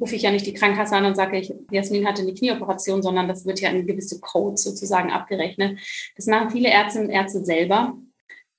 rufe 0.00 0.14
ich 0.14 0.22
ja 0.22 0.30
nicht 0.30 0.46
die 0.46 0.54
Krankenkasse 0.54 0.96
an 0.96 1.04
und 1.04 1.16
sage, 1.16 1.38
ich, 1.38 1.52
Jasmin 1.70 2.06
hatte 2.06 2.22
eine 2.22 2.34
Knieoperation, 2.34 3.02
sondern 3.02 3.28
das 3.28 3.46
wird 3.46 3.60
ja 3.60 3.70
in 3.70 3.86
gewisse 3.86 4.20
Codes 4.20 4.62
sozusagen 4.62 5.10
abgerechnet. 5.10 5.78
Das 6.16 6.26
machen 6.26 6.50
viele 6.50 6.68
Ärztinnen 6.68 7.08
und 7.08 7.14
Ärzte 7.14 7.44
selber. 7.44 7.96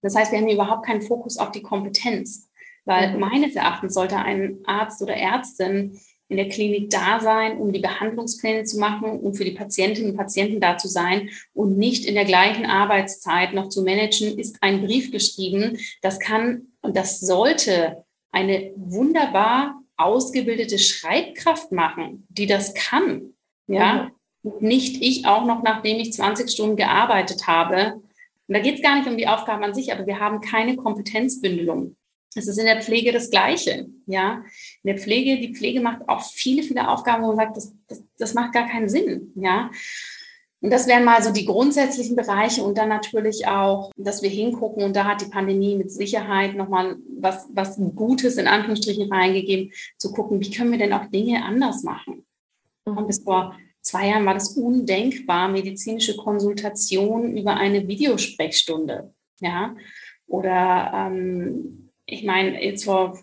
Das 0.01 0.15
heißt, 0.15 0.31
wir 0.31 0.39
haben 0.39 0.47
hier 0.47 0.55
überhaupt 0.55 0.85
keinen 0.85 1.01
Fokus 1.01 1.37
auf 1.37 1.51
die 1.51 1.61
Kompetenz, 1.61 2.49
weil 2.85 3.13
mhm. 3.13 3.19
meines 3.19 3.55
Erachtens 3.55 3.93
sollte 3.93 4.17
ein 4.17 4.59
Arzt 4.65 5.01
oder 5.01 5.15
Ärztin 5.15 5.99
in 6.27 6.37
der 6.37 6.47
Klinik 6.47 6.89
da 6.89 7.19
sein, 7.19 7.57
um 7.57 7.73
die 7.73 7.81
Behandlungspläne 7.81 8.63
zu 8.63 8.79
machen, 8.79 9.19
um 9.19 9.33
für 9.33 9.43
die 9.43 9.51
Patientinnen 9.51 10.11
und 10.11 10.17
Patienten 10.17 10.61
da 10.61 10.77
zu 10.77 10.87
sein 10.87 11.29
und 11.53 11.77
nicht 11.77 12.05
in 12.05 12.15
der 12.15 12.23
gleichen 12.23 12.65
Arbeitszeit 12.65 13.53
noch 13.53 13.67
zu 13.67 13.83
managen, 13.83 14.39
ist 14.39 14.55
ein 14.61 14.81
Brief 14.81 15.11
geschrieben. 15.11 15.77
Das 16.01 16.19
kann 16.19 16.67
und 16.81 16.95
das 16.95 17.19
sollte 17.19 18.05
eine 18.31 18.71
wunderbar 18.77 19.80
ausgebildete 20.03 20.79
Schreibkraft 20.79 21.71
machen, 21.71 22.25
die 22.29 22.47
das 22.47 22.73
kann. 22.73 23.33
Ja, 23.67 24.11
mhm. 24.43 24.51
nicht 24.59 25.01
ich 25.01 25.25
auch 25.25 25.45
noch, 25.45 25.63
nachdem 25.63 25.99
ich 25.99 26.13
20 26.13 26.49
Stunden 26.49 26.75
gearbeitet 26.75 27.47
habe. 27.47 28.01
Und 28.47 28.55
da 28.55 28.59
geht 28.59 28.75
es 28.75 28.81
gar 28.81 28.97
nicht 28.97 29.07
um 29.07 29.17
die 29.17 29.27
Aufgaben 29.27 29.63
an 29.63 29.73
sich, 29.73 29.93
aber 29.93 30.05
wir 30.05 30.19
haben 30.19 30.41
keine 30.41 30.75
Kompetenzbündelung. 30.75 31.95
Es 32.33 32.47
ist 32.47 32.57
in 32.57 32.65
der 32.65 32.81
Pflege 32.81 33.11
das 33.11 33.29
Gleiche. 33.29 33.87
Ja, 34.05 34.43
in 34.83 34.95
der 34.95 34.97
Pflege, 34.97 35.39
die 35.39 35.53
Pflege 35.53 35.81
macht 35.81 36.07
auch 36.07 36.23
viele, 36.23 36.63
viele 36.63 36.87
Aufgaben, 36.87 37.23
wo 37.23 37.27
man 37.27 37.35
sagt, 37.35 37.57
das, 37.57 37.73
das, 37.87 38.03
das 38.17 38.33
macht 38.33 38.53
gar 38.53 38.67
keinen 38.67 38.89
Sinn. 38.89 39.31
Ja, 39.35 39.69
und 40.61 40.69
das 40.71 40.87
wären 40.87 41.03
mal 41.03 41.23
so 41.23 41.31
die 41.31 41.45
grundsätzlichen 41.45 42.15
Bereiche 42.15 42.63
und 42.63 42.77
dann 42.77 42.89
natürlich 42.89 43.47
auch, 43.47 43.91
dass 43.97 44.21
wir 44.21 44.29
hingucken 44.29 44.83
und 44.83 44.95
da 44.95 45.05
hat 45.05 45.21
die 45.21 45.29
Pandemie 45.29 45.75
mit 45.75 45.91
Sicherheit 45.91 46.55
nochmal 46.55 46.97
was, 47.19 47.47
was 47.51 47.77
Gutes 47.95 48.37
in 48.37 48.47
Anführungsstrichen 48.47 49.11
reingegeben, 49.11 49.73
zu 49.97 50.11
gucken, 50.11 50.39
wie 50.39 50.51
können 50.51 50.71
wir 50.71 50.77
denn 50.77 50.93
auch 50.93 51.07
Dinge 51.07 51.43
anders 51.43 51.81
machen. 51.81 52.25
Und 52.85 53.01
mhm. 53.01 53.07
bis 53.07 53.23
vor 53.23 53.55
zwei 53.81 54.09
Jahren 54.09 54.25
war 54.25 54.35
das 54.35 54.55
undenkbar, 54.55 55.47
medizinische 55.47 56.15
Konsultation 56.15 57.35
über 57.35 57.55
eine 57.55 57.87
Videosprechstunde. 57.87 59.13
Ja, 59.39 59.75
oder 60.27 60.91
ähm, 60.93 61.89
ich 62.05 62.23
meine, 62.23 62.63
jetzt 62.63 62.85
vor, 62.85 63.17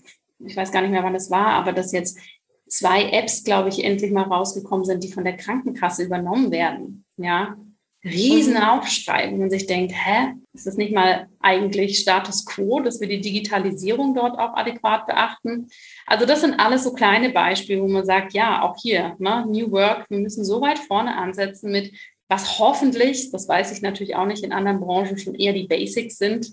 ich 0.45 0.57
weiß 0.57 0.72
gar 0.72 0.82
nicht 0.82 0.91
mehr, 0.91 1.05
wann 1.05 1.14
das 1.14 1.30
war, 1.30 1.51
aber 1.53 1.72
dass 1.72 1.93
jetzt 1.93 2.18
zwei 2.66 3.11
Apps, 3.11 3.45
glaube 3.45 3.68
ich, 3.68 3.84
endlich 3.84 4.11
mal 4.11 4.24
rausgekommen 4.24 4.84
sind, 4.84 5.05
die 5.05 5.12
von 5.12 5.22
der 5.22 5.36
Krankenkasse 5.36 6.03
übernommen 6.03 6.51
werden. 6.51 7.05
Ja, 7.18 7.56
Riesenaufschrei, 8.04 9.30
wo 9.32 9.36
man 9.36 9.50
sich 9.50 9.66
denkt, 9.66 9.92
hä, 9.92 10.34
ist 10.52 10.66
das 10.66 10.76
nicht 10.76 10.92
mal 10.92 11.28
eigentlich 11.40 11.98
Status 11.98 12.46
quo, 12.46 12.80
dass 12.80 13.00
wir 13.00 13.08
die 13.08 13.20
Digitalisierung 13.20 14.14
dort 14.14 14.38
auch 14.38 14.54
adäquat 14.54 15.06
beachten? 15.06 15.68
Also 16.06 16.24
das 16.24 16.40
sind 16.40 16.60
alles 16.60 16.84
so 16.84 16.92
kleine 16.92 17.30
Beispiele, 17.30 17.82
wo 17.82 17.88
man 17.88 18.04
sagt, 18.04 18.34
ja, 18.34 18.62
auch 18.62 18.76
hier, 18.80 19.16
ne, 19.18 19.44
New 19.48 19.72
Work, 19.72 20.08
wir 20.10 20.18
müssen 20.18 20.44
so 20.44 20.60
weit 20.60 20.78
vorne 20.78 21.16
ansetzen 21.16 21.72
mit, 21.72 21.92
was 22.28 22.58
hoffentlich, 22.58 23.32
das 23.32 23.48
weiß 23.48 23.72
ich 23.72 23.82
natürlich 23.82 24.14
auch 24.14 24.26
nicht, 24.26 24.44
in 24.44 24.52
anderen 24.52 24.80
Branchen 24.80 25.18
schon 25.18 25.34
eher 25.34 25.52
die 25.52 25.66
Basics 25.66 26.18
sind, 26.18 26.52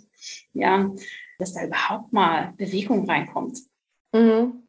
ja, 0.53 0.89
dass 1.37 1.53
da 1.53 1.63
überhaupt 1.63 2.11
mal 2.11 2.53
Bewegung 2.57 3.07
reinkommt. 3.07 3.59
Mhm. 4.13 4.64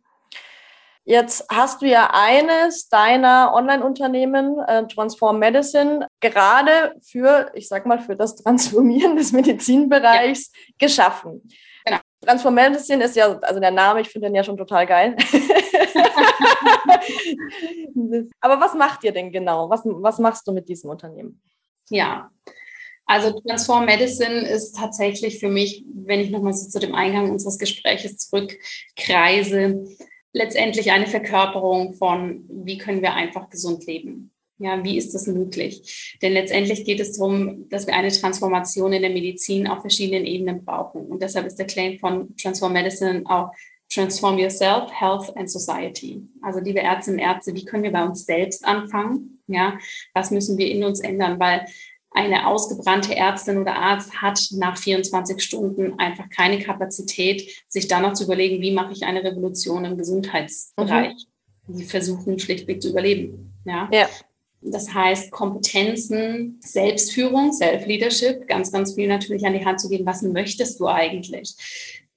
Jetzt 1.08 1.46
hast 1.48 1.82
du 1.82 1.86
ja 1.86 2.10
eines 2.12 2.88
deiner 2.88 3.52
Online-Unternehmen, 3.54 4.58
äh, 4.66 4.88
Transform 4.88 5.38
Medicine, 5.38 6.08
gerade 6.18 6.96
für, 7.00 7.52
ich 7.54 7.68
sag 7.68 7.86
mal, 7.86 8.00
für 8.00 8.16
das 8.16 8.34
Transformieren 8.34 9.16
des 9.16 9.30
Medizinbereichs 9.30 10.50
ja. 10.52 10.62
geschaffen. 10.78 11.48
Genau. 11.84 11.98
Transform 12.24 12.54
Medicine 12.54 13.04
ist 13.04 13.14
ja, 13.14 13.38
also 13.38 13.60
der 13.60 13.70
Name, 13.70 14.00
ich 14.00 14.08
finde 14.08 14.26
den 14.26 14.34
ja 14.34 14.42
schon 14.42 14.56
total 14.56 14.84
geil. 14.84 15.16
Aber 18.40 18.60
was 18.60 18.74
macht 18.74 19.04
ihr 19.04 19.12
denn 19.12 19.30
genau? 19.30 19.70
Was, 19.70 19.82
was 19.84 20.18
machst 20.18 20.44
du 20.48 20.52
mit 20.52 20.68
diesem 20.68 20.90
Unternehmen? 20.90 21.40
Ja, 21.88 22.32
also 23.04 23.38
Transform 23.40 23.84
Medicine 23.84 24.40
ist 24.48 24.76
tatsächlich 24.76 25.38
für 25.38 25.48
mich, 25.48 25.84
wenn 25.94 26.18
ich 26.18 26.30
nochmal 26.30 26.52
so 26.52 26.68
zu 26.68 26.80
dem 26.80 26.96
Eingang 26.96 27.30
unseres 27.30 27.60
Gespräches 27.60 28.18
zurückkreise, 28.18 29.84
letztendlich 30.36 30.92
eine 30.92 31.06
Verkörperung 31.06 31.94
von, 31.94 32.44
wie 32.48 32.76
können 32.76 33.00
wir 33.00 33.14
einfach 33.14 33.48
gesund 33.48 33.86
leben. 33.86 34.32
Ja, 34.58 34.84
wie 34.84 34.98
ist 34.98 35.14
das 35.14 35.26
möglich? 35.26 36.18
Denn 36.20 36.32
letztendlich 36.32 36.84
geht 36.84 37.00
es 37.00 37.16
darum, 37.16 37.68
dass 37.70 37.86
wir 37.86 37.94
eine 37.94 38.10
Transformation 38.10 38.92
in 38.92 39.02
der 39.02 39.10
Medizin 39.10 39.66
auf 39.66 39.80
verschiedenen 39.80 40.26
Ebenen 40.26 40.64
brauchen. 40.64 41.06
Und 41.06 41.22
deshalb 41.22 41.46
ist 41.46 41.58
der 41.58 41.66
Claim 41.66 41.98
von 41.98 42.36
Transform 42.36 42.74
Medicine 42.74 43.22
auch 43.26 43.50
Transform 43.88 44.38
Yourself, 44.38 44.90
Health 44.92 45.34
and 45.36 45.50
Society. 45.50 46.26
Also 46.42 46.60
liebe 46.60 46.80
Ärztinnen 46.80 47.20
und 47.20 47.26
Ärzte, 47.26 47.54
wie 47.54 47.64
können 47.64 47.82
wir 47.82 47.92
bei 47.92 48.04
uns 48.04 48.26
selbst 48.26 48.64
anfangen? 48.64 49.38
Ja, 49.46 49.78
was 50.12 50.30
müssen 50.30 50.58
wir 50.58 50.70
in 50.70 50.84
uns 50.84 51.00
ändern? 51.00 51.38
Weil 51.38 51.66
eine 52.16 52.46
ausgebrannte 52.46 53.14
Ärztin 53.14 53.58
oder 53.58 53.76
Arzt 53.76 54.22
hat 54.22 54.40
nach 54.52 54.78
24 54.78 55.40
Stunden 55.42 55.98
einfach 55.98 56.30
keine 56.30 56.58
Kapazität, 56.58 57.62
sich 57.68 57.88
dann 57.88 58.02
noch 58.02 58.14
zu 58.14 58.24
überlegen, 58.24 58.62
wie 58.62 58.72
mache 58.72 58.92
ich 58.92 59.04
eine 59.04 59.22
Revolution 59.22 59.84
im 59.84 59.98
Gesundheitsbereich. 59.98 61.26
Mhm. 61.66 61.76
Die 61.76 61.84
versuchen 61.84 62.38
schlichtweg 62.38 62.80
zu 62.80 62.88
überleben. 62.88 63.52
Ja. 63.66 63.90
ja. 63.92 64.08
Das 64.62 64.94
heißt, 64.94 65.30
Kompetenzen, 65.30 66.58
Selbstführung, 66.60 67.52
Self-Leadership, 67.52 68.48
ganz, 68.48 68.72
ganz 68.72 68.94
viel 68.94 69.08
natürlich 69.08 69.44
an 69.44 69.52
die 69.52 69.64
Hand 69.64 69.78
zu 69.78 69.90
geben. 69.90 70.06
Was 70.06 70.22
möchtest 70.22 70.80
du 70.80 70.86
eigentlich? 70.86 71.54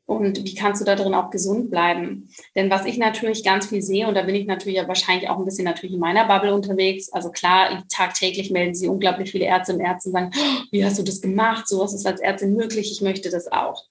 Und 0.10 0.44
wie 0.44 0.56
kannst 0.56 0.82
du 0.82 0.86
da 0.86 0.96
drin 0.96 1.14
auch 1.14 1.30
gesund 1.30 1.70
bleiben? 1.70 2.30
Denn 2.56 2.72
was 2.72 2.88
ich 2.88 2.98
natürlich 2.98 3.44
ganz 3.44 3.68
viel 3.68 3.84
sehe, 3.84 4.08
und 4.08 4.16
da 4.16 4.24
bin 4.24 4.34
ich 4.34 4.48
natürlich 4.48 4.78
ja 4.80 4.88
wahrscheinlich 4.88 5.30
auch 5.30 5.38
ein 5.38 5.46
bisschen 5.46 5.66
natürlich 5.66 5.94
in 5.94 6.00
meiner 6.00 6.26
Bubble 6.26 6.52
unterwegs. 6.52 7.14
Also 7.14 7.30
klar, 7.30 7.84
tagtäglich 7.90 8.50
melden 8.50 8.74
sie 8.74 8.88
unglaublich 8.88 9.30
viele 9.30 9.46
Ärzte 9.46 9.76
und 9.76 9.82
Ärzte 9.82 10.10
und 10.10 10.14
sagen, 10.14 10.32
oh, 10.36 10.64
wie 10.72 10.84
hast 10.84 10.98
du 10.98 11.04
das 11.04 11.22
gemacht? 11.22 11.68
So 11.68 11.80
was 11.80 11.94
ist 11.94 12.08
als 12.08 12.22
Ärztin 12.22 12.56
möglich. 12.56 12.92
Ich 12.92 13.02
möchte 13.02 13.30
das 13.30 13.52
auch. 13.52 13.86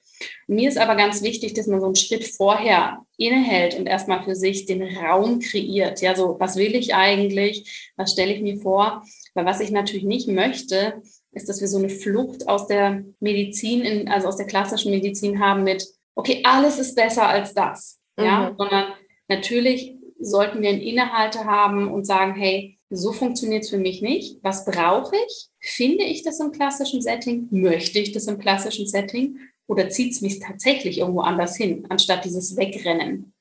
Mir 0.48 0.68
ist 0.68 0.76
aber 0.76 0.96
ganz 0.96 1.22
wichtig, 1.22 1.54
dass 1.54 1.68
man 1.68 1.78
so 1.78 1.86
einen 1.86 1.94
Schritt 1.94 2.26
vorher 2.26 3.06
innehält 3.16 3.78
und 3.78 3.86
erstmal 3.86 4.24
für 4.24 4.34
sich 4.34 4.66
den 4.66 4.82
Raum 4.82 5.38
kreiert. 5.38 6.00
Ja, 6.00 6.16
so, 6.16 6.34
was 6.40 6.56
will 6.56 6.74
ich 6.74 6.96
eigentlich? 6.96 7.92
Was 7.96 8.10
stelle 8.10 8.34
ich 8.34 8.42
mir 8.42 8.58
vor? 8.58 9.04
Weil 9.34 9.46
was 9.46 9.60
ich 9.60 9.70
natürlich 9.70 10.02
nicht 10.02 10.26
möchte, 10.26 11.00
ist, 11.30 11.48
dass 11.48 11.60
wir 11.60 11.68
so 11.68 11.78
eine 11.78 11.90
Flucht 11.90 12.48
aus 12.48 12.66
der 12.66 13.04
Medizin, 13.20 13.82
in, 13.82 14.08
also 14.08 14.26
aus 14.26 14.36
der 14.36 14.46
klassischen 14.46 14.90
Medizin 14.90 15.38
haben 15.38 15.62
mit, 15.62 15.86
okay, 16.18 16.42
alles 16.44 16.78
ist 16.78 16.94
besser 16.94 17.28
als 17.28 17.54
das. 17.54 17.98
Ja, 18.18 18.50
mhm. 18.50 18.56
sondern 18.58 18.92
natürlich 19.28 19.96
sollten 20.18 20.60
wir 20.60 20.70
einen 20.70 20.80
Innehalte 20.80 21.44
haben 21.44 21.90
und 21.90 22.04
sagen, 22.04 22.34
hey, 22.34 22.78
so 22.90 23.12
funktioniert 23.12 23.64
es 23.64 23.70
für 23.70 23.78
mich 23.78 24.02
nicht. 24.02 24.38
Was 24.42 24.64
brauche 24.64 25.14
ich? 25.14 25.48
Finde 25.60 26.04
ich 26.04 26.24
das 26.24 26.40
im 26.40 26.50
klassischen 26.50 27.00
Setting? 27.00 27.46
Möchte 27.50 27.98
ich 28.00 28.12
das 28.12 28.26
im 28.26 28.38
klassischen 28.38 28.86
Setting? 28.86 29.38
oder 29.68 29.90
zieht 29.90 30.12
es 30.12 30.20
mich 30.20 30.40
tatsächlich 30.40 30.98
irgendwo 30.98 31.20
anders 31.20 31.56
hin, 31.56 31.86
anstatt 31.90 32.24
dieses 32.24 32.56
Wegrennen. 32.56 33.34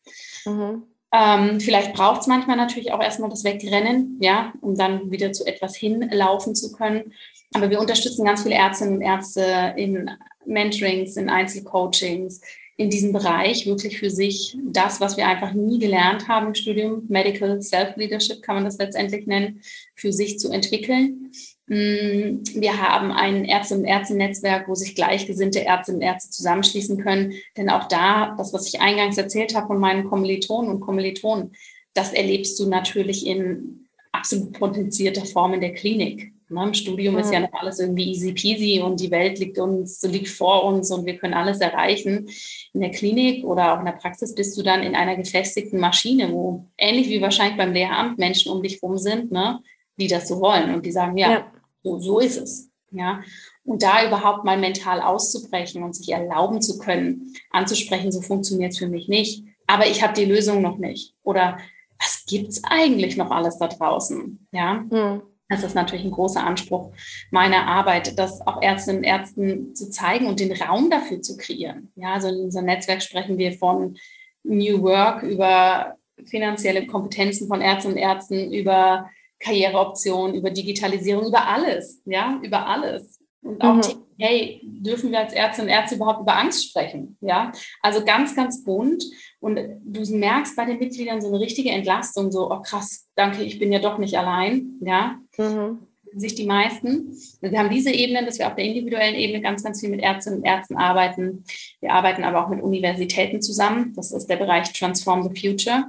Mhm. 0.46 0.84
Ähm, 1.14 1.60
vielleicht 1.62 1.94
braucht 1.94 2.22
es 2.22 2.28
manchmal 2.28 2.58
natürlich 2.58 2.92
auch 2.92 3.02
erstmal 3.02 3.30
das 3.30 3.46
Wegrennen, 3.46 4.18
ja, 4.22 4.54
um 4.62 4.76
dann 4.76 5.10
wieder 5.10 5.32
zu 5.32 5.46
etwas 5.46 5.76
hinlaufen 5.78 6.54
zu 6.54 6.74
können. 6.74 7.14
Aber 7.54 7.70
wir 7.70 7.80
unterstützen 7.80 8.26
ganz 8.26 8.44
viele 8.44 8.56
Ärztinnen 8.56 8.96
und 8.96 9.02
Ärzte 9.02 9.74
in 9.78 10.12
Mentorings, 10.46 11.16
in 11.16 11.30
Einzelcoachings, 11.30 12.42
in 12.78 12.90
diesem 12.90 13.12
Bereich 13.12 13.66
wirklich 13.66 14.00
für 14.00 14.10
sich 14.10 14.58
das, 14.64 15.02
was 15.02 15.18
wir 15.18 15.28
einfach 15.28 15.54
nie 15.54 15.80
gelernt 15.80 16.28
haben 16.28 16.48
im 16.48 16.56
Studium, 16.56 17.06
Medical 17.10 17.62
Self-Leadership 17.62 18.42
kann 18.42 18.56
man 18.56 18.66
das 18.66 18.78
letztendlich 18.78 19.26
nennen, 19.26 19.62
für 19.96 20.14
sich 20.14 20.40
zu 20.40 20.52
entwickeln 20.52 21.32
Mm, 21.68 22.44
wir 22.56 22.82
haben 22.82 23.12
ein 23.12 23.44
Ärzte- 23.44 23.76
und 23.76 23.84
Ärzte-Netzwerk, 23.86 24.70
wo 24.70 24.76
sich 24.76 24.96
gleichgesinnte 24.96 25.60
Ärzte 25.60 25.94
und 25.94 26.02
Ärzte 26.02 26.30
zusammenschließen 26.30 26.98
können. 26.98 27.34
Denn 27.58 27.70
auch 27.70 27.88
da, 27.90 28.36
das, 28.38 28.54
was 28.54 28.68
ich 28.68 28.80
eingangs 28.80 29.18
erzählt 29.18 29.54
habe 29.54 29.68
von 29.68 29.80
meinen 29.80 30.06
Kommilitonen 30.06 30.72
und 30.72 30.80
Kommilitonen, 30.80 31.54
das 31.94 32.14
erlebst 32.14 32.60
du 32.60 32.70
natürlich 32.70 33.26
in 33.28 33.88
absolut 34.14 34.54
potenzierter 34.54 35.26
Form 35.26 35.54
in 35.54 35.62
der 35.62 35.74
Klinik. 35.74 36.32
Ne, 36.50 36.64
Im 36.64 36.74
Studium 36.74 37.16
mhm. 37.16 37.20
ist 37.20 37.34
ja 37.34 37.42
noch 37.42 37.54
alles 37.54 37.80
irgendwie 37.80 38.10
easy 38.10 38.32
peasy 38.34 38.82
und 38.82 39.00
die 39.00 39.12
Welt 39.12 39.38
liegt 39.40 39.60
uns, 39.60 40.02
liegt 40.04 40.30
vor 40.30 40.64
uns 40.64 40.92
und 40.92 41.06
wir 41.06 41.18
können 41.18 41.34
alles 41.34 41.60
erreichen. 41.60 42.30
In 42.74 42.82
der 42.82 42.92
Klinik 42.92 43.44
oder 43.44 43.74
auch 43.74 43.80
in 43.80 43.86
der 43.86 43.94
Praxis 43.94 44.34
bist 44.34 44.58
du 44.58 44.64
dann 44.64 44.82
in 44.82 44.96
einer 44.96 45.18
gefestigten 45.18 45.80
Maschine, 45.80 46.32
wo 46.32 46.66
ähnlich 46.78 47.10
wie 47.10 47.22
wahrscheinlich 47.22 47.58
beim 47.58 47.74
Lehramt 47.74 48.18
Menschen 48.18 48.52
um 48.52 48.64
dich 48.64 48.82
rum 48.82 48.98
sind, 48.98 49.32
ne, 49.32 49.60
die 49.98 50.08
das 50.08 50.28
so 50.28 50.40
wollen 50.40 50.74
und 50.74 50.86
die 50.86 50.92
sagen, 50.92 51.18
ja, 51.18 51.32
ja 51.32 51.52
so, 51.84 52.00
so 52.00 52.20
ist 52.20 52.38
es. 52.38 52.70
Ja. 52.92 53.22
Und 53.64 53.84
da 53.84 54.06
überhaupt 54.08 54.46
mal 54.46 54.58
mental 54.58 55.02
auszubrechen 55.02 55.84
und 55.84 55.96
sich 55.96 56.10
erlauben 56.10 56.62
zu 56.62 56.78
können, 56.78 57.34
anzusprechen, 57.52 58.12
so 58.12 58.22
funktioniert 58.22 58.72
es 58.72 58.78
für 58.78 58.88
mich 58.88 59.10
nicht. 59.10 59.44
Aber 59.68 59.88
ich 59.88 60.02
habe 60.02 60.14
die 60.14 60.26
Lösung 60.26 60.62
noch 60.62 60.78
nicht. 60.78 61.14
Oder 61.24 61.58
was 62.00 62.24
gibt 62.26 62.50
es 62.50 62.64
eigentlich 62.64 63.18
noch 63.18 63.32
alles 63.32 63.58
da 63.58 63.68
draußen? 63.68 64.48
Ja. 64.52 64.86
Mhm. 64.90 65.22
Das 65.50 65.64
ist 65.64 65.76
natürlich 65.76 66.04
ein 66.04 66.12
großer 66.12 66.44
Anspruch 66.44 66.92
meiner 67.32 67.68
Arbeit, 67.68 68.20
das 68.20 68.46
auch 68.46 68.62
Ärztinnen 68.62 69.00
und 69.00 69.04
Ärzten 69.06 69.76
zu 69.76 69.90
zeigen 69.90 70.28
und 70.28 70.40
den 70.40 70.52
Raum 70.52 70.90
dafür 70.90 71.22
zu 71.22 71.38
kreieren. 71.38 71.92
Ja, 71.96 72.14
also 72.14 72.28
in 72.28 72.46
unserem 72.46 72.66
Netzwerk 72.66 73.02
sprechen 73.02 73.38
wir 73.38 73.54
von 73.54 73.98
New 74.44 74.82
Work 74.82 75.24
über 75.24 75.96
finanzielle 76.26 76.88
Kompetenzen 76.88 77.48
von 77.48 77.62
Ärztinnen 77.62 77.98
und 77.98 78.04
Ärzten, 78.04 78.54
über 78.54 79.10
Karriereoptionen, 79.40 80.36
über 80.36 80.50
Digitalisierung, 80.50 81.28
über 81.28 81.48
alles, 81.48 82.02
ja, 82.06 82.40
über 82.42 82.66
alles. 82.68 83.20
Und 83.42 83.62
auch, 83.62 83.76
mhm. 83.76 84.04
Hey, 84.18 84.62
dürfen 84.64 85.12
wir 85.12 85.20
als 85.20 85.34
Ärzte 85.34 85.62
und 85.62 85.68
Ärzte 85.68 85.96
überhaupt 85.96 86.22
über 86.22 86.38
Angst 86.38 86.70
sprechen? 86.70 87.18
Ja, 87.22 87.52
also 87.82 88.04
ganz, 88.04 88.36
ganz 88.36 88.64
bunt. 88.64 89.04
Und 89.40 89.60
du 89.84 90.18
merkst 90.18 90.56
bei 90.56 90.66
den 90.66 90.80
Mitgliedern 90.80 91.22
so 91.22 91.28
eine 91.28 91.40
richtige 91.40 91.70
Entlastung, 91.70 92.32
so, 92.32 92.52
oh 92.52 92.62
krass, 92.62 93.08
danke, 93.16 93.44
ich 93.44 93.60
bin 93.60 93.72
ja 93.72 93.80
doch 93.80 93.98
nicht 93.98 94.18
allein, 94.18 94.80
ja. 94.82 95.20
Mhm. 95.38 95.80
Sich 96.16 96.36
die 96.36 96.46
meisten. 96.46 97.16
Wir 97.42 97.60
haben 97.60 97.70
diese 97.70 97.92
Ebenen, 97.92 98.26
dass 98.26 98.40
wir 98.40 98.48
auf 98.48 98.56
der 98.56 98.64
individuellen 98.64 99.16
Ebene 99.16 99.42
ganz, 99.42 99.64
ganz 99.64 99.82
viel 99.82 99.90
mit 99.90 100.02
Ärztinnen 100.02 100.40
und 100.40 100.46
Ärzten 100.46 100.78
arbeiten. 100.78 101.44
Wir 101.82 101.92
arbeiten 101.92 102.24
aber 102.24 102.44
auch 102.44 102.50
mit 102.50 102.64
Universitäten 102.64 103.42
zusammen. 103.42 103.94
Das 103.96 104.12
ist 104.12 104.28
der 104.28 104.38
Bereich 104.38 104.72
Transform 104.72 105.30
the 105.30 105.40
Future. 105.40 105.86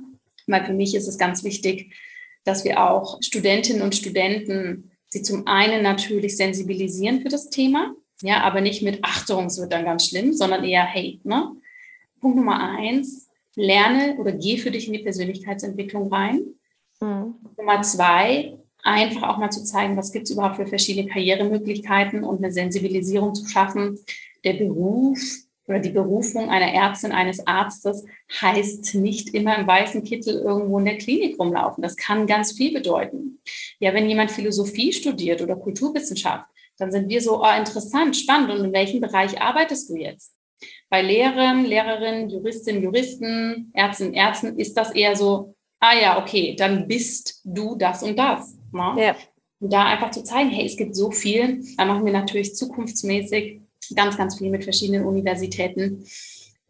Weil 0.49 0.65
für 0.65 0.73
mich 0.73 0.95
ist 0.95 1.07
es 1.07 1.19
ganz 1.19 1.45
wichtig, 1.45 1.95
dass 2.45 2.65
wir 2.65 2.83
auch 2.83 3.19
Studentinnen 3.23 3.81
und 3.81 3.95
Studenten 3.95 4.91
sie 5.09 5.23
zum 5.23 5.47
einen 5.47 5.83
natürlich 5.83 6.37
sensibilisieren 6.37 7.21
für 7.21 7.29
das 7.29 7.49
Thema, 7.49 7.95
ja, 8.23 8.43
aber 8.43 8.61
nicht 8.61 8.83
mit 8.83 9.05
Achtung, 9.05 9.47
es 9.47 9.61
wird 9.61 9.73
dann 9.73 9.85
ganz 9.85 10.09
schlimm, 10.09 10.33
sondern 10.33 10.65
eher, 10.65 10.85
hey, 10.85 11.21
ne? 11.25 11.53
Punkt 12.21 12.37
Nummer 12.37 12.61
eins, 12.77 13.29
lerne 13.55 14.17
oder 14.19 14.33
geh 14.33 14.59
für 14.59 14.71
dich 14.71 14.87
in 14.87 14.93
die 14.95 15.03
Persönlichkeitsentwicklung 15.03 16.13
rein. 16.13 16.41
Mhm. 17.01 17.35
Nummer 17.57 17.83
zwei, 17.83 18.59
einfach 18.83 19.29
auch 19.29 19.39
mal 19.39 19.51
zu 19.51 19.63
zeigen, 19.65 19.97
was 19.97 20.13
gibt 20.13 20.25
es 20.25 20.33
überhaupt 20.33 20.57
für 20.57 20.67
verschiedene 20.67 21.09
Karrieremöglichkeiten 21.09 22.25
und 22.25 22.39
eine 22.39 22.53
Sensibilisierung 22.53 23.35
zu 23.35 23.47
schaffen. 23.47 23.99
Der 24.45 24.55
Beruf 24.55 25.19
oder 25.67 25.81
die 25.81 25.91
Berufung 25.91 26.49
einer 26.49 26.73
Ärztin, 26.73 27.13
eines 27.13 27.47
Arztes 27.47 28.05
heißt 28.41 28.95
nicht 28.95 29.35
immer 29.35 29.57
im 29.59 29.67
weißen 29.67 30.03
Kittel 30.03 30.37
irgendwo 30.37 30.79
in 30.79 30.87
der 30.87 30.99
Klinik 30.99 31.39
rumlaufen. 31.39 31.83
Das 31.83 31.97
kann 31.97 32.27
ganz 32.27 32.53
viel 32.53 32.73
bedeuten. 32.73 33.41
Ja, 33.79 33.93
wenn 33.95 34.09
jemand 34.09 34.31
Philosophie 34.31 34.93
studiert 34.93 35.43
oder 35.43 35.57
Kulturwissenschaft, 35.57 36.47
dann 36.79 36.93
sind 36.93 37.09
wir 37.09 37.21
so, 37.21 37.43
oh, 37.43 37.57
interessant, 37.57 38.17
spannend. 38.17 38.51
Und 38.51 38.65
in 38.65 38.73
welchem 38.73 39.01
Bereich 39.01 39.41
arbeitest 39.41 39.91
du 39.91 39.97
jetzt? 39.97 40.35
Bei 40.89 41.03
Lehrern, 41.03 41.65
Lehrerinnen, 41.65 42.31
Juristinnen, 42.31 42.83
Juristen, 42.83 43.71
Ärztinnen, 43.75 44.15
Ärzten 44.15 44.59
ist 44.59 44.77
das 44.77 44.93
eher 44.93 45.15
so, 45.17 45.55
ah 45.81 45.95
ja, 45.95 46.23
okay, 46.23 46.57
dann 46.57 46.89
bist 46.89 47.43
du 47.45 47.77
das 47.77 48.03
und 48.03 48.19
das. 48.19 48.57
Ne? 48.73 48.95
Ja. 48.97 49.17
Und 49.61 49.73
da 49.73 49.87
einfach 49.87 50.11
zu 50.13 50.23
zeigen, 50.23 50.51
hey, 50.51 50.67
es 50.67 50.77
gibt 50.77 50.95
so 50.95 51.11
viel. 51.11 51.63
Da 51.77 51.85
machen 51.85 52.05
wir 52.05 52.13
natürlich 52.13 52.55
zukunftsmäßig 52.55 53.61
ganz, 53.95 54.17
ganz 54.17 54.39
viel 54.39 54.51
mit 54.51 54.65
verschiedenen 54.65 55.05
Universitäten. 55.05 56.05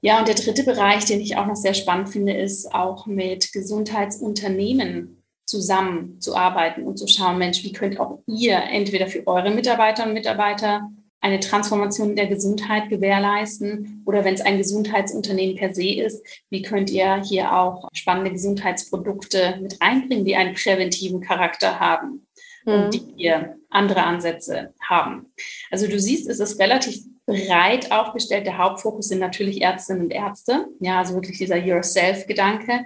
Ja, 0.00 0.20
und 0.20 0.28
der 0.28 0.36
dritte 0.36 0.62
Bereich, 0.62 1.04
den 1.04 1.20
ich 1.20 1.36
auch 1.36 1.46
noch 1.46 1.56
sehr 1.56 1.74
spannend 1.74 2.10
finde, 2.10 2.32
ist 2.32 2.72
auch 2.72 3.06
mit 3.06 3.52
Gesundheitsunternehmen 3.52 5.17
zusammenzuarbeiten 5.48 6.84
und 6.84 6.98
zu 6.98 7.08
schauen, 7.08 7.38
Mensch, 7.38 7.64
wie 7.64 7.72
könnt 7.72 7.98
auch 7.98 8.20
ihr 8.26 8.62
entweder 8.70 9.06
für 9.06 9.26
eure 9.26 9.50
Mitarbeiter 9.50 10.06
und 10.06 10.12
Mitarbeiter 10.12 10.90
eine 11.20 11.40
Transformation 11.40 12.14
der 12.14 12.26
Gesundheit 12.26 12.90
gewährleisten 12.90 14.02
oder 14.06 14.24
wenn 14.24 14.34
es 14.34 14.42
ein 14.42 14.58
Gesundheitsunternehmen 14.58 15.56
per 15.56 15.74
se 15.74 15.94
ist, 15.94 16.24
wie 16.50 16.62
könnt 16.62 16.90
ihr 16.90 17.22
hier 17.22 17.56
auch 17.56 17.88
spannende 17.92 18.30
Gesundheitsprodukte 18.30 19.58
mit 19.60 19.80
einbringen, 19.80 20.24
die 20.24 20.36
einen 20.36 20.54
präventiven 20.54 21.20
Charakter 21.20 21.80
haben 21.80 22.26
und 22.64 22.86
mhm. 22.86 22.90
die 22.90 23.02
hier 23.16 23.56
andere 23.70 24.04
Ansätze 24.04 24.74
haben. 24.80 25.32
Also 25.70 25.88
du 25.88 25.98
siehst, 25.98 26.28
es 26.28 26.40
ist 26.40 26.60
relativ 26.60 27.00
breit 27.26 27.90
aufgestellt. 27.90 28.46
Der 28.46 28.58
Hauptfokus 28.58 29.08
sind 29.08 29.18
natürlich 29.18 29.62
Ärztinnen 29.62 30.04
und 30.04 30.10
Ärzte. 30.10 30.66
Ja, 30.80 30.98
also 30.98 31.14
wirklich 31.14 31.38
dieser 31.38 31.56
Yourself-Gedanke. 31.56 32.84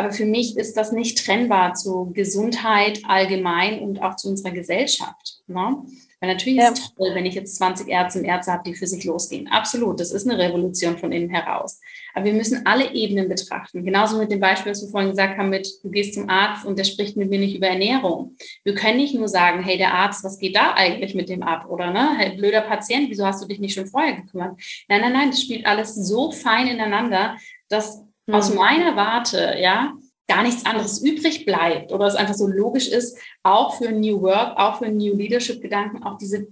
Aber 0.00 0.12
für 0.12 0.24
mich 0.24 0.56
ist 0.56 0.78
das 0.78 0.92
nicht 0.92 1.22
trennbar 1.22 1.74
zu 1.74 2.10
Gesundheit 2.14 3.00
allgemein 3.06 3.80
und 3.80 4.00
auch 4.00 4.16
zu 4.16 4.30
unserer 4.30 4.50
Gesellschaft. 4.50 5.42
Ne? 5.46 5.76
Weil 6.20 6.32
natürlich 6.32 6.58
ja. 6.58 6.70
ist 6.70 6.78
es 6.78 6.94
toll, 6.94 7.10
wenn 7.12 7.26
ich 7.26 7.34
jetzt 7.34 7.56
20 7.56 7.86
Ärzte 7.86 8.18
und 8.18 8.24
Ärzte 8.24 8.50
habe, 8.50 8.62
die 8.64 8.74
für 8.74 8.86
sich 8.86 9.04
losgehen. 9.04 9.48
Absolut, 9.48 10.00
das 10.00 10.10
ist 10.10 10.26
eine 10.26 10.38
Revolution 10.38 10.96
von 10.96 11.12
innen 11.12 11.28
heraus. 11.28 11.80
Aber 12.14 12.24
wir 12.24 12.32
müssen 12.32 12.64
alle 12.64 12.94
Ebenen 12.94 13.28
betrachten. 13.28 13.84
Genauso 13.84 14.16
mit 14.16 14.32
dem 14.32 14.40
Beispiel, 14.40 14.72
was 14.72 14.80
wir 14.80 14.88
vorhin 14.88 15.10
gesagt 15.10 15.36
haben, 15.36 15.50
mit 15.50 15.68
du 15.82 15.90
gehst 15.90 16.14
zum 16.14 16.30
Arzt 16.30 16.64
und 16.64 16.78
der 16.78 16.84
spricht 16.84 17.18
mit 17.18 17.28
mir 17.28 17.38
nicht 17.38 17.54
über 17.54 17.68
Ernährung. 17.68 18.36
Wir 18.64 18.74
können 18.74 18.96
nicht 18.96 19.14
nur 19.14 19.28
sagen, 19.28 19.62
hey, 19.62 19.76
der 19.76 19.92
Arzt, 19.92 20.24
was 20.24 20.38
geht 20.38 20.56
da 20.56 20.72
eigentlich 20.72 21.14
mit 21.14 21.28
dem 21.28 21.42
ab? 21.42 21.68
Oder 21.68 21.90
ne, 21.90 22.16
hey, 22.16 22.38
blöder 22.38 22.62
Patient, 22.62 23.10
wieso 23.10 23.26
hast 23.26 23.42
du 23.42 23.46
dich 23.46 23.58
nicht 23.58 23.74
schon 23.74 23.86
vorher 23.86 24.14
gekümmert? 24.14 24.58
Nein, 24.88 25.02
nein, 25.02 25.12
nein, 25.12 25.30
das 25.30 25.42
spielt 25.42 25.66
alles 25.66 25.94
so 25.94 26.32
fein 26.32 26.68
ineinander, 26.68 27.36
dass 27.68 28.02
mhm. 28.30 28.34
aus 28.34 28.54
meiner 28.54 28.96
Warte, 28.96 29.56
ja, 29.58 29.92
gar 30.28 30.42
nichts 30.42 30.64
anderes 30.64 31.02
übrig 31.02 31.44
bleibt 31.44 31.92
oder 31.92 32.06
es 32.06 32.14
einfach 32.14 32.34
so 32.34 32.46
logisch 32.46 32.88
ist, 32.88 33.18
auch 33.42 33.76
für 33.76 33.90
New 33.90 34.22
Work, 34.22 34.56
auch 34.58 34.78
für 34.78 34.88
New 34.88 35.16
Leadership 35.16 35.60
Gedanken, 35.60 36.04
auch 36.04 36.18
diese 36.18 36.46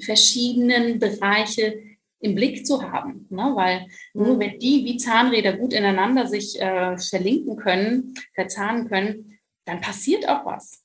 verschiedenen 0.00 0.98
Bereiche 0.98 1.80
im 2.20 2.34
Blick 2.34 2.66
zu 2.66 2.82
haben. 2.82 3.26
Ne? 3.30 3.52
Weil 3.54 3.86
nur 4.14 4.34
mhm. 4.34 4.40
wenn 4.40 4.58
die 4.58 4.84
wie 4.84 4.96
Zahnräder 4.96 5.54
gut 5.54 5.72
ineinander 5.72 6.26
sich 6.26 6.60
äh, 6.60 6.98
verlinken 6.98 7.56
können, 7.56 8.14
verzahnen 8.34 8.88
können, 8.88 9.38
dann 9.64 9.80
passiert 9.80 10.28
auch 10.28 10.44
was. 10.44 10.82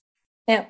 Ja. 0.47 0.67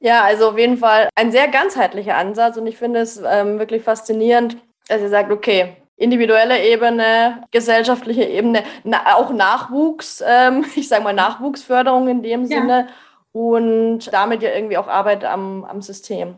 Ja, 0.00 0.22
also 0.22 0.50
auf 0.50 0.58
jeden 0.58 0.78
Fall 0.78 1.08
ein 1.16 1.32
sehr 1.32 1.48
ganzheitlicher 1.48 2.16
Ansatz 2.16 2.56
und 2.56 2.68
ich 2.68 2.76
finde 2.76 3.00
es 3.00 3.16
ähm, 3.16 3.58
wirklich 3.58 3.82
faszinierend, 3.82 4.56
dass 4.86 5.02
ihr 5.02 5.08
sagt, 5.08 5.32
okay, 5.32 5.76
individuelle 5.98 6.64
Ebene, 6.64 7.44
gesellschaftliche 7.50 8.24
Ebene, 8.24 8.62
na, 8.84 9.16
auch 9.16 9.30
Nachwuchs, 9.30 10.22
ähm, 10.26 10.64
ich 10.76 10.88
sage 10.88 11.04
mal 11.04 11.12
Nachwuchsförderung 11.12 12.08
in 12.08 12.22
dem 12.22 12.42
ja. 12.42 12.46
Sinne 12.46 12.88
und 13.32 14.12
damit 14.12 14.42
ja 14.42 14.50
irgendwie 14.54 14.78
auch 14.78 14.88
Arbeit 14.88 15.24
am, 15.24 15.64
am 15.64 15.82
System. 15.82 16.36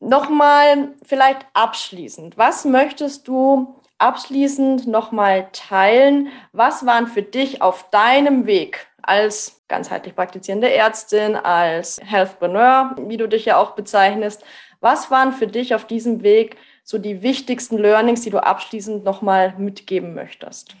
Nochmal 0.00 0.94
vielleicht 1.02 1.46
abschließend, 1.52 2.36
was 2.36 2.64
möchtest 2.64 3.28
du 3.28 3.76
abschließend 3.98 4.86
nochmal 4.86 5.48
teilen? 5.52 6.28
Was 6.52 6.86
waren 6.86 7.06
für 7.06 7.22
dich 7.22 7.60
auf 7.60 7.90
deinem 7.90 8.46
Weg 8.46 8.86
als 9.02 9.62
ganzheitlich 9.68 10.14
praktizierende 10.14 10.72
Ärztin, 10.72 11.36
als 11.36 12.00
Healthpreneur, 12.02 12.96
wie 12.98 13.16
du 13.16 13.28
dich 13.28 13.44
ja 13.44 13.58
auch 13.58 13.72
bezeichnest, 13.72 14.42
was 14.80 15.10
waren 15.10 15.32
für 15.32 15.46
dich 15.46 15.74
auf 15.74 15.86
diesem 15.86 16.22
Weg 16.22 16.56
so 16.90 16.98
die 16.98 17.22
wichtigsten 17.22 17.78
Learnings, 17.78 18.22
die 18.22 18.30
du 18.30 18.42
abschließend 18.42 19.04
nochmal 19.04 19.54
mitgeben 19.58 20.12
möchtest? 20.12 20.74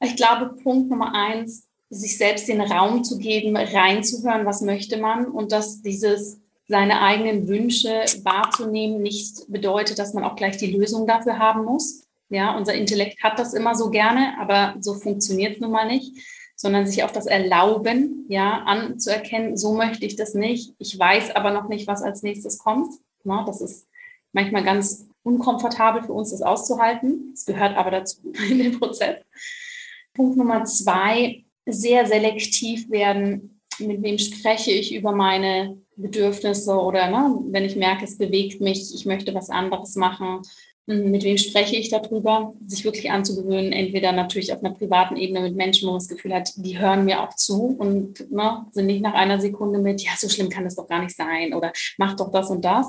Ich 0.00 0.14
glaube, 0.14 0.54
Punkt 0.62 0.88
Nummer 0.88 1.12
eins, 1.12 1.66
sich 1.90 2.16
selbst 2.16 2.46
den 2.46 2.60
Raum 2.60 3.02
zu 3.02 3.18
geben, 3.18 3.56
reinzuhören, 3.56 4.46
was 4.46 4.60
möchte 4.60 4.98
man 4.98 5.26
und 5.26 5.50
dass 5.50 5.82
dieses 5.82 6.40
seine 6.68 7.00
eigenen 7.00 7.48
Wünsche 7.48 8.04
wahrzunehmen 8.22 9.02
nicht 9.02 9.50
bedeutet, 9.50 9.98
dass 9.98 10.14
man 10.14 10.22
auch 10.22 10.36
gleich 10.36 10.58
die 10.58 10.70
Lösung 10.70 11.08
dafür 11.08 11.40
haben 11.40 11.64
muss. 11.64 12.04
Ja, 12.28 12.56
unser 12.56 12.74
Intellekt 12.74 13.20
hat 13.24 13.40
das 13.40 13.52
immer 13.52 13.74
so 13.74 13.90
gerne, 13.90 14.34
aber 14.38 14.76
so 14.78 14.94
funktioniert 14.94 15.54
es 15.54 15.60
nun 15.60 15.72
mal 15.72 15.88
nicht, 15.88 16.14
sondern 16.54 16.86
sich 16.86 17.02
auch 17.02 17.10
das 17.10 17.26
Erlauben, 17.26 18.26
ja, 18.28 18.62
anzuerkennen, 18.64 19.56
so 19.56 19.72
möchte 19.72 20.06
ich 20.06 20.14
das 20.14 20.34
nicht. 20.34 20.74
Ich 20.78 20.96
weiß 20.96 21.34
aber 21.34 21.50
noch 21.50 21.68
nicht, 21.68 21.88
was 21.88 22.02
als 22.02 22.22
nächstes 22.22 22.58
kommt. 22.58 22.94
Na, 23.24 23.44
das 23.44 23.60
ist 23.60 23.88
manchmal 24.32 24.62
ganz 24.62 25.08
unkomfortabel 25.28 26.02
für 26.02 26.12
uns, 26.12 26.30
das 26.30 26.42
auszuhalten. 26.42 27.32
Es 27.34 27.44
gehört 27.44 27.76
aber 27.76 27.90
dazu 27.90 28.18
in 28.50 28.58
dem 28.58 28.78
Prozess. 28.78 29.16
Punkt 30.14 30.36
Nummer 30.36 30.64
zwei, 30.64 31.44
sehr 31.66 32.06
selektiv 32.06 32.90
werden. 32.90 33.60
Mit 33.78 34.02
wem 34.02 34.18
spreche 34.18 34.72
ich 34.72 34.94
über 34.94 35.12
meine 35.12 35.78
Bedürfnisse 35.96 36.74
oder 36.74 37.08
ne, 37.10 37.38
wenn 37.50 37.64
ich 37.64 37.76
merke, 37.76 38.04
es 38.04 38.18
bewegt 38.18 38.60
mich, 38.60 38.92
ich 38.94 39.06
möchte 39.06 39.34
was 39.34 39.50
anderes 39.50 39.94
machen, 39.94 40.42
hm, 40.88 41.10
mit 41.10 41.22
wem 41.22 41.36
spreche 41.36 41.76
ich 41.76 41.90
darüber, 41.90 42.54
sich 42.66 42.84
wirklich 42.84 43.10
anzugewöhnen, 43.10 43.72
entweder 43.72 44.12
natürlich 44.12 44.52
auf 44.52 44.64
einer 44.64 44.74
privaten 44.74 45.16
Ebene 45.16 45.42
mit 45.42 45.54
Menschen, 45.54 45.86
wo 45.86 45.92
man 45.92 46.00
das 46.00 46.08
Gefühl 46.08 46.34
hat, 46.34 46.50
die 46.56 46.78
hören 46.78 47.04
mir 47.04 47.22
auch 47.22 47.34
zu 47.34 47.76
und 47.78 48.30
ne, 48.32 48.66
sind 48.72 48.86
nicht 48.86 49.02
nach 49.02 49.14
einer 49.14 49.40
Sekunde 49.40 49.78
mit, 49.78 50.02
ja, 50.02 50.12
so 50.16 50.28
schlimm 50.28 50.48
kann 50.48 50.64
das 50.64 50.76
doch 50.76 50.88
gar 50.88 51.02
nicht 51.02 51.14
sein 51.14 51.52
oder 51.52 51.72
mach 51.98 52.16
doch 52.16 52.32
das 52.32 52.50
und 52.50 52.64
das, 52.64 52.86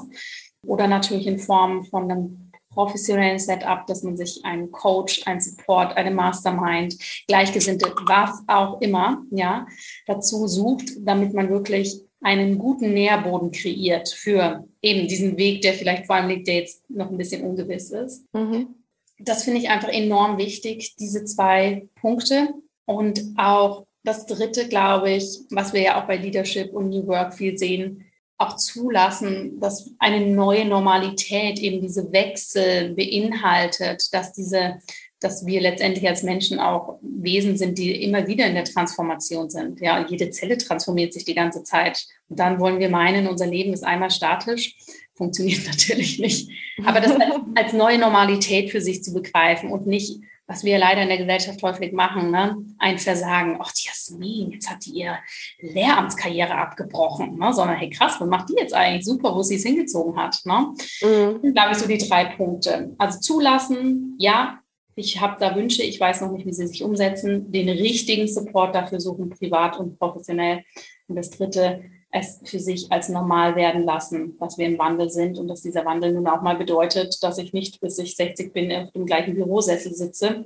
oder 0.66 0.88
natürlich 0.88 1.28
in 1.28 1.40
Form 1.40 1.86
von 1.86 2.12
einem 2.12 2.52
professionellen 2.72 3.40
Setup, 3.40 3.86
dass 3.88 4.04
man 4.04 4.16
sich 4.16 4.46
einen 4.46 4.72
Coach, 4.72 5.26
einen 5.26 5.42
Support, 5.42 5.98
eine 5.98 6.12
Mastermind, 6.12 6.96
Gleichgesinnte, 7.28 7.94
was 8.06 8.44
auch 8.48 8.80
immer, 8.80 9.24
ja, 9.32 9.68
dazu 10.06 10.48
sucht, 10.48 10.92
damit 11.00 11.34
man 11.34 11.50
wirklich 11.50 12.02
einen 12.22 12.58
guten 12.58 12.94
Nährboden 12.94 13.52
kreiert 13.52 14.10
für 14.10 14.68
eben 14.82 15.08
diesen 15.08 15.38
Weg, 15.38 15.62
der 15.62 15.74
vielleicht 15.74 16.06
vor 16.06 16.18
allem 16.18 16.30
liegt, 16.30 16.48
der 16.48 16.56
jetzt 16.56 16.90
noch 16.90 17.10
ein 17.10 17.18
bisschen 17.18 17.44
ungewiss 17.44 17.92
ist. 17.92 18.26
Mhm. 18.34 18.76
Das 19.20 19.44
finde 19.44 19.60
ich 19.60 19.70
einfach 19.70 19.90
enorm 19.90 20.38
wichtig, 20.38 20.96
diese 20.98 21.26
zwei 21.26 21.88
Punkte. 21.96 22.54
Und 22.86 23.34
auch 23.38 23.86
das 24.04 24.26
dritte, 24.26 24.68
glaube 24.68 25.12
ich, 25.12 25.40
was 25.52 25.74
wir 25.74 25.82
ja 25.82 26.02
auch 26.02 26.08
bei 26.08 26.18
Leadership 26.18 26.74
und 26.74 26.90
New 26.90 27.06
Work 27.08 27.34
viel 27.34 27.58
sehen, 27.58 28.06
auch 28.40 28.56
zulassen, 28.56 29.60
dass 29.60 29.92
eine 30.00 30.26
neue 30.26 30.66
Normalität 30.66 31.60
eben 31.60 31.82
diese 31.82 32.12
Wechsel 32.14 32.96
beinhaltet, 32.96 34.14
dass 34.14 34.32
diese, 34.32 34.80
dass 35.20 35.46
wir 35.46 35.60
letztendlich 35.60 36.08
als 36.08 36.24
Menschen 36.24 36.58
auch 36.58 37.00
Wesen 37.02 37.58
sind, 37.58 37.78
die 37.78 38.02
immer 38.02 38.28
wieder 38.28 38.48
in 38.48 38.56
der 38.56 38.64
Transformation 38.64 39.50
sind. 39.50 39.82
Ja, 39.82 40.06
jede 40.08 40.30
Zelle 40.32 40.58
transformiert 40.58 41.14
sich 41.14 41.26
die 41.26 41.36
ganze 41.36 41.64
Zeit. 41.64 42.08
Und 42.30 42.40
dann 42.40 42.62
wollen 42.62 42.80
wir 42.80 42.90
meinen, 42.90 43.28
unser 43.28 43.46
Leben 43.46 43.74
ist 43.74 43.84
einmal 43.84 44.10
statisch. 44.10 44.78
Funktioniert 45.16 45.66
natürlich 45.68 46.18
nicht. 46.20 46.50
Aber 46.86 47.02
das 47.02 47.12
als 47.56 47.74
neue 47.74 48.00
Normalität 48.00 48.72
für 48.72 48.80
sich 48.80 49.04
zu 49.04 49.14
begreifen 49.14 49.70
und 49.70 49.86
nicht 49.86 50.22
was 50.50 50.64
wir 50.64 50.80
leider 50.80 51.04
in 51.04 51.10
der 51.10 51.20
Gesellschaft 51.20 51.62
häufig 51.62 51.94
machen, 51.94 52.32
ne? 52.32 52.58
ein 52.80 52.98
Versagen. 52.98 53.60
Ach, 53.62 53.72
die 53.72 53.88
Jasmin, 53.88 54.50
jetzt 54.50 54.68
hat 54.68 54.84
die 54.84 55.02
ihre 55.02 55.20
Lehramtskarriere 55.60 56.56
abgebrochen, 56.56 57.38
ne? 57.38 57.54
sondern 57.54 57.78
hey 57.78 57.92
krass, 57.92 58.16
was 58.20 58.28
macht 58.28 58.50
die 58.50 58.56
jetzt 58.58 58.74
eigentlich? 58.74 59.06
Super, 59.06 59.36
wo 59.36 59.44
sie 59.44 59.58
es 59.58 59.64
hingezogen 59.64 60.18
hat. 60.18 60.40
Ne? 60.46 60.74
Mhm. 61.04 61.54
Da 61.54 61.62
habe 61.62 61.74
ich 61.74 61.78
so 61.78 61.88
die 61.88 62.00
drei 62.00 62.26
Punkte. 62.36 62.96
Also 62.98 63.20
zulassen, 63.20 64.16
ja, 64.18 64.60
ich 64.96 65.22
habe 65.22 65.38
da 65.40 65.56
Wünsche, 65.56 65.84
ich 65.84 66.00
weiß 66.00 66.22
noch 66.22 66.32
nicht, 66.32 66.48
wie 66.48 66.54
sie 66.54 66.66
sich 66.66 66.84
umsetzen, 66.84 67.52
den 67.52 67.70
richtigen 67.70 68.28
Support 68.28 68.74
dafür 68.74 69.00
suchen, 69.00 69.30
privat 69.30 69.80
und 69.80 70.00
professionell. 70.00 70.64
Und 71.08 71.16
das 71.16 71.30
dritte, 71.30 71.84
es 72.12 72.42
für 72.44 72.60
sich 72.60 72.92
als 72.92 73.10
normal 73.10 73.56
werden 73.56 73.84
lassen, 73.84 74.38
dass 74.40 74.58
wir 74.58 74.66
im 74.66 74.80
Wandel 74.80 75.10
sind 75.10 75.38
und 75.38 75.48
dass 75.48 75.62
dieser 75.62 75.86
Wandel 75.86 76.14
nun 76.14 76.28
auch 76.28 76.42
mal 76.42 76.56
bedeutet, 76.56 77.22
dass 77.22 77.38
ich 77.38 77.54
nicht 77.54 77.80
bis 77.82 77.98
ich 78.00 78.16
60 78.16 78.52
bin 78.52 78.72
auf 78.72 78.92
dem 78.92 79.06
gleichen 79.06 79.36
Bürosessel 79.36 79.94
sitze, 79.94 80.46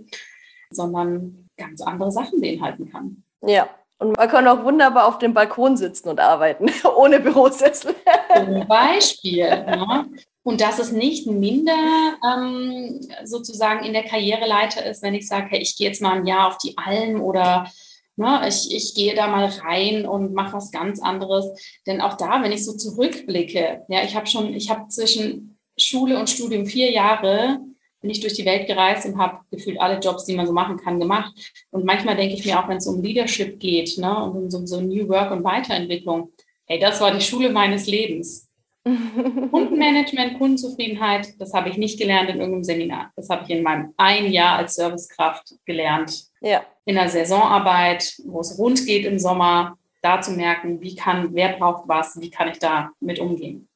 sondern 0.69 1.49
ganz 1.57 1.81
andere 1.81 2.11
Sachen 2.11 2.41
beinhalten 2.41 2.91
kann. 2.91 3.23
Ja, 3.45 3.69
und 3.99 4.17
man 4.17 4.27
kann 4.27 4.47
auch 4.47 4.65
wunderbar 4.65 5.07
auf 5.07 5.19
dem 5.19 5.33
Balkon 5.33 5.77
sitzen 5.77 6.09
und 6.09 6.19
arbeiten, 6.19 6.69
ohne 6.97 7.19
Bürosessel. 7.21 7.95
Zum 8.35 8.67
Beispiel. 8.67 9.47
ne? 9.47 10.09
Und 10.43 10.59
dass 10.59 10.79
es 10.79 10.91
nicht 10.91 11.25
minder 11.25 12.17
ähm, 12.29 12.99
sozusagen 13.23 13.85
in 13.85 13.93
der 13.93 14.03
Karriereleiter 14.03 14.85
ist, 14.85 15.01
wenn 15.01 15.13
ich 15.13 15.25
sage, 15.25 15.47
hey, 15.51 15.61
ich 15.61 15.77
gehe 15.77 15.87
jetzt 15.87 16.01
mal 16.01 16.17
ein 16.17 16.25
Jahr 16.25 16.49
auf 16.49 16.57
die 16.57 16.77
Alm 16.77 17.21
oder 17.21 17.71
Ne, 18.15 18.41
ich, 18.47 18.73
ich 18.73 18.93
gehe 18.93 19.15
da 19.15 19.27
mal 19.27 19.45
rein 19.45 20.05
und 20.05 20.33
mache 20.33 20.53
was 20.53 20.71
ganz 20.71 21.01
anderes. 21.01 21.45
Denn 21.87 21.99
auch 21.99 22.15
da, 22.15 22.43
wenn 22.43 22.51
ich 22.51 22.63
so 22.63 22.73
zurückblicke, 22.73 23.83
ja, 23.87 24.03
ich 24.03 24.15
habe 24.15 24.27
schon, 24.27 24.53
ich 24.53 24.69
habe 24.69 24.87
zwischen 24.89 25.57
Schule 25.77 26.19
und 26.19 26.29
Studium 26.29 26.65
vier 26.65 26.91
Jahre 26.91 27.59
bin 28.03 28.09
ich 28.11 28.19
durch 28.19 28.33
die 28.33 28.45
Welt 28.45 28.67
gereist 28.67 29.05
und 29.05 29.17
habe 29.17 29.39
gefühlt 29.49 29.79
alle 29.79 29.97
Jobs, 29.99 30.25
die 30.25 30.35
man 30.35 30.45
so 30.45 30.51
machen 30.51 30.77
kann, 30.77 30.99
gemacht. 30.99 31.33
Und 31.71 31.85
manchmal 31.85 32.17
denke 32.17 32.35
ich 32.35 32.45
mir 32.45 32.59
auch, 32.59 32.67
wenn 32.67 32.77
es 32.77 32.85
um 32.85 33.01
Leadership 33.01 33.59
geht 33.59 33.97
ne, 33.97 34.23
und 34.23 34.35
um 34.35 34.49
so, 34.49 34.65
so 34.65 34.81
New 34.81 35.07
Work 35.07 35.31
und 35.31 35.43
Weiterentwicklung, 35.43 36.31
hey, 36.65 36.79
das 36.79 36.99
war 36.99 37.11
die 37.11 37.21
Schule 37.21 37.49
meines 37.49 37.87
Lebens. 37.87 38.49
Kundenmanagement, 38.83 40.37
Kundenzufriedenheit, 40.37 41.39
das 41.39 41.53
habe 41.53 41.69
ich 41.69 41.77
nicht 41.77 41.97
gelernt 41.97 42.29
in 42.29 42.39
irgendeinem 42.39 42.65
Seminar. 42.65 43.13
Das 43.15 43.29
habe 43.29 43.45
ich 43.45 43.49
in 43.49 43.63
meinem 43.63 43.93
ein 43.95 44.29
Jahr 44.29 44.57
als 44.57 44.75
Servicekraft 44.75 45.55
gelernt. 45.65 46.25
Ja. 46.41 46.65
In 46.85 46.95
der 46.95 47.09
Saisonarbeit, 47.09 48.15
wo 48.25 48.41
es 48.41 48.57
rund 48.57 48.85
geht 48.85 49.05
im 49.05 49.19
Sommer, 49.19 49.77
da 50.01 50.21
zu 50.21 50.31
merken, 50.31 50.81
wie 50.81 50.95
kann, 50.95 51.33
wer 51.33 51.53
braucht 51.53 51.87
was, 51.87 52.19
wie 52.19 52.29
kann 52.29 52.49
ich 52.49 52.59
da 52.59 52.91
mit 52.99 53.19
umgehen. 53.19 53.67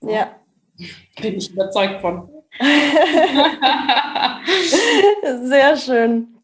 Ja. 0.00 0.36
Bin 1.20 1.36
ich 1.36 1.52
überzeugt 1.52 2.00
von. 2.00 2.28
Sehr 5.44 5.76
schön. 5.76 6.34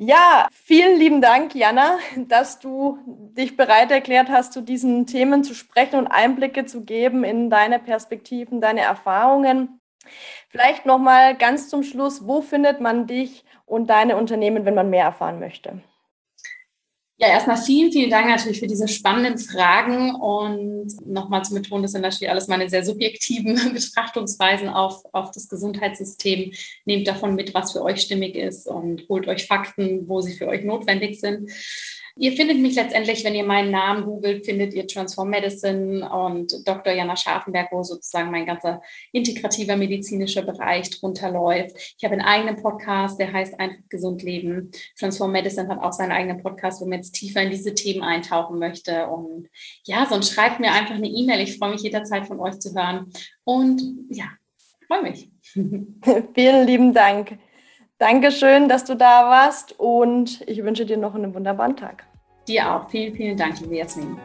Ja, 0.00 0.46
vielen 0.52 0.96
lieben 1.00 1.20
Dank, 1.20 1.56
Jana, 1.56 1.98
dass 2.16 2.60
du 2.60 2.98
dich 3.36 3.56
bereit 3.56 3.90
erklärt 3.90 4.28
hast, 4.28 4.52
zu 4.52 4.60
diesen 4.60 5.06
Themen 5.06 5.42
zu 5.42 5.54
sprechen 5.54 5.98
und 5.98 6.06
Einblicke 6.06 6.66
zu 6.66 6.84
geben 6.84 7.24
in 7.24 7.50
deine 7.50 7.80
Perspektiven, 7.80 8.60
deine 8.60 8.82
Erfahrungen. 8.82 9.80
Vielleicht 10.50 10.86
noch 10.86 10.98
mal 10.98 11.36
ganz 11.36 11.68
zum 11.68 11.82
Schluss, 11.82 12.28
wo 12.28 12.42
findet 12.42 12.80
man 12.80 13.08
dich 13.08 13.44
und 13.68 13.88
deine 13.88 14.16
Unternehmen, 14.16 14.64
wenn 14.64 14.74
man 14.74 14.90
mehr 14.90 15.04
erfahren 15.04 15.40
möchte? 15.40 15.80
Ja, 17.20 17.26
erstmal 17.26 17.56
vielen, 17.56 17.90
vielen 17.90 18.10
Dank 18.10 18.28
natürlich 18.28 18.60
für 18.60 18.68
diese 18.68 18.86
spannenden 18.86 19.38
Fragen 19.38 20.14
und 20.14 21.04
nochmal 21.04 21.44
zu 21.44 21.52
betonen, 21.52 21.82
das 21.82 21.90
sind 21.90 22.02
natürlich 22.02 22.30
alles 22.30 22.46
meine 22.46 22.70
sehr 22.70 22.84
subjektiven 22.84 23.56
Betrachtungsweisen 23.74 24.68
auf, 24.68 25.02
auf 25.12 25.32
das 25.32 25.48
Gesundheitssystem. 25.48 26.52
Nehmt 26.84 27.08
davon 27.08 27.34
mit, 27.34 27.54
was 27.54 27.72
für 27.72 27.82
euch 27.82 28.02
stimmig 28.02 28.36
ist 28.36 28.68
und 28.68 29.08
holt 29.08 29.26
euch 29.26 29.48
Fakten, 29.48 30.08
wo 30.08 30.20
sie 30.20 30.34
für 30.34 30.46
euch 30.46 30.62
notwendig 30.62 31.18
sind. 31.18 31.50
Ihr 32.20 32.32
findet 32.32 32.58
mich 32.58 32.74
letztendlich, 32.74 33.24
wenn 33.24 33.36
ihr 33.36 33.44
meinen 33.44 33.70
Namen 33.70 34.04
googelt, 34.04 34.44
findet 34.44 34.74
ihr 34.74 34.88
Transform 34.88 35.30
Medicine 35.30 36.08
und 36.10 36.66
Dr. 36.66 36.92
Jana 36.92 37.14
Scharfenberg, 37.14 37.68
wo 37.70 37.84
sozusagen 37.84 38.32
mein 38.32 38.44
ganzer 38.44 38.82
integrativer 39.12 39.76
medizinischer 39.76 40.42
Bereich 40.42 40.90
drunter 40.90 41.30
läuft. 41.30 41.76
Ich 41.96 42.02
habe 42.02 42.14
einen 42.14 42.22
eigenen 42.22 42.60
Podcast, 42.60 43.20
der 43.20 43.32
heißt 43.32 43.60
Einfach 43.60 43.88
gesund 43.88 44.24
leben. 44.24 44.72
Transform 44.98 45.30
Medicine 45.30 45.68
hat 45.68 45.80
auch 45.80 45.92
seinen 45.92 46.10
eigenen 46.10 46.42
Podcast, 46.42 46.80
wo 46.80 46.86
man 46.86 46.98
jetzt 46.98 47.12
tiefer 47.12 47.42
in 47.42 47.50
diese 47.50 47.74
Themen 47.74 48.02
eintauchen 48.02 48.58
möchte. 48.58 49.06
Und 49.06 49.48
ja, 49.84 50.04
sonst 50.06 50.32
schreibt 50.32 50.58
mir 50.58 50.72
einfach 50.72 50.96
eine 50.96 51.08
E-Mail. 51.08 51.40
Ich 51.40 51.56
freue 51.56 51.70
mich 51.70 51.82
jederzeit 51.82 52.26
von 52.26 52.40
euch 52.40 52.58
zu 52.58 52.74
hören. 52.74 53.12
Und 53.44 53.80
ja, 54.10 54.26
freue 54.88 55.02
mich. 55.02 55.30
Vielen 56.34 56.66
lieben 56.66 56.92
Dank. 56.92 57.38
Dankeschön, 57.98 58.68
dass 58.68 58.84
du 58.84 58.94
da 58.94 59.28
warst 59.28 59.74
und 59.78 60.42
ich 60.48 60.62
wünsche 60.62 60.86
dir 60.86 60.96
noch 60.96 61.16
einen 61.16 61.34
wunderbaren 61.34 61.76
Tag. 61.76 62.04
Dir 62.46 62.72
auch. 62.72 62.88
Vielen, 62.88 63.14
vielen 63.14 63.36
Dank, 63.36 63.60
liebe 63.60 63.76
Jasmin. 63.76 64.16